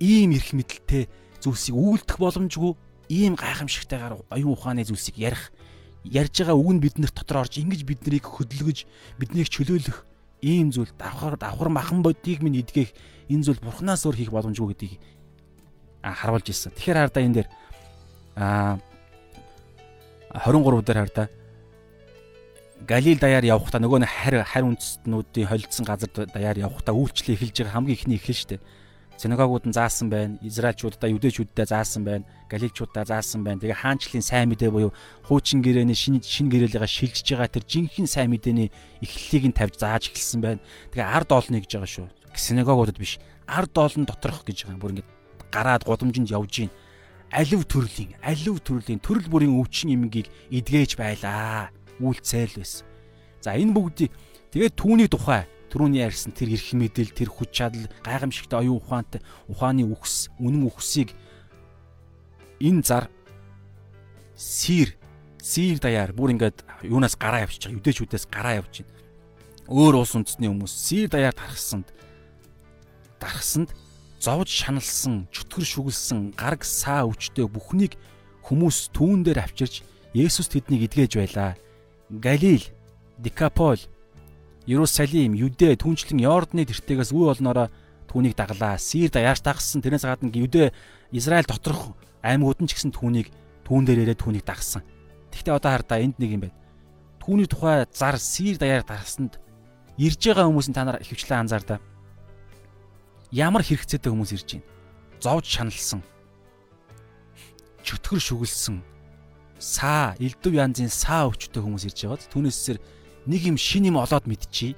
[0.02, 1.06] ийм эрх мэдэлтэй
[1.46, 2.74] зүйлсийг үйлдэх боломжгүй
[3.14, 5.54] ийм гайхамшигтайгаар оюун ухааны зүйлсийг ярих
[6.06, 8.90] ярьж байгаа үг нь биднэрт дотор орж ингэж биднийг хөдөлгөж
[9.22, 10.10] биднийг чөлөөлөх
[10.42, 12.98] ийм зүйл давхар давхар махан бодийг минь идгэх
[13.30, 14.98] энэ зүйл бурхнаас өөр хийх боломжгүй гэдгийг
[16.02, 16.74] харуулж ирсэн.
[16.74, 17.50] Тэгэхээр хардаа энэ дээр
[18.36, 18.82] аа
[20.36, 21.30] 23 дээр хар та
[22.88, 27.76] Галил даяар явхдаа нөгөө нэг харь харь үндэстнүүдийн холилдсон газар даяар явхдаа үйлчлэл эхэлж байгаа
[27.78, 28.58] хамгийн ихний эхлэн штэ.
[29.22, 30.42] Синагогууд нь заасан байна.
[30.42, 32.26] Израильчуудаа юдэчүүддээ заасан байна.
[32.50, 33.62] Галилчуудаа заасан байна.
[33.62, 34.98] Тэгээ хаанчлалын сайн мэдээ буюу
[35.30, 40.10] хуучин гэрээний шинэ шинэ гэрээлээ шилжиж байгаа тэр жинхэнэ сайн мэдээний эхлэлийг нь тавьж зааж
[40.10, 40.60] эхэлсэн байна.
[40.90, 42.08] Тэгээ ард олно гэж байгаа шүү.
[42.34, 43.22] Синагогуудад биш.
[43.46, 44.82] Ард олон доторх гэж байгаа.
[44.82, 45.06] Бүр ингэ
[45.54, 46.74] гараад годомжинд явж гин.
[47.32, 51.72] Алив төрлийн, алив төрлийн төрөл бүрийн өвчин эмгийг эдгэж байлаа.
[52.04, 52.84] Үйлцэл байсан.
[53.40, 54.12] За энэ бүгдийг
[54.52, 59.88] тэгээд түүний тухай түрүүний ярьсан тэр эрх мэдэл, тэр хүч чадал, гайхамшигтай оюун ухаантай ухааны
[59.88, 61.16] үхс, үнэн үхсийг
[62.60, 63.08] энэ зар
[64.36, 65.00] сир
[65.42, 67.80] сир даяар бүр ингээд юунаас гараа явчих байгаа.
[67.80, 68.94] Юдэчүүдээс гараа явж байна.
[69.72, 71.88] Өөр улс үндэсний хүмүүс сир даяар тархсанд
[73.18, 73.72] дархсанд
[74.22, 77.98] зовж шаналсан, чөтгөр шүглсэн, гараг саа өвчтэй бүхнийг
[78.46, 79.82] хүмүүс түүн дээр авчирч
[80.14, 81.58] Есүс тэднийг эдгэж байлаа.
[82.12, 82.62] Галил,
[83.18, 83.82] Дикапол,
[84.70, 87.74] Иерусалим, Юдэ, түнчлэн Йордны тэртегээс үе олноороо
[88.06, 88.78] түүнийг даглаа.
[88.78, 90.70] Сир даяарч дагсан тэрнээс гадна Юдэ,
[91.10, 93.34] Израиль доторх аймагуд нь ч гэсэн түүнийг
[93.66, 94.86] түүн дээр ирээд түүнийг дагсан.
[95.34, 96.60] Тэгвэл одоо хардаа энд нэг юм байна.
[97.24, 99.42] Түүний тухай зар сир даяар дарсанд
[99.98, 101.80] ирж байгаа хүмүүс нь та нар ихэвчлэн анзаардаа
[103.32, 104.68] ямар хэрэгцээтэй хүмүүс ирж байна.
[105.24, 106.04] Зовж шаналсан.
[107.84, 108.84] Чөтгөр шүглсэн.
[109.62, 112.80] Саа, элдв янзын саа өвчтэй хүмүүс ирж байгаад түүнээсээр
[113.32, 114.76] нэг юм шин юм олоод мэдчихье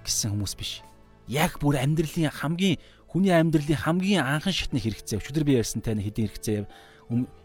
[0.00, 0.80] гэсэн хүмүүс биш.
[1.28, 2.80] Яг бүр амьдралын хамгийн
[3.10, 5.20] хүний амьдралын хамгийн анхан шатны хэрэгцээ.
[5.20, 6.64] Өчигдөр би ярьсан тань хэдийн хэрэгцээ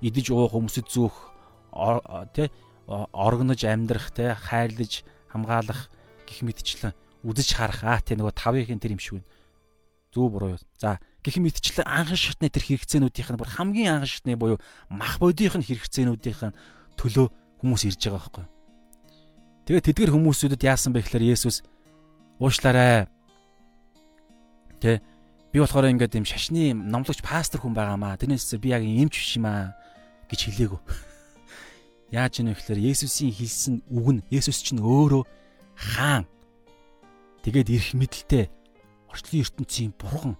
[0.06, 1.18] идэж уух, өмсөж зөөх,
[2.32, 2.54] тэ
[2.88, 5.92] оргонож амьдрах, тэ хайрлаж хамгаалах
[6.24, 6.96] гих мэдчлэн
[7.28, 9.28] үдэж харах аа тэ нөгөө тавын тэр юм шиг байна
[10.18, 10.62] зөв буруу юу.
[10.82, 14.58] За гэх мэтчлэн анхан шатны тэр хэрэгцээнүүдийнх нь бүр хамгийн анхан шатны буюу
[14.90, 16.58] мах бодийнх нь хэрэгцээнүүдийнх нь
[16.98, 17.28] төлөө
[17.62, 18.46] хүмүүс ирж байгаа байхгүй.
[19.70, 21.62] Тэгээд тэдгэр хүмүүсүүдэд яасан бэ гэхээр Есүс
[22.42, 23.06] уушлаарай.
[24.82, 25.04] Тэ
[25.54, 28.18] би болохоор ингээд юм шашны номлогч пастор хүн байгаамаа.
[28.18, 29.78] Тэрнээс би яг эмч биш юм аа
[30.32, 30.80] гэж хэлээгүү.
[32.16, 35.28] Яаж ийм вэ гэхээр Есүсийн хэлсэн үг нь Есүс чинь өөрөө
[35.76, 36.24] хаан.
[37.44, 38.48] Тэгээд эрх мэдэлтэй
[39.18, 40.38] орчлын ертөнцийн бурхан.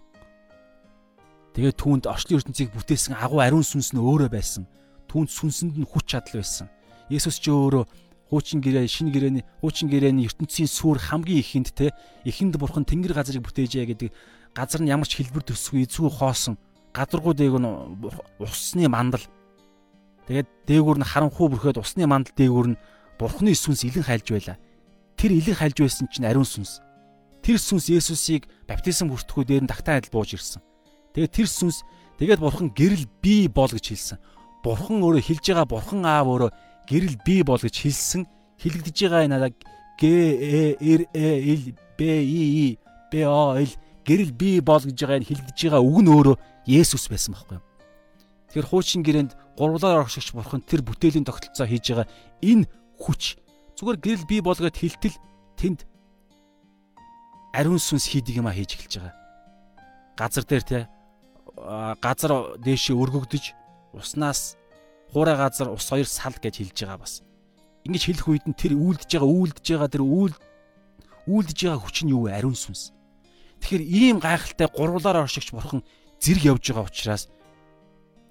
[1.58, 4.70] Тэгээд түүнд орчлын ертөнцийг бүтээсэн агуу ариун сүнс нь өөрөө байсан.
[5.10, 6.70] Түүнд сүнсэнд нь хүч чадал байсан.
[7.10, 7.90] Есүс ч өөрөө
[8.30, 11.96] хуучин гэрээ, шинэ гэрээний хуучин гэрээний ертөнцийн сүр хамгийн ихэнд те
[12.28, 14.12] ихэнд бурхан тэнгэр газрыг бүтээжээ гэдэг
[14.52, 16.60] газар нь ямар ч хэлбэр төсгүй эзгүй хоосон
[16.92, 17.68] гадаргуу дээг нь
[18.44, 19.24] усны мандал
[20.28, 22.80] тэгээд дээгүүр нь харанхуу бүрхээд усны мандал дээгүүр нь
[23.16, 24.60] бурхны сүнс илэн хайлж байла
[25.16, 26.84] тэр илэн хайлж байсан чинь ариун сүнс
[27.48, 30.60] тэр сүнс Есүсийг баптизм хүртэхүй дээр нь тагтаа адил бууж ирсэн.
[31.16, 31.88] Тэгээд тэр сүнс
[32.20, 34.20] тэгээд бурхан гэрэл бий бол гэж хэлсэн.
[34.68, 36.52] Бурхан өөрөө хэлж байгаа бурхан аав өөрөө
[36.92, 38.28] гэрэл бий бол гэж хэлсэн.
[38.60, 39.52] Хэлэгдэж байгаа энэ надаа
[39.96, 41.64] Г Э Р Э Л
[41.96, 43.74] Б И И Б О Л
[44.04, 46.36] гэрэл бий бол гэж байгаа энэ хэлэгдэж байгаа үг нь өөрөө
[46.68, 47.66] Есүс байсан байхгүй юу?
[48.52, 52.12] Тэгэхээр хуучин гэрээнд гурвлаар оршигч бурхан тэр бүтээлийн тогтолцоо хийж байгаа
[52.44, 52.68] энэ
[53.00, 53.40] хүч
[53.80, 55.16] зүгээр гэрэл бий болгоод хилтэл
[55.56, 55.88] тэнд
[57.54, 59.16] ариун сүнс хийдэг юм а хийж эхэлж байгаа.
[60.18, 60.80] Газар дээр те
[62.02, 63.44] газар дээшээ өргөгдөж
[63.94, 64.58] уснаас
[65.12, 67.24] хуурай газар ус хоёр сал гэж хэлж байгаа бас.
[67.86, 70.36] Ингэж хэлэх үед нь тэр үйлдэж байгаа үйлдэж байгаа тэр үйл
[71.26, 72.36] үйлдэж байгаа хүч нь юу вэ?
[72.36, 72.92] Ариун сүнс.
[73.64, 75.82] Тэгэхээр ийм гайхалтай гурвлаар оршигч бурхан
[76.22, 77.24] зэрэг явж байгаа учраас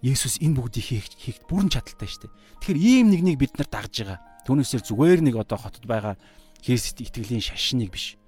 [0.04, 2.36] Есүс энэ бүгдийг хийх хийх бүрэн чадaltaй шүү дээ.
[2.60, 4.20] Тэгэхээр ийм нэг нэг бид нар дагж байгаа.
[4.44, 6.14] Түүнээсээр зүгээр нэг одоо хотод байгаа
[6.62, 8.20] Христ итгэлийн шашныг биш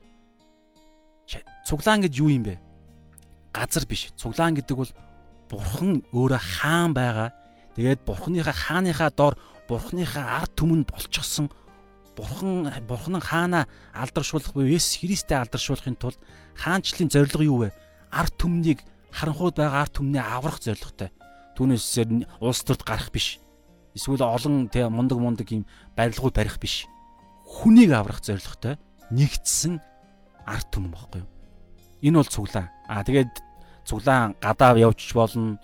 [1.66, 2.56] цуглаан гэж юу юм бэ?
[3.52, 4.12] Газар биш.
[4.16, 4.92] Цуглаан гэдэг бол
[5.50, 7.32] бурхан өөрөө хаан байгаа.
[7.76, 9.34] Тэгээд бурханыхаа хааныхаа доор
[9.68, 11.52] бурханыхаа ард түмэнд болчихсон
[12.18, 16.18] бурхан бурхан хаанаа алдаршуулах буюу Есүс Христтэй алдаршуулахын тулд
[16.58, 17.70] хаанчлалын зорилго юу вэ?
[18.10, 18.82] Ард түмнийг
[19.14, 21.14] харанхуйд байгаа ард түмнээ аврах зорилготой.
[21.54, 23.38] Түүнээсээр улс төрд гарах биш.
[23.94, 25.62] Эсвэл олон тэ мундаг мундаг юм
[25.94, 26.90] барилгууд барих биш.
[27.46, 28.78] Хүнийг аврах зорилготой
[29.14, 29.78] нэгдсэн
[30.48, 31.30] ард түмэн баггүй юу?
[32.00, 32.72] Энэ бол цуглаан.
[32.88, 33.32] Аа тэгээд
[33.84, 35.60] цуглаан гадаа явчих болно.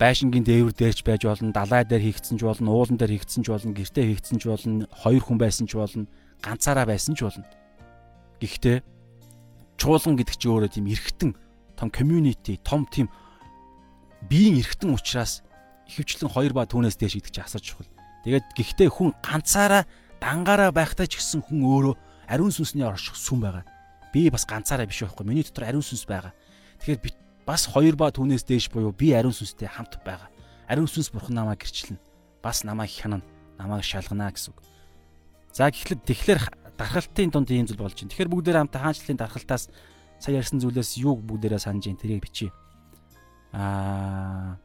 [0.00, 3.72] Байшингийн дээвэр дээрч байж болно, далай дээр хийгдсэн ч болно, уулан дээр хийгдсэн ч болно,
[3.72, 6.04] гэртээ хийгдсэн ч болно, хоёр хүн байсан ч болно,
[6.44, 7.48] ганцаараа байсан ч болно.
[8.36, 8.84] Гэхдээ
[9.80, 11.32] чуулган гэдэг чинь өөрөө тийм эргэтэн
[11.80, 13.08] том community, том тийм
[14.28, 15.40] биеийн эргэтэн учраас
[15.88, 17.88] ихэвчлэн хоёр ба түүнээс дээш идэх чинь асар чухал.
[18.28, 19.88] Тэгээд гэхдээ хүн ганцаараа
[20.20, 21.94] дангаараа байхтай ч гэсэн хүн өөрөө
[22.28, 23.64] ариун сүнсний орших сүм байгаа
[24.16, 25.26] би бас ганцаараа биш байхгүй.
[25.28, 26.32] Миний дотор ариун сүнс байгаа.
[26.80, 27.10] Тэгэхээр би
[27.44, 30.32] бас хоёр ба түүнээс дээш буюу би ариун сүнстэй хамт байгаа.
[30.68, 32.00] Ариун сүнс бурхан намайг гэрчлэнэ.
[32.40, 33.24] Бас намайг хянана.
[33.60, 34.64] Намайг шалгана гэсэн үг.
[35.52, 36.40] За гэхлээр тэгэхээр
[36.80, 38.10] дархалтын донд ийм зүйл болж байна.
[38.16, 39.68] Тэгэхээр бүгдээр хамтаа хаанчлалын дархалтаас
[40.16, 42.52] сая ярьсан зүйлээс юу бүгдээрээ санаж ин тэрийг бичиж.
[43.52, 44.56] Аа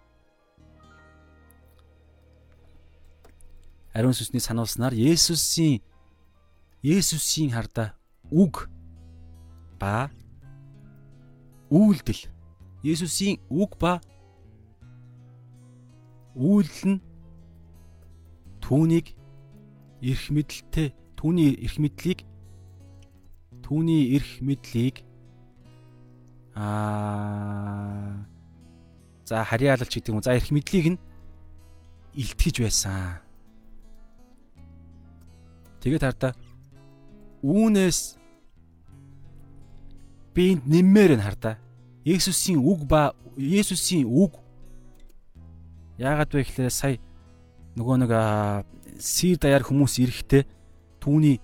[3.92, 5.84] Ариун сүнсний сануулснаар Есүсийн
[6.82, 7.94] Есүсийн харда
[8.32, 8.70] үг
[9.80, 10.10] ба
[11.70, 12.26] үйлдэл
[12.82, 14.02] Есүсийн үг ба
[16.34, 17.02] үйлдэл нь
[18.66, 19.14] түүнийг
[20.02, 22.26] эрх мэдэлтэй түүний эрх мэдлийг
[23.62, 25.06] түүний эрх мэдлийг
[26.58, 28.26] аа
[29.32, 30.20] за харьяалалч гэдэг юм.
[30.20, 31.00] За эрх мэдлийг нь
[32.20, 33.24] илтгэж байсан.
[35.80, 36.36] Тэгээд хардаа
[37.44, 38.00] үүнээс
[40.34, 41.58] би энд нэммээр нь хардаа.
[42.06, 44.40] Есүсийн үг ба Есүсийн үг.
[45.98, 46.98] Яагаад вэ гэхээр сая
[47.78, 48.12] нөгөө нэг
[49.02, 50.44] сир даяар хүмүүс ирэхдээ
[51.02, 51.38] түүний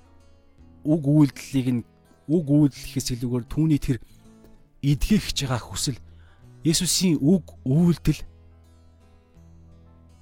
[0.88, 1.82] үг үйлдэлийг нь
[2.28, 3.98] үг үйлдэхээс илүүгээр түүний тэр
[4.84, 6.00] эдгэх гэж байгаа хүсэл.
[6.64, 8.22] Есүсийн үг үйлдэл.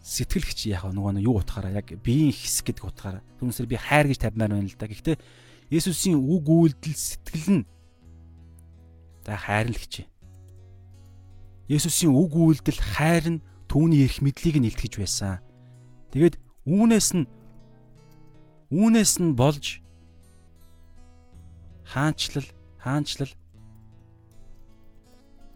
[0.06, 1.82] Сэтгэлгч яг нөгөө нь юу утгаараа?
[1.82, 3.26] Яг биеийн хэсэг гэдэг утгаараа.
[3.42, 4.86] Түүнсээр би хайр гэж тавьмаар байна л да.
[4.86, 5.18] Гэхдээ
[5.70, 7.64] Есүсийн үг үйлдэл сэтгэл нь
[9.26, 10.06] за хайр л гэж.
[11.66, 15.42] Есүсийн үг үйлдэл хайр нь түүний эрх мэдлийг нь илтгэж байсан.
[16.14, 16.38] Тэгээд
[16.70, 17.26] үүнээс нь
[18.70, 19.82] үүнээс нь болж
[21.82, 22.46] хаанчлал
[22.78, 23.34] хаанчлал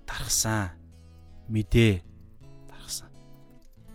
[0.09, 0.73] тархсан
[1.53, 2.01] мэдээ
[2.65, 3.09] тархсан.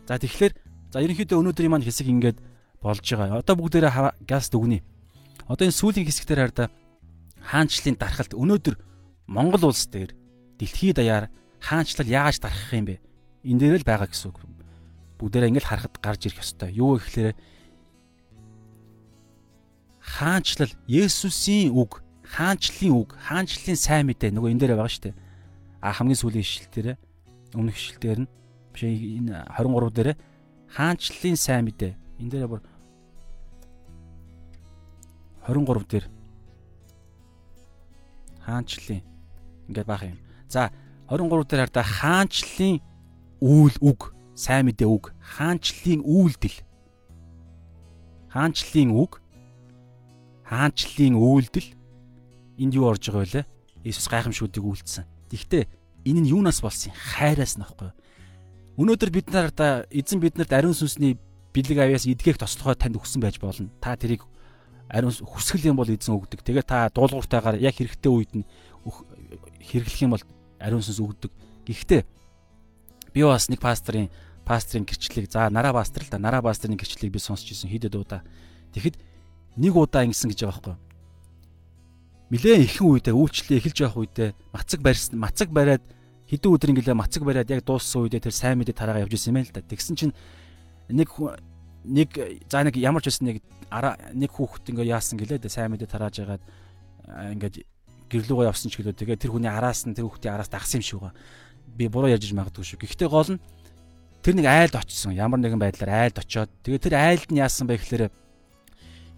[0.06, 0.54] За тэгэхээр
[0.94, 2.38] за ерөнхийдөө өнөөдрийн маань хэсэг ингээд
[2.78, 3.42] болж байгаа.
[3.42, 4.93] Одоо бүгдээрээ гаст өгнө.
[5.48, 6.68] Одоо энэ сүүлийн хэсэгтэр хараа
[7.44, 8.76] хаанчлалын дархалт өнөөдөр
[9.28, 10.16] Монгол улс дээр
[10.56, 11.28] дэлхийд даяар
[11.60, 13.00] хаанчлал яаж дарах юм бэ?
[13.44, 14.40] Энэ дээр л байгаа гэсэн үг.
[15.20, 16.72] Бүгдээрээ ингээд харахад гарч ирэх ёстой.
[16.72, 17.36] Юу гэхээр
[20.00, 25.16] хаанчлал Есүсийн үг, хаанчлалын үг, хаанчлалын сайн мэдээ нөгөө энэ дээр байгаа шүү дээ.
[25.80, 26.88] А хамгийн сүүлийн ишлэл дээр
[27.56, 28.30] өмнөх ишлэл дээр нь
[28.72, 30.08] биш энэ 23 дээр
[30.72, 31.92] хаанчлалын сайн мэдээ.
[32.20, 32.60] Энэ дээр бүр
[35.48, 36.06] 23 дээр
[38.44, 39.02] хаанчлалын
[39.68, 40.18] ингээд баах юм.
[40.48, 40.72] За
[41.08, 42.80] 23 дээр хардаа хаанчлалын
[43.40, 46.58] үйл үг, сайн мэдээ үг, хаанчлалын үйлдэл.
[48.32, 49.20] Хаанчлалын үг,
[50.48, 51.68] хаанчлалын үйлдэл
[52.60, 53.48] энд юу орж байгаа вэ?
[53.84, 55.04] Иесус гайхамшгуудыг үйлдсэн.
[55.28, 55.64] Гэхдээ
[56.08, 56.96] энэ нь юунаас болсон юм?
[56.96, 57.92] Хайраас нь аахгүй.
[58.80, 59.60] Өнөөдөр бид нарт
[59.92, 61.20] эзэн биднэрт ариун сүнсний
[61.52, 63.70] бэлэг авьяас эдгээх тослогоо танд өгсөн байж болно.
[63.78, 64.26] Та тэрийг
[64.88, 66.44] ариун хүсгэл юм бол эзэн өгдөг.
[66.44, 68.44] Тэгээ та дуулууртайгаар яг хэрэгтэй үед нь
[68.84, 70.24] хэрэглэх юм бол
[70.60, 71.32] ариун сүнс өгдөг.
[71.64, 72.02] Гэхдээ
[73.14, 74.10] би бас нэг пасторын
[74.44, 78.20] пастрын гэрчлэлийг за нараа пастор л да нараа пастрын гэрчлэлийг би сонсч ирсэн хэд удаа.
[78.76, 79.00] Тэгэхэд
[79.56, 80.94] нэг удаа ингэсэн гэж байгаа байхгүй
[82.34, 85.84] нилээн ихэнх үедээ үйлчлээ эхэлж явах үедээ мацаг барьсан мацаг бариад
[86.26, 89.44] хэдэн өдөр ингэлээ мацаг бариад яг дууссан үедээ тэр сайн мэдээ тараагаа явж исэн юм
[89.44, 89.60] л да.
[89.60, 90.14] Тэгсэн чинь
[90.88, 91.12] нэг
[91.84, 92.10] нэг
[92.48, 93.38] за нэг ямар ч байсан нэг
[94.16, 96.44] нэг хүүхэд ингээ яасан гэлээ сайн мэдээ тарааж ягаад
[97.04, 97.64] ингээд
[98.08, 101.00] гэрлүүгөө явсан ч гэлөө тэгээ тэр хүний араас нь тэр хүүхдийн араас дагсан юм шиг
[101.00, 101.16] байгаа.
[101.76, 102.80] Би буруу ярьж магадгүй шүү.
[102.80, 103.42] Гэхдээ гол нь
[104.24, 105.12] тэр нэг айлд очсон.
[105.12, 108.08] Ямар нэгэн байдлаар айлд очоод тэгээ тэр айлд нь яасан бэ гэхээр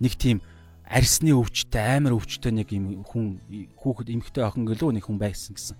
[0.03, 0.43] нэг тийм
[0.87, 3.43] арсны өвчтэй амар өвчтэй нэг юм хүн
[3.79, 5.77] хүүхэд эмэгтэй охин гэлөө нэг хүн байсан гэсэн.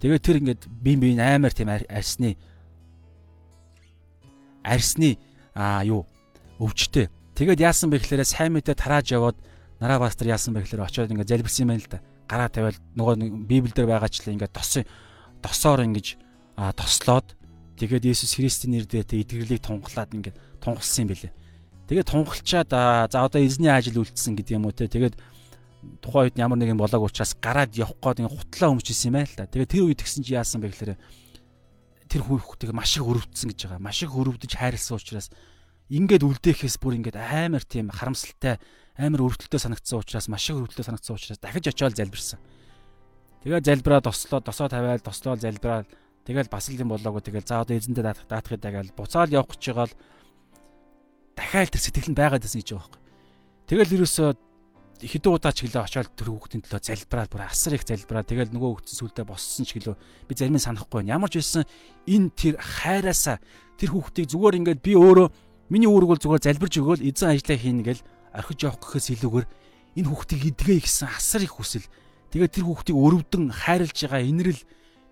[0.00, 2.36] Тэгээд тэр ингээд бие бие амар тийм арсны
[4.60, 5.16] арсны
[5.56, 6.04] аа юу
[6.60, 7.08] өвчтэй.
[7.32, 9.36] Тэгээд яасан бэ гэхээр сайн мэдээ тарааж яваад
[9.80, 12.00] нараа пастор яасан бэ гэхээр очиод ингээд залбирсан юм байна л да.
[12.28, 13.14] Гараа тавиал нөгөө
[13.48, 14.84] библиэлд байгаачлаа ингээд тос
[15.40, 16.16] тосоор ингэж
[16.76, 17.36] тослоод
[17.76, 21.32] тэгээд Есүс Христийн нэрээр эдгэрлийг тунгалаад ингээд тунгалсан юм билээ.
[21.86, 22.68] Тэгээд тунгалчаад
[23.12, 24.88] за одоо эзний ажил үлдсэн гэдэг юм уу те.
[24.88, 25.14] Тэгээд
[26.02, 29.46] тухайн үед ямар нэгэн болоог учраас гараад явах гээд ингээ хутлаа өмчсөн юм байл та.
[29.46, 30.98] Тэгээд тэр үед гисэн чи яасан бэ гэхээр
[32.16, 33.84] тэр хүүхдийг маш их өрөвдсөн гэж байгаа.
[33.84, 35.28] Маш их өрөвдөж хайрлсан учраас
[35.92, 38.56] ингээд үлдээхээс бүр ингээд амар тийм харамсалтай
[38.96, 42.40] амар өрөвдөлтөй санагдсан учраас маш их өрөвдөлтөй санагдсан учраас дахиж очиод залбирсан.
[43.44, 45.84] Тэгээд залбираа тослоо, досоо тавиал, тослоо залбираа.
[46.24, 47.20] Тэгэл бас л юм болоогүй.
[47.20, 49.94] Тэгэл за одоо эзэнтэй даатахыг дагаал буцаал явах гэж байгаа л
[51.36, 53.02] дахиад тэр сэтгэл нь байгаад байсан гэж байгаа байхгүй.
[53.68, 54.28] Тэгэл ерөөсөө
[55.02, 58.70] хэдэн удаа ч гэлээ очиод тэр хүүхдийн төлөө залбираад бүр асар их залбираад тэгэл нөгөө
[58.80, 61.20] хүүхдэн сүлдээ боссон ч гэлөө би зарим нь санахгүй байна.
[61.20, 61.64] Ямар ч байсан
[62.08, 63.36] энэ тэр хайраасаа
[63.76, 65.28] тэр хүүхдийг зүгээр ингээд би өөрөө
[65.68, 68.02] миний үүрэг бол зүгээр залбирж өгөөл эзэн ажиллаа хийнэ гэл
[68.32, 69.46] орхиж явах гэхээс илүүгээр
[70.00, 71.86] энэ хүүхдийг идгээ гэсэн асар их хүсэл.
[72.32, 74.62] Тэгээд тэр хүүхдийг өрөвдөн хайрлж байгаа инрэл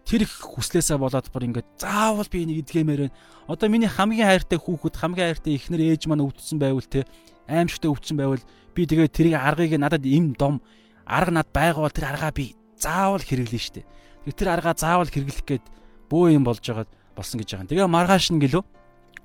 [0.04, 3.16] тэр их хүслээсээ болоод бүр ингээд заавал би энийг идгэмээр байна.
[3.48, 7.08] Одоо миний хамгийн хайртай хүүхэд хамгийн хайртай эхнэр ээж маань өвдсөн байвал те
[7.48, 8.44] аимшигтай өвдсөн байвал
[8.74, 10.60] би тэгээ тэрийг аргыг надад им дом
[11.06, 13.84] арга над байгавал тэр аргаа би заавал хэрэглэн штэ.
[14.24, 15.64] Тэр аргаа заавал хэрэглэх гээд
[16.08, 17.70] бөө юм болж байгаа болсон гэж байгаа.
[17.70, 18.64] Тэгээ маргааш нь гэлөө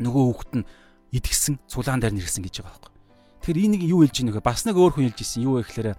[0.04, 0.68] нөгөө хүүхэд нь
[1.16, 2.94] идгсэн цулаан дээр нэрсэн гэж байгаа байхгүй.
[3.42, 4.44] Тэгэхээр энийг юу хэлж ийнэ вэ?
[4.44, 5.44] Бас нэг өөр хүн хэлж ирсэн.
[5.44, 5.96] Юу вэ гэхээр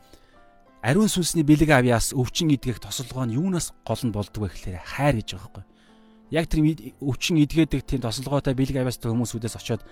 [0.84, 5.28] ариун сүнсний бэлэг авьяас өвчин идгэх тосолгоо нь юунаас гол нь болдгоо гэхлээр хайр гэж
[5.36, 5.64] байгаа байхгүй.
[6.30, 6.60] Яг тэр
[7.02, 9.82] өвчин идгээдэг тийм тосолгоотой бэлэг авьяастай хүмүүсүүдээс очиод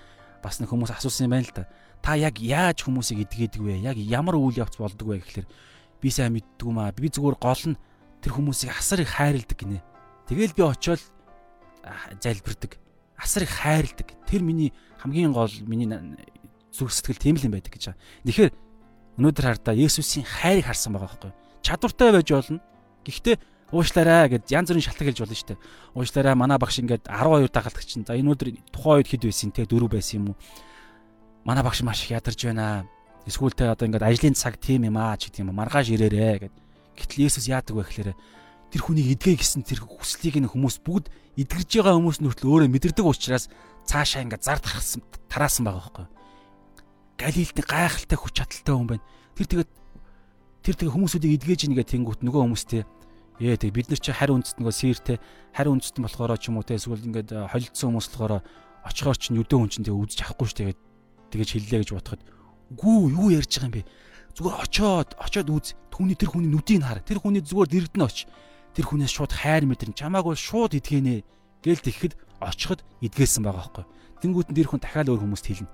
[0.42, 1.64] бас нэг хүмүүс асуусан юм байна л да.
[2.02, 3.82] Та яг яаж хүмүүсийг идгээдэг вэ?
[3.82, 5.48] Яг ямар үйл явц болдгоо вэ гэхлээр
[6.00, 6.94] би сайн мэддгүй маа.
[6.94, 7.80] Би зүгээр гол нь
[8.22, 9.82] тэр хүмүүсийг асар их хайрладаг гинэ.
[10.30, 11.02] Тэгэл би очиод
[12.22, 12.78] залбирдаг.
[13.18, 14.14] Асар их хайрладаг.
[14.30, 15.90] Тэр миний хамгийн гол миний
[16.70, 17.94] зүрх сэтгэл тийм л юм байдаг гэж.
[18.26, 18.52] Тэгэхээр
[19.18, 21.32] өнөөдөр хардаа Есүсийн хайрыг харсан байгаа байхгүй.
[21.66, 22.62] Чадвартай байж болно.
[23.02, 23.36] Гэхдээ
[23.72, 25.60] уушлаарай гэд янз бүрийн шалтгаан хэлж болно шүү дээ.
[25.92, 28.08] Уушлаарай манай багш ингээд 12 дагалдаг чинь.
[28.08, 30.36] За энэ өдөр тухайн үед хэд байсан те 4 байсан юм уу?
[31.44, 32.88] Манай багш маш их ядарч байна.
[33.28, 36.54] Эсвэл одоо ингээд ажлын цаг тийм юм аа ч гэдэг юм маргааш ирээрээ гэд.
[36.96, 38.16] Гэтэл Есүс яадаг вэ гэхээр
[38.72, 42.68] тэр хүнийг эдгээ гэсэн тэр хүслийг нь хүмүүс бүгд эдгэрж байгаа хүмүүс нь хүртэл өөрөө
[42.72, 43.52] мэдэрдэг учраас
[43.84, 46.06] цаашаа ингээд зар тархсан тараасан байгаа байхгүй.
[47.20, 49.04] Галилд гайхалтай хүч чадалтай хүн байна.
[49.36, 49.70] Тэр тэгээд
[50.64, 52.82] тэр тэгээд хүмүүсүүдийг эдгэж ийнгээ тэнгуут нөгөө хүмүүстэй
[53.38, 55.16] Ээ тэг бид нар чи харь үндэст нөгөө сэртэй
[55.54, 58.42] харь үндэстэн болохоор ч юм уу те эсвэл ингээд э, холилдсон хүмүүс болохоор
[58.82, 60.78] очихоор ч нүдэн хүн чинь тэг үзэж авахгүй ш тэгээд
[61.30, 62.22] тэгэж хэллээ гэж бодоход
[62.74, 63.88] гүү юу ярьж байгаа юм бэ?
[64.34, 68.26] Зүгээр очоод очоод үз түүний тэр хүний нүдийг хар тэр хүний зүгээр дэрдэн оч
[68.74, 71.22] тэр хүнээс шууд хайр мэдэрн чамаагүй шууд идгэнэ
[71.62, 73.84] гээл тэгэхэд очиход идгээсэн байгаа байхгүй.
[74.22, 75.70] Тэнгуут нь тэр хүн дахиад өөр хүмүүст хэлнэ.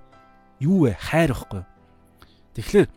[0.61, 0.97] Юу вэ?
[0.97, 1.65] Хайр байхгүй
[2.55, 2.87] тэгэхээр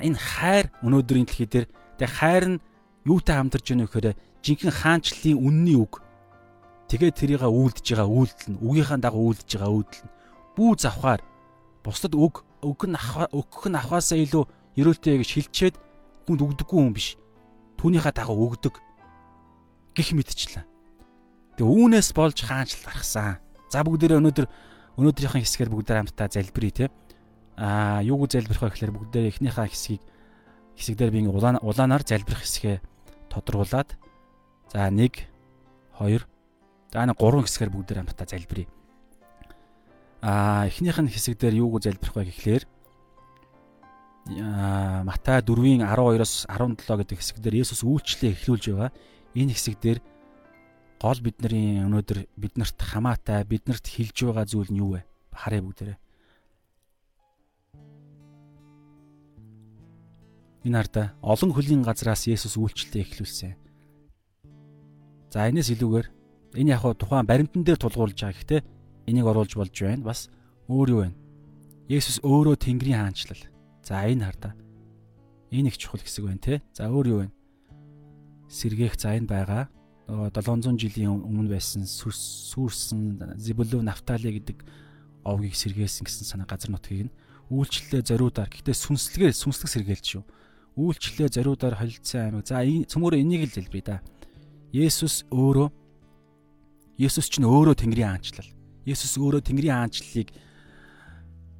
[0.00, 1.66] энэ хайр өнөөдрийн дэлхий дээр
[2.00, 2.58] тэг хайр нь
[3.06, 6.02] юутай хамтарч яах вэ гэхээр жинхэнэ хаанчлалын үнний үг.
[6.90, 10.14] Тэгээ тэрийг үйлдэж байгаа үйлдэл нь үгийнхаа дагуу үйлдэж байгаа үйлдэл нь.
[10.58, 11.20] Бүү завхаар
[11.86, 14.44] бусдад үг үг нь өгөх нь авахаасаа илүү
[14.78, 15.74] ерөөлтэй гэж хилчээд
[16.26, 17.14] хүнд өгдөггүй хүн биш.
[17.78, 18.74] Түүнийхээ дагуу өгдөг
[19.94, 20.76] гих мэдчихлээ
[21.56, 23.40] тэгээ үүнээс болж хаанчлал гаргасан.
[23.72, 24.46] За бүгдээрээ өнөөдөр
[25.00, 26.86] өнөөдрийнхэн хэсгээр бүгдээр хамтдаа залбирая те.
[27.56, 30.02] А юуг залбирх вэ гэхээр бүгдээр эхнийхээ хэсгийг
[30.76, 32.76] хэсэгдэр би улаанаар залбирх хэсгээ
[33.36, 33.94] тодруулаад
[34.72, 35.28] за 1
[36.00, 36.24] 2
[36.92, 38.68] за нэг 3 хэсгээр бүгдээр хамтдаа залбирая.
[40.24, 42.64] Аа эхнийх нь хэсэг дээр юуг залбирх вэ гэхлээр
[44.26, 48.90] Матай 4-ийн 12-оос 17 гэдэг хэсэг дээр Есүс үйлчлэлээ эхлүүлж байгаа.
[49.38, 49.98] Энэ хэсэг дээр
[50.98, 55.06] гол бидний өнөөдөр биднэрт хамаатай биднэрт хилж байгаа зүйл нь юу вэ?
[55.30, 55.98] Харъя бүгдээрээ.
[60.66, 63.54] Энэ хардаа олон хөлийн газраас Есүс үйлчлэлээ эхлүүлсэн.
[65.30, 66.06] За энэс илүүгээр
[66.58, 68.60] энэ яг тухайн баримтан дээр тулгуурлаж байгаа гэхдээ
[69.06, 70.02] энийг оруулж болж байна.
[70.02, 70.26] Бас
[70.66, 71.14] өөр юу вэ?
[71.86, 73.46] Есүс өөрөө Тэнгэрийн хаанчлал.
[73.86, 74.58] За энэ хардаа
[75.54, 76.58] энэ их чухал хэсэг байна те.
[76.74, 77.30] За өөр юу вэ?
[78.50, 79.70] Сэргээх за энэ байгаа.
[80.10, 84.66] Нөгөө 700 жилийн өмнө байсан сүрсэн Зибулү Нафтали гэдэг
[85.22, 87.14] овгийг сэргээсэн гэсэн санаа газар нутгийг нь
[87.50, 90.22] үйлчлэлээ зориудаар гэхдээ сүнслэгээр сүнслэг сэргээлж шүү
[90.76, 92.44] үйлчлэлээ зориудаар холилдсон аймаг.
[92.44, 94.04] За цөмөр энийг л хэлбэрээ да.
[94.76, 95.68] Есүс өөрөө
[96.96, 98.50] Есүс ч өөрөө Тэнгэрийн хаанчлал.
[98.84, 100.28] Есүс өөрөө Тэнгэрийн хаанчлалыг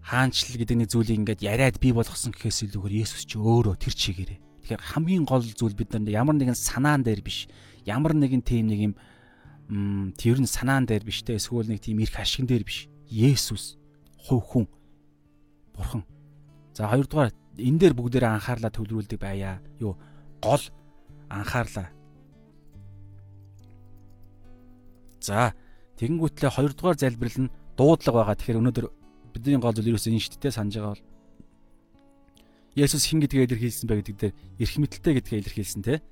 [0.05, 4.41] хаанчлал гэдэг нэг зүйлийг ингээд яриад бий болгосон гэхээс илүүгээр Есүс ч өөрөө тэр чигээрээ.
[4.65, 7.49] Тэгэхээр хамгийн гол зүйл бид нар ямар нэгэн санаан дээр биш,
[7.85, 8.95] ямар нэгэн тийм нэг юм
[10.15, 12.87] тэр нь санаан дээр биш те эсвэл нэг тийм эрх ашигн дээр биш.
[13.11, 13.77] Есүс
[14.15, 14.65] хувь хүн
[15.75, 16.05] бурхан.
[16.75, 19.61] За хоёрдугаар энэ дээр бүгдээрээ анхаарлаа төвлөрүүлдэг байя.
[19.81, 19.97] Юу
[20.41, 20.65] гол
[21.29, 21.89] анхаарлаа.
[25.21, 25.57] За
[25.97, 28.37] тэгэнгүүтлээ хоёрдугаар залбирал нь дуудлага байгаа.
[28.37, 28.87] Тэгэхээр өнөөдөр
[29.33, 31.05] бидний гол зүйл ерөөсөө энэ шүү дээ санаж байгаа бол
[32.77, 36.05] Есүс хин гэдгээ илэрхийлсэн бай гэдэг дээр эрх мэдэлтэй гэдгээ илэрхийлсэн те.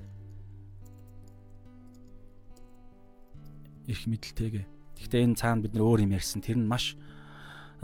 [3.84, 4.64] Эрх мэдэлтэйгээ.
[4.96, 6.40] Гэхдээ энэ цаана бид нар өөр юм ярьсан.
[6.40, 6.96] Тэр нь маш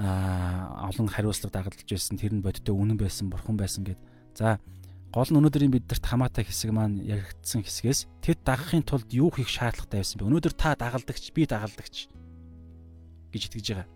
[0.01, 4.01] олон хариуцлага дагалдж байсан тэр нь бодтой үнэн байсан бурхан байсан гэд.
[4.33, 4.57] За
[5.13, 10.01] гол нь өнөөдрийн бидэрт хамаатай хэсэг маань яригдсан хэсгээс тэд дагахын тулд юу хийх шаардлагатай
[10.01, 10.29] байсан бэ?
[10.31, 12.09] Өнөөдөр та дагалдагч, би дагалдагч
[13.29, 13.89] гэж итгэж байгаа.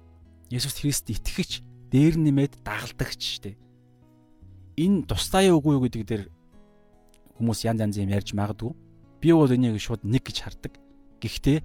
[0.53, 3.57] Есүс Христ итгэгч, дээр нэмээд дагалдагч штэ.
[4.77, 6.25] Энэ тустай үгүй юу гэдэг дээр
[7.39, 8.75] хүмүүс янз янз юм ярьж магадгүй.
[9.23, 10.75] Би бол энийг шууд нэг гэж хардаг.
[11.23, 11.63] Гэхдээ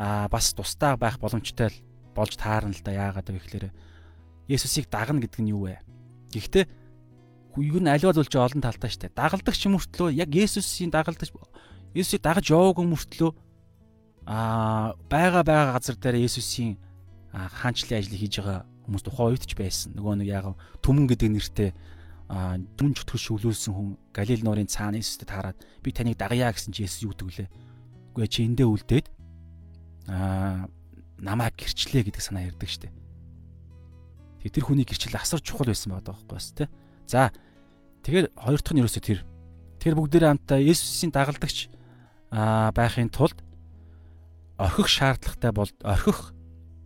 [0.00, 1.76] аа бас тустай байх боломжтой л
[2.14, 3.66] болж таарна л да яагаад вэ гэхээр
[4.50, 5.78] Есүсийг дагна гэдэг нь юу вэ?
[6.34, 6.64] Гэхдээ
[7.58, 9.14] юу н аливаа зүйл чи олон талтай штэ.
[9.14, 11.30] Дагалдагч мөртлөө яг Есүсийн дагалдагч
[11.94, 13.30] Есүсийг дагаж яваагүй мөртлөө
[14.26, 16.78] аа байга байга газар дээр Есүсийн
[17.30, 19.94] хаанчлалын ажлыг хийж байгаа хүмүүс тухайн үед ч байсан.
[19.94, 20.46] Нөгөө нэг яг
[20.82, 21.70] түмэн гэдэг нэртэй
[22.30, 27.06] дүн чөтгөл шүглүүлсэн хүн Галил нуурын цаана Есүстэй таарад би таныг дагая гэсэн чи Есүс
[27.06, 27.48] юу гэдэг вүлээ.
[28.14, 29.06] Үгүй чи эндээ үлдээд
[30.10, 30.70] аа
[31.20, 32.90] намайг гэрчлээ гэдэг санаа ярддаг штэ.
[34.40, 36.72] Тэгээ тэр хүний гэрчлэл асар чухал байсан байгаа байхгүй бас тэ.
[37.06, 37.30] За
[38.04, 39.20] тэгэхээр хоёр дахь нь ерөөсөө тэр
[39.80, 41.72] Тэр бүгдээрээ хамтдаа Есүсийн дагалдагч
[42.28, 43.40] байхын тулд
[44.60, 46.36] орхих шаардлагатай бол орхих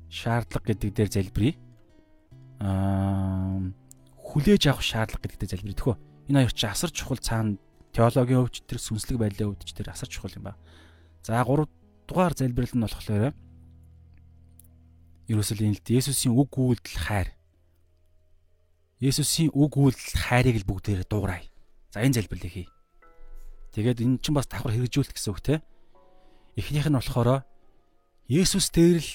[0.06, 1.58] шаардлага гэдэг дээр залбирая.
[2.62, 3.58] Аа
[4.14, 5.78] хүлээж авах шаардлага гэдэг дээр залбирая.
[5.82, 5.96] Тэхөө
[6.30, 7.58] энэ хоёр чи асар чухал цаана
[7.90, 10.54] теологийн хөвч тэр сүнслэг байдлын хөвч тэр асар чухал юм ба.
[11.26, 11.66] За 3
[12.06, 13.34] дугаар залбирал нь болохоор
[15.28, 17.28] ерөөсөл энэ л Есүсийн үг үйлдэл хайр.
[19.00, 21.48] Есүсийн үг үйлдэл хайрыг л бүгдээр дуурай.
[21.92, 22.68] За энэ залбирлыг хий.
[23.72, 25.54] Тэгээд энэ чинь бас давхар хэрэгжүүлэх гэсэн үг те.
[26.56, 27.42] Эхнийх нь болохоор
[28.28, 29.10] Есүс дээр л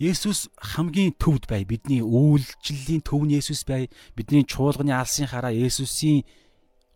[0.00, 1.68] Есүс хамгийн төвд бай.
[1.68, 3.92] Бидний үйлчлэлийн төв нь Есүс бай.
[4.16, 6.24] Бидний чуулганы алсын хараа Есүсийн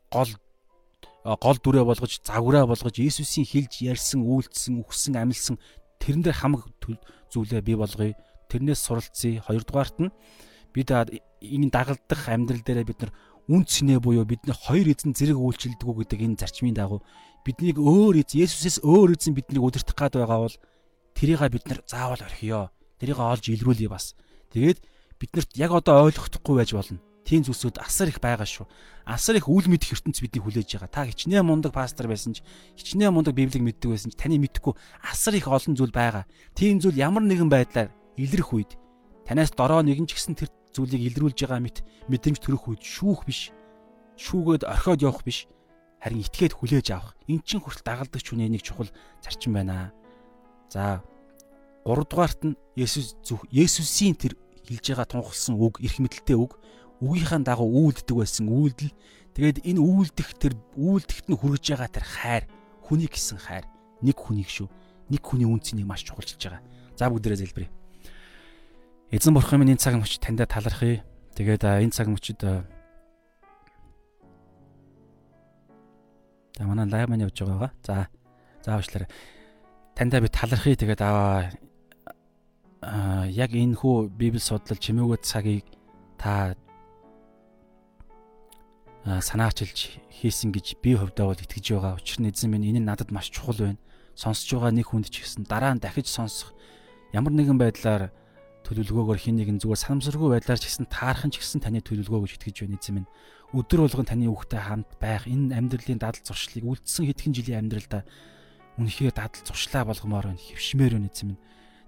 [0.08, 0.32] гол
[1.24, 5.56] гол дүрээ болгож загвараа болгож Иесусийн хэлж ярьсан, үйлдэлсэн, үхсэн, амилсан
[5.96, 6.68] тэрэн дээр хамаг
[7.32, 8.12] зүйлээ бий болгоё.
[8.54, 9.42] Тэрнээс суралцъя.
[9.42, 10.14] Хоёрдугаарт нь
[10.70, 13.12] бид энэ дагалдах амьдрал дээрээ бид нар
[13.50, 17.02] үн цэнэ буюу бидний хоёр эзэн зэрэг үйлчлдэг үү гэдэг энэ зарчмын дагуу
[17.42, 20.56] биднийг өөр эзэн Есүсээс өөр эзэн биднийг удирдах гад байгаа бол
[21.18, 22.70] тэрийг бид нар заавал орхиё.
[23.02, 24.14] Тэрийг олж илрүүлье бас.
[24.54, 24.78] Тэгээд
[25.18, 28.68] биднэрт яг одоо ойлгохдохгүй байж болно тийм зүйлсүүд асар их байгаа шүү.
[29.08, 30.92] Асар их үл мэдэх ертөнц бидний хүлээж байгаа.
[30.92, 32.44] Та хичнээн мундаг пастор байсан ч,
[32.76, 36.28] хичнээн мундаг библийг мэддэг байсан ч таны мэдхгүй асар их олон зүйл байгаа.
[36.52, 38.70] Тийм зүйл ямар нэгэн байдлаар илрэх үед
[39.26, 43.54] танаас дороо нэгэн ч гэсэн тэр зүйлийг илрүүлж байгаа мэт мэдрэмж төрөх үед шүүх биш.
[44.18, 45.46] Шүүгээд орхиод явах биш.
[46.02, 47.16] Харин итгээд хүлээж авах.
[47.30, 48.90] Эн чин хүртэл дагалдаг хүний нэг чухал
[49.22, 49.94] зарчим байна.
[50.68, 51.02] За
[51.86, 54.36] 3 дугаарт нь Есүс зүх Есүсийн тэр
[54.66, 56.58] хэлж байгаа тунхалсан үг, эрх мэдэлтэй үг
[57.04, 58.92] үгийнхаа дагуу үйлддэг байсан үйлдэл
[59.36, 62.44] тэгээд энэ үйлдэх тэр үйлдэхт нь хүргэж байгаа тэр хайр
[62.80, 63.66] хүний гэсэн хайр
[64.00, 64.68] нэг хүнийг шүү
[65.12, 66.62] нэг хүний үнцнийг маш чухалчилж байгаа
[66.96, 67.83] за бүгдээрээ залбирая
[69.14, 71.06] эзэн бурхан минь энэ цаг мөч таньда талархъя
[71.38, 72.66] тэгээд энэ цаг мөчид за
[76.58, 77.70] манай лайв маань явж байгаа.
[77.86, 78.08] За
[78.64, 79.08] заавчлаарай.
[79.94, 81.46] Таньда би талархъя тэгээд аа
[83.30, 85.64] яг энэ хүү библи судлал чимээгөө цагийг
[86.18, 86.58] та
[89.04, 92.02] санаачилж хийсэн гэж би хувьдаа бол итгэж байгаа.
[92.02, 93.78] Учир нь эзэн минь энэ нь надад маш чухал байна.
[94.18, 96.50] Сонсож байгаа нэг хүнд ч гэсэн дараа нь дахиж сонсох
[97.14, 98.10] ямар нэгэн байдлаар
[98.64, 102.56] төлөвлөгөөгөөр хин нэгэн зүгээр санамсаргүй байдлаар ч гэсэн таархан ч гэсэн таны төлөвлөгөө гэж итгэж
[102.64, 103.10] байна эзэн минь.
[103.52, 108.02] Өдөр болгон таны үгтэй хамт байх энэ амьдралын дадал зуршлыг үлдсэн хэдхэн жилийн амьдралдаа
[108.80, 110.40] үнэхээр дадал зуршлаа болгомоор байна.
[110.40, 111.42] Хөвшмээр байна эзэн минь.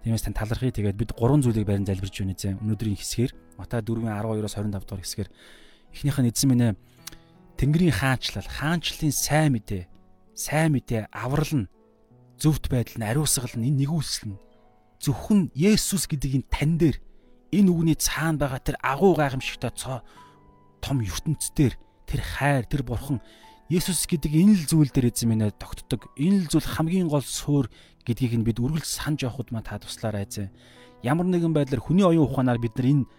[0.05, 0.77] Тиймээс тань талархъя.
[0.77, 2.61] Тэгээд бид гурван зүйлийг барин залбирж байна эзэн.
[2.61, 5.31] Өнөөдрийн хэсгээр Матай 4:12-оос 25 дугаар хэсгээр
[5.97, 6.77] эхнийх нь эзэн минь
[7.57, 9.89] Тэнгэрийн хаанчлал, хаанчлалын сайн мэдээ,
[10.37, 11.71] сайн мэдээ аврал нь
[12.37, 14.37] зөвхт байдал нь ариусгал нь энэ нэгүүлсэл нь
[15.01, 16.97] зөвхөн Есүс гэдэг энэ тань дээр
[17.53, 20.03] энэ үгний цаана байгаа тэр агуу гайхамшигтай цоо
[20.81, 21.75] том ертөнцийн
[22.07, 23.21] тэр хайр, тэр бурхан
[23.69, 26.07] Есүс гэдэг энэ л зүйл дээр эзэн минь тогтдог.
[26.15, 27.67] Энэ л зүйл хамгийн гол суур
[28.07, 30.55] гэдгийг нь бид үргэлж санаж явахд маа та туслаарай эзэн.
[31.03, 33.11] Ямар нэгэн байдлаар хүний оюун ухаанаар бид нар энэ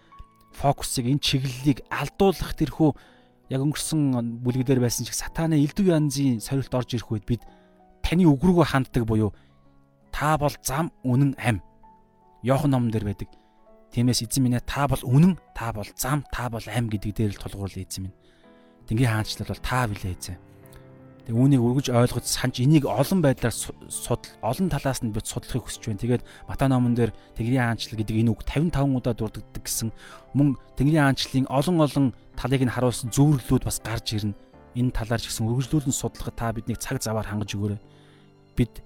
[0.56, 2.90] фокусыг, энэ чиглэлийг алдуулах тэрхүү
[3.52, 7.44] яг өнгөрсөн бүлэгдэр байсан ч сатаны элдв янзын сорилт орж ирэх үед бид
[8.00, 9.36] таны үг рүүгээ ханддаг буюу
[10.08, 11.60] та бол зам үнэн ам.
[12.42, 13.28] Йохан номон дээр байдаг.
[13.90, 17.42] Тиймээс эзэн минь та бол үнэн, та бол зам, та бол ам гэдэг дээр л
[17.42, 18.16] тулгуурлаа эзэн минь.
[18.86, 20.38] Тэнгийн хаанчлал бол та билээ эзэн.
[21.26, 25.92] Тэг үүнийг өргөж ойлгож санаж энийг олон байдлаар судал олон талаас нь бид судлахыг хүсэж
[25.92, 26.00] байна.
[26.00, 29.92] Тэгээд Матай номон дээр Тэнгэрийн хаанчлал гэдэг энэ үг 55 удаа дурддагддаг гэсэн
[30.32, 34.32] мөн Тэнгэрийн хаанчлалын олон олон талыг нь харуулсан зөвөрлөлүүд бас гарч ирнэ.
[34.72, 37.80] Энэ талаар ч гэсэн үргэлжлүүлэн судлахад та биднийг цаг заваар хангаж өгөөрэй.
[38.56, 38.80] Бид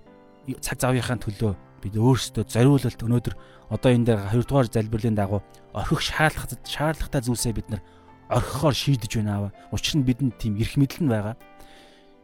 [0.58, 3.34] цаг завынхаа төлөө бид өөрсдөө зориулалт өнөөдөр
[3.74, 5.42] одоо энэ дээр 2 дугаар залбирлын дагуу
[5.74, 7.82] орхих шаардлагатай шаардлагатай зүйлсээ бид нар
[8.30, 9.52] орхихоор шийдэж байна аваа.
[9.74, 11.36] Учир нь бидэнд тийм эрх мэдэл нь байгаа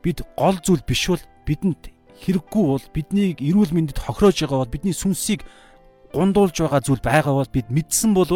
[0.02, 1.90] бид гол зүйл биш бол бидэнд
[2.22, 5.42] хэрэггүй бол биднийг эрүүл мэндэд хохироож байгаа бол бидний сүнсийг
[6.14, 8.30] гундуулж байгаа зүйл байгаа бол бид мэдсэн бол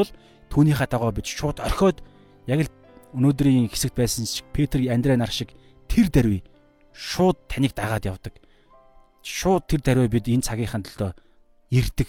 [0.51, 2.03] түүнийхээ дагуу бид шууд орхиод
[2.47, 2.71] яг л
[3.17, 5.55] өнөөдрийн хэсэгт байсан шиг Петр Андре нар шиг
[5.89, 6.45] тэр даруй
[6.93, 8.35] шууд таныг дагаад явдаг.
[9.23, 11.11] Шууд тэр даруй бид энэ цагийнхаа төлөө
[11.71, 12.09] ирдэг.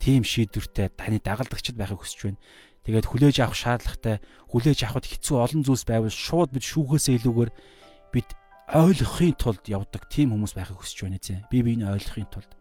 [0.00, 2.40] Тим шийдвэртэй таны дагалдагчд байхыг хүсэж байна.
[2.84, 4.16] Тэгээд хүлээж авах шаардлагатай,
[4.48, 7.50] хүлээж авахд хэцүү олон зүйлс байвал шууд бид шүүхээсээ илүүгээр
[8.12, 8.28] бид
[8.72, 11.44] ойлгохын тулд явдаг тийм хүмүүс байхыг хүсэж байна зэ.
[11.52, 12.52] Би биеийг ойлгохын тулд.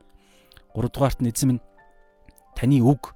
[0.75, 1.63] 3 дугаарт нь эзэн минь
[2.59, 3.15] таны үг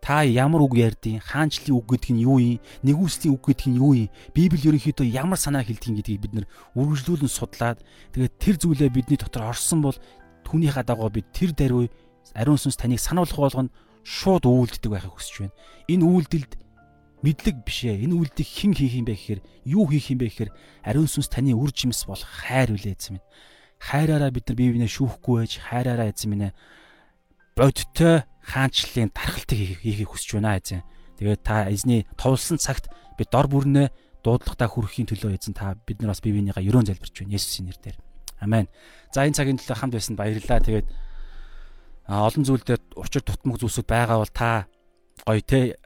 [0.00, 2.62] та ямар үг ярьдیں۔ Хаанчлалын үг гэдэг нь юу юм?
[2.86, 4.12] Нэгүслийн үг гэдэг нь юу юм?
[4.32, 6.46] Библи ерөнхийдөө ямар санаа хэлдэг гэдгийг бид нар
[6.78, 7.82] үргэлжлүүлэн судлаад
[8.14, 9.98] тэгээд тэр зүйлээ бидний дотор орсон бол
[10.46, 11.90] түүнийхээ дагуу бид тэр даруй
[12.32, 13.74] ариун сүнс таныг сануулгах болгоно
[14.06, 15.56] шууд үйлддэг байхыг хүсэж байна.
[15.90, 16.52] Энэ үйлдэлд
[17.22, 18.06] мэдлэг биш ээ.
[18.06, 20.50] Энэ үйлдэл хэн хийх юм бэ гэхээр юу хийх юм бэ гэхээр
[20.86, 23.26] ариун сүнс таны үр жимс болох хайр үлээ эзэм минь.
[23.82, 26.54] Хайраараа бид нар бие биенээ шүүхгүй байж хайраараа эзэм минь
[27.58, 30.86] бодтой хаанчлалын дархалтыг хийхийг хүсэж байна эзэн.
[31.18, 32.86] Тэгээд та эзний товлсон цагт
[33.18, 33.90] бид дор бүрнээ
[34.22, 37.98] дуудлагатай хүрэхийн төлөө эзэн та бид нар бас бие биенийгаа ерөөн залбирч байна Есүсийн нэрээр.
[38.40, 38.70] Амен.
[39.10, 40.62] За энэ цагийн төлөө хамт байсанд баярлалаа.
[40.62, 40.88] Тэгээд
[42.08, 44.70] олон зүйл дээр учир тутмаг зүйлсүүд байгаа бол та
[45.26, 45.76] гоё те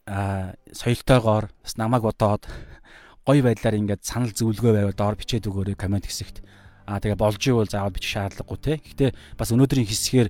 [0.70, 2.46] соёлтойгоор бас намайг бодоод
[3.26, 6.44] гоё байдлаар ингээд санал зөвлөгөө байвал доор бичээд өгөөрэй комент хэсэгт.
[6.86, 8.74] Аа тэгээ болж ивэл заавал бичих шаардлагагүй те.
[8.82, 10.28] Гэхдээ бас өнөөдрийн хэсгээр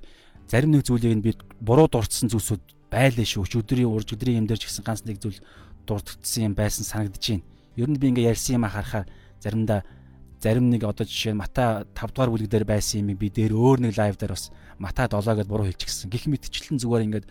[0.53, 3.49] зарим нэг зүйлийг нь би буруу дурдсан зүйлсүүд байлаа шүү.
[3.57, 5.41] Өдрийн урж өдрийн юм дээр ч гэсэн ганц нэг зүйл
[5.89, 7.45] дурдчихсан юм байсан санагдаж байна.
[7.73, 9.09] Ер нь би ингээ ярьсан юм харахаар
[9.41, 9.81] заримдаа
[10.37, 13.81] зарим нэг одоо жишээ нь Мата 5 дугаар бүлэг дээр байсан юм би дээр өөр
[13.81, 16.13] нэг лайв дээр бас Мата 7 гэдээ буруу хэлчихсэн.
[16.13, 17.25] Гэх мэтчлэн зүгээр ингээд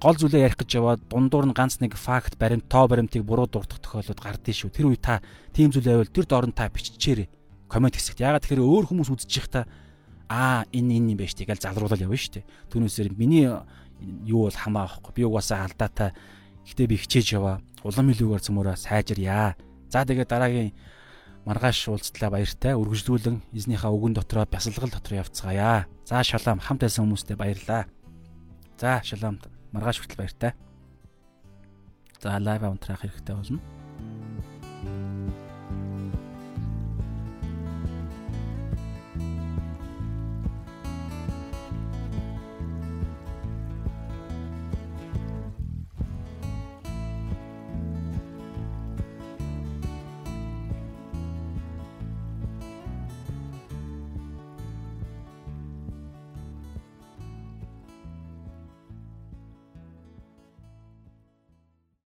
[0.00, 3.76] гол зүйлээ ярих гэж яваад дундуур нь ганц нэг факт баримт тоо баримтыг буруу дурдах
[3.84, 4.72] тохиолдол гардыг шүү.
[4.72, 5.20] Тэр үе та
[5.52, 7.28] тийм зүйл байвал тэр доор нь та биччихээрэй.
[7.68, 8.24] Комент хэсэгт.
[8.24, 9.64] Ягаад тэгэхээр өөр хүмүүс үзэж байхдаа
[10.28, 12.48] аа энэ энэ юм дээ гэж залруулал явна шүү дээ.
[12.72, 13.48] Түүнээсээр миний
[14.24, 15.12] юу бол хамаа авахгүй.
[15.14, 16.12] Би угаасаа алдаатай.
[16.64, 17.60] Гэтэ би хичээж яваа.
[17.84, 19.56] Улам илүүгээр цөмөрөө сайжирья.
[19.92, 20.72] За тэгээд дараагийн
[21.44, 22.72] маргааш уулзтлаа баяртай.
[22.72, 25.84] Үргэлжлүүлэн эзнийхээ үгэн дотроо бясалгал дотор явцгаая.
[26.08, 27.84] За шалам хамт байсан хүмүүстээ баярлаа.
[28.80, 29.40] За шалам
[29.72, 30.52] маргааш хүртэл баяртай.
[32.24, 33.60] За лайв авантрах хэрэгтэй болно.